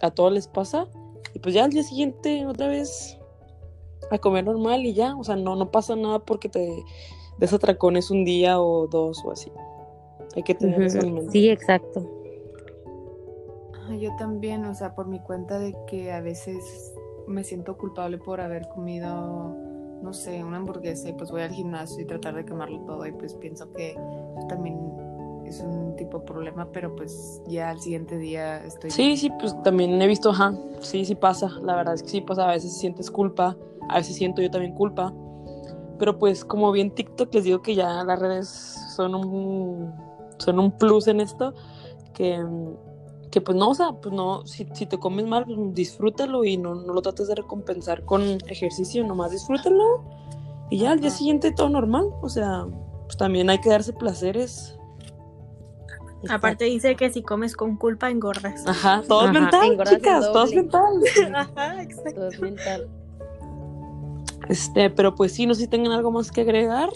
a 0.02 0.10
todos 0.10 0.32
les 0.32 0.48
pasa. 0.48 0.88
Y 1.34 1.38
pues 1.38 1.54
ya 1.54 1.64
al 1.64 1.70
día 1.70 1.82
siguiente 1.82 2.46
otra 2.46 2.68
vez 2.68 3.17
a 4.10 4.18
comer 4.18 4.44
normal 4.44 4.84
y 4.86 4.94
ya, 4.94 5.16
o 5.16 5.24
sea, 5.24 5.36
no, 5.36 5.56
no 5.56 5.70
pasa 5.70 5.96
nada 5.96 6.18
porque 6.18 6.48
te 6.48 6.84
desatracones 7.38 8.10
un 8.10 8.24
día 8.24 8.60
o 8.60 8.86
dos 8.86 9.24
o 9.24 9.32
así. 9.32 9.52
Hay 10.36 10.42
que 10.42 10.54
tener 10.54 10.82
eso 10.82 11.00
en 11.00 11.14
mente. 11.14 11.32
Sí, 11.32 11.48
exacto. 11.48 12.06
Yo 13.98 14.14
también, 14.18 14.64
o 14.66 14.74
sea, 14.74 14.94
por 14.94 15.06
mi 15.06 15.18
cuenta 15.20 15.58
de 15.58 15.74
que 15.86 16.12
a 16.12 16.20
veces 16.20 16.94
me 17.26 17.42
siento 17.44 17.76
culpable 17.76 18.18
por 18.18 18.40
haber 18.40 18.68
comido, 18.68 19.54
no 20.02 20.12
sé, 20.12 20.44
una 20.44 20.58
hamburguesa 20.58 21.08
y 21.08 21.14
pues 21.14 21.30
voy 21.30 21.42
al 21.42 21.50
gimnasio 21.50 22.02
y 22.02 22.06
tratar 22.06 22.34
de 22.34 22.44
quemarlo 22.44 22.80
todo 22.80 23.06
y 23.06 23.12
pues 23.12 23.34
pienso 23.34 23.72
que 23.72 23.94
también 24.48 24.78
es 25.46 25.60
un 25.60 25.96
tipo 25.96 26.18
de 26.18 26.26
problema, 26.26 26.68
pero 26.72 26.94
pues 26.94 27.40
ya 27.46 27.70
al 27.70 27.80
siguiente 27.80 28.18
día 28.18 28.62
estoy... 28.64 28.90
Sí, 28.90 29.16
sí, 29.16 29.30
pues 29.40 29.60
también 29.62 30.00
he 30.00 30.06
visto, 30.06 30.30
ajá, 30.30 30.54
sí, 30.80 31.06
sí 31.06 31.14
pasa, 31.14 31.48
la 31.62 31.74
verdad 31.74 31.94
es 31.94 32.02
que 32.02 32.10
sí 32.10 32.20
pasa, 32.20 32.48
a 32.48 32.52
veces 32.52 32.76
sientes 32.76 33.10
culpa 33.10 33.56
a 33.88 33.96
veces 33.96 34.16
siento 34.16 34.42
yo 34.42 34.50
también 34.50 34.74
culpa. 34.74 35.12
Pero 35.98 36.18
pues 36.18 36.44
como 36.44 36.70
bien 36.70 36.94
TikTok 36.94 37.34
les 37.34 37.44
digo 37.44 37.60
que 37.60 37.74
ya 37.74 38.04
las 38.04 38.18
redes 38.20 38.48
son 38.94 39.14
un, 39.14 39.92
son 40.38 40.58
un 40.58 40.70
plus 40.78 41.08
en 41.08 41.20
esto, 41.20 41.54
que, 42.14 42.44
que 43.30 43.40
pues 43.40 43.56
no, 43.56 43.70
o 43.70 43.74
sea, 43.74 43.92
pues 43.92 44.14
no, 44.14 44.46
si, 44.46 44.64
te 44.64 44.98
comes 44.98 45.26
mal, 45.26 45.44
pues 45.44 45.58
disfrútalo 45.74 46.44
y 46.44 46.56
no, 46.56 46.74
no, 46.74 46.92
lo 46.92 47.02
trates 47.02 47.28
de 47.28 47.34
recompensar 47.34 48.04
con 48.04 48.22
ejercicio, 48.46 49.04
nomás 49.04 49.32
disfrútalo 49.32 50.04
y 50.70 50.78
ya 50.78 50.92
al 50.92 51.00
día 51.00 51.10
siguiente 51.10 51.52
todo 51.52 51.68
normal, 51.68 52.06
o 52.22 52.28
sea, 52.28 52.66
pues 53.04 53.16
también 53.16 53.50
hay 53.50 53.58
que 53.60 53.70
darse 53.70 53.92
placeres. 53.92 54.78
Aparte 56.28 56.64
dice 56.64 56.96
que 56.96 57.10
si 57.10 57.22
comes 57.22 57.54
con 57.54 57.76
culpa 57.76 58.10
engordas. 58.10 58.66
Ajá, 58.66 59.02
todo 59.06 59.26
es 59.26 59.32
mental, 59.32 59.78
chicas, 59.84 60.32
todo 60.32 60.44
es 60.44 60.54
mental. 60.54 61.00
Ajá, 61.34 61.82
exacto. 61.82 62.12
Todo 62.14 62.28
es 62.28 62.40
mental. 62.40 62.88
Este, 64.48 64.90
pero 64.90 65.14
pues 65.14 65.32
sí, 65.32 65.46
no 65.46 65.54
sé 65.54 65.62
si 65.62 65.68
tengan 65.68 65.92
algo 65.92 66.10
más 66.10 66.30
que 66.30 66.42
agregar. 66.42 66.90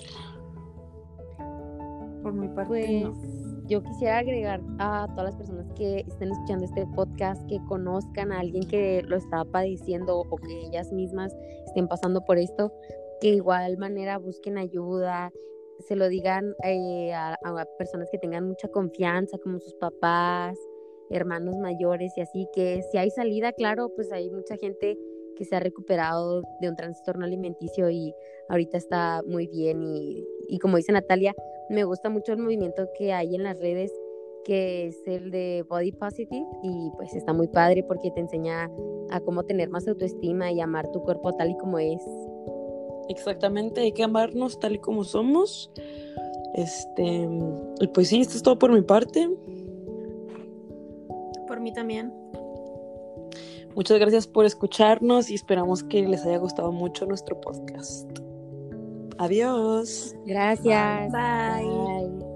Por 2.22 2.32
mi 2.32 2.48
parte, 2.48 3.04
pues, 3.04 3.42
yo 3.66 3.82
quisiera 3.82 4.18
agregar 4.18 4.60
a 4.78 5.06
todas 5.10 5.30
las 5.30 5.36
personas 5.36 5.66
que 5.74 6.00
estén 6.06 6.30
escuchando 6.30 6.64
este 6.64 6.86
podcast 6.94 7.44
que 7.48 7.58
conozcan 7.68 8.32
a 8.32 8.40
alguien 8.40 8.66
que 8.68 9.02
lo 9.06 9.16
está 9.16 9.44
padeciendo 9.44 10.20
o 10.20 10.36
que 10.36 10.66
ellas 10.66 10.92
mismas 10.92 11.34
estén 11.66 11.88
pasando 11.88 12.24
por 12.24 12.38
esto, 12.38 12.72
que 13.20 13.28
igual 13.28 13.78
manera 13.78 14.18
busquen 14.18 14.58
ayuda, 14.58 15.32
se 15.80 15.96
lo 15.96 16.08
digan 16.08 16.54
eh, 16.64 17.12
a, 17.12 17.34
a, 17.44 17.64
personas 17.78 18.08
que 18.10 18.18
tengan 18.18 18.46
mucha 18.46 18.68
confianza, 18.68 19.38
como 19.38 19.58
sus 19.58 19.74
papás, 19.74 20.58
hermanos 21.10 21.56
mayores 21.58 22.12
y 22.16 22.20
así, 22.20 22.48
que 22.54 22.82
si 22.90 22.98
hay 22.98 23.10
salida, 23.10 23.52
claro, 23.52 23.90
pues 23.94 24.12
hay 24.12 24.30
mucha 24.30 24.56
gente 24.56 24.98
que 25.42 25.48
se 25.48 25.56
ha 25.56 25.60
recuperado 25.60 26.42
de 26.60 26.68
un 26.68 26.76
trastorno 26.76 27.24
alimenticio 27.24 27.90
y 27.90 28.14
ahorita 28.48 28.78
está 28.78 29.22
muy 29.26 29.48
bien 29.48 29.82
y, 29.82 30.24
y 30.46 30.60
como 30.60 30.76
dice 30.76 30.92
Natalia, 30.92 31.34
me 31.68 31.82
gusta 31.82 32.10
mucho 32.10 32.32
el 32.32 32.38
movimiento 32.38 32.88
que 32.96 33.12
hay 33.12 33.34
en 33.34 33.42
las 33.42 33.58
redes 33.58 33.92
que 34.44 34.86
es 34.86 34.96
el 35.06 35.32
de 35.32 35.64
Body 35.68 35.90
Positive 35.92 36.46
y 36.62 36.90
pues 36.96 37.14
está 37.14 37.32
muy 37.32 37.48
padre 37.48 37.82
porque 37.82 38.10
te 38.10 38.20
enseña 38.20 38.70
a 39.10 39.20
cómo 39.20 39.44
tener 39.44 39.68
más 39.68 39.86
autoestima 39.88 40.52
y 40.52 40.60
amar 40.60 40.90
tu 40.92 41.02
cuerpo 41.02 41.32
tal 41.32 41.50
y 41.50 41.56
como 41.56 41.78
es. 41.78 42.02
Exactamente, 43.08 43.80
hay 43.80 43.92
que 43.92 44.04
amarnos 44.04 44.58
tal 44.60 44.76
y 44.76 44.78
como 44.78 45.04
somos. 45.04 45.70
Este, 46.54 47.28
y 47.80 47.86
pues 47.88 48.08
sí, 48.08 48.20
esto 48.20 48.36
es 48.36 48.42
todo 48.42 48.58
por 48.58 48.72
mi 48.72 48.82
parte. 48.82 49.28
Por 51.46 51.60
mí 51.60 51.72
también. 51.72 52.12
Muchas 53.74 53.98
gracias 53.98 54.26
por 54.26 54.44
escucharnos 54.44 55.30
y 55.30 55.34
esperamos 55.34 55.82
que 55.82 56.06
les 56.06 56.24
haya 56.24 56.38
gustado 56.38 56.72
mucho 56.72 57.06
nuestro 57.06 57.40
podcast. 57.40 58.08
Adiós. 59.18 60.14
Gracias. 60.26 61.12
Bye. 61.12 61.68
Bye. 61.68 62.31